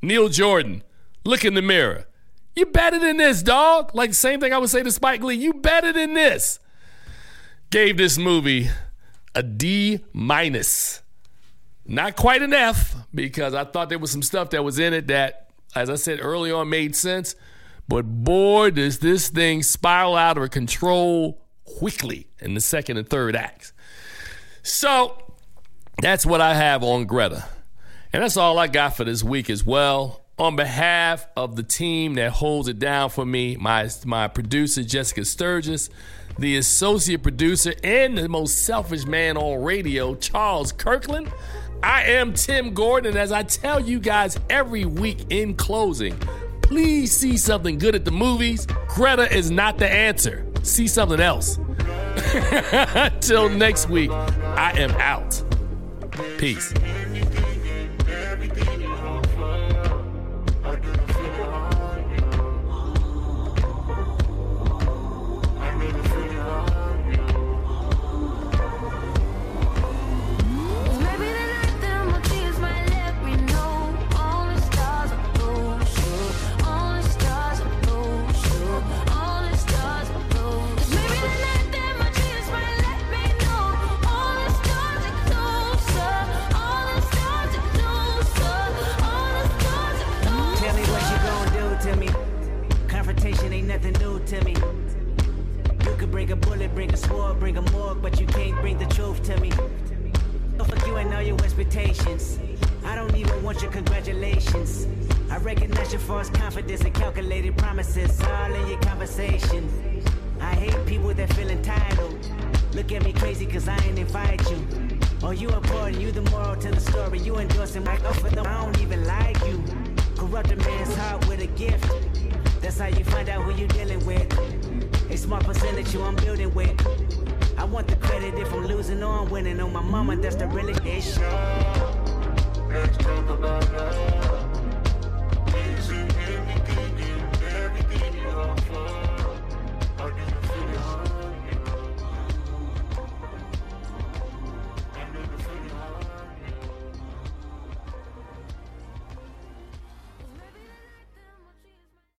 Neil 0.00 0.28
Jordan, 0.28 0.84
look 1.24 1.44
in 1.44 1.54
the 1.54 1.60
mirror. 1.60 2.06
You 2.54 2.66
better 2.66 3.00
than 3.00 3.16
this, 3.16 3.42
dog. 3.42 3.92
Like 3.96 4.14
same 4.14 4.38
thing 4.38 4.52
I 4.52 4.58
would 4.58 4.70
say 4.70 4.84
to 4.84 4.92
Spike 4.92 5.24
Lee. 5.24 5.34
You 5.34 5.54
better 5.54 5.92
than 5.92 6.14
this. 6.14 6.60
Gave 7.70 7.96
this 7.96 8.16
movie 8.16 8.70
a 9.34 9.42
D 9.42 10.04
minus. 10.12 11.02
Not 11.84 12.14
quite 12.14 12.42
an 12.42 12.54
F 12.54 12.94
because 13.12 13.54
I 13.54 13.64
thought 13.64 13.88
there 13.88 13.98
was 13.98 14.12
some 14.12 14.22
stuff 14.22 14.50
that 14.50 14.62
was 14.62 14.78
in 14.78 14.92
it 14.92 15.08
that, 15.08 15.50
as 15.74 15.90
I 15.90 15.96
said 15.96 16.20
early 16.22 16.52
on, 16.52 16.70
made 16.70 16.94
sense. 16.94 17.34
But 17.92 18.06
boy, 18.06 18.70
does 18.70 19.00
this 19.00 19.28
thing 19.28 19.62
spiral 19.62 20.16
out 20.16 20.38
of 20.38 20.50
control 20.50 21.42
quickly 21.66 22.26
in 22.40 22.54
the 22.54 22.60
second 22.62 22.96
and 22.96 23.06
third 23.06 23.36
acts. 23.36 23.74
So 24.62 25.22
that's 26.00 26.24
what 26.24 26.40
I 26.40 26.54
have 26.54 26.82
on 26.82 27.04
Greta. 27.04 27.44
And 28.10 28.22
that's 28.22 28.38
all 28.38 28.58
I 28.58 28.68
got 28.68 28.96
for 28.96 29.04
this 29.04 29.22
week 29.22 29.50
as 29.50 29.66
well. 29.66 30.22
On 30.38 30.56
behalf 30.56 31.26
of 31.36 31.54
the 31.54 31.62
team 31.62 32.14
that 32.14 32.32
holds 32.32 32.66
it 32.66 32.78
down 32.78 33.10
for 33.10 33.26
me, 33.26 33.56
my, 33.56 33.90
my 34.06 34.26
producer, 34.26 34.82
Jessica 34.82 35.26
Sturgis, 35.26 35.90
the 36.38 36.56
associate 36.56 37.22
producer, 37.22 37.74
and 37.84 38.16
the 38.16 38.26
most 38.26 38.64
selfish 38.64 39.04
man 39.04 39.36
on 39.36 39.62
radio, 39.62 40.14
Charles 40.14 40.72
Kirkland, 40.72 41.30
I 41.82 42.04
am 42.04 42.32
Tim 42.32 42.72
Gordon. 42.72 43.18
As 43.18 43.32
I 43.32 43.42
tell 43.42 43.80
you 43.80 44.00
guys 44.00 44.40
every 44.48 44.86
week 44.86 45.26
in 45.28 45.54
closing, 45.54 46.16
please 46.72 47.12
see 47.12 47.36
something 47.36 47.76
good 47.76 47.94
at 47.94 48.06
the 48.06 48.10
movies. 48.10 48.66
Greta 48.88 49.30
is 49.30 49.50
not 49.50 49.76
the 49.76 49.86
answer. 49.86 50.46
See 50.62 50.86
something 50.86 51.20
else. 51.20 51.58
Till 53.20 53.50
next 53.50 53.90
week, 53.90 54.10
I 54.10 54.72
am 54.78 54.90
out. 54.92 55.42
Peace. 56.38 56.72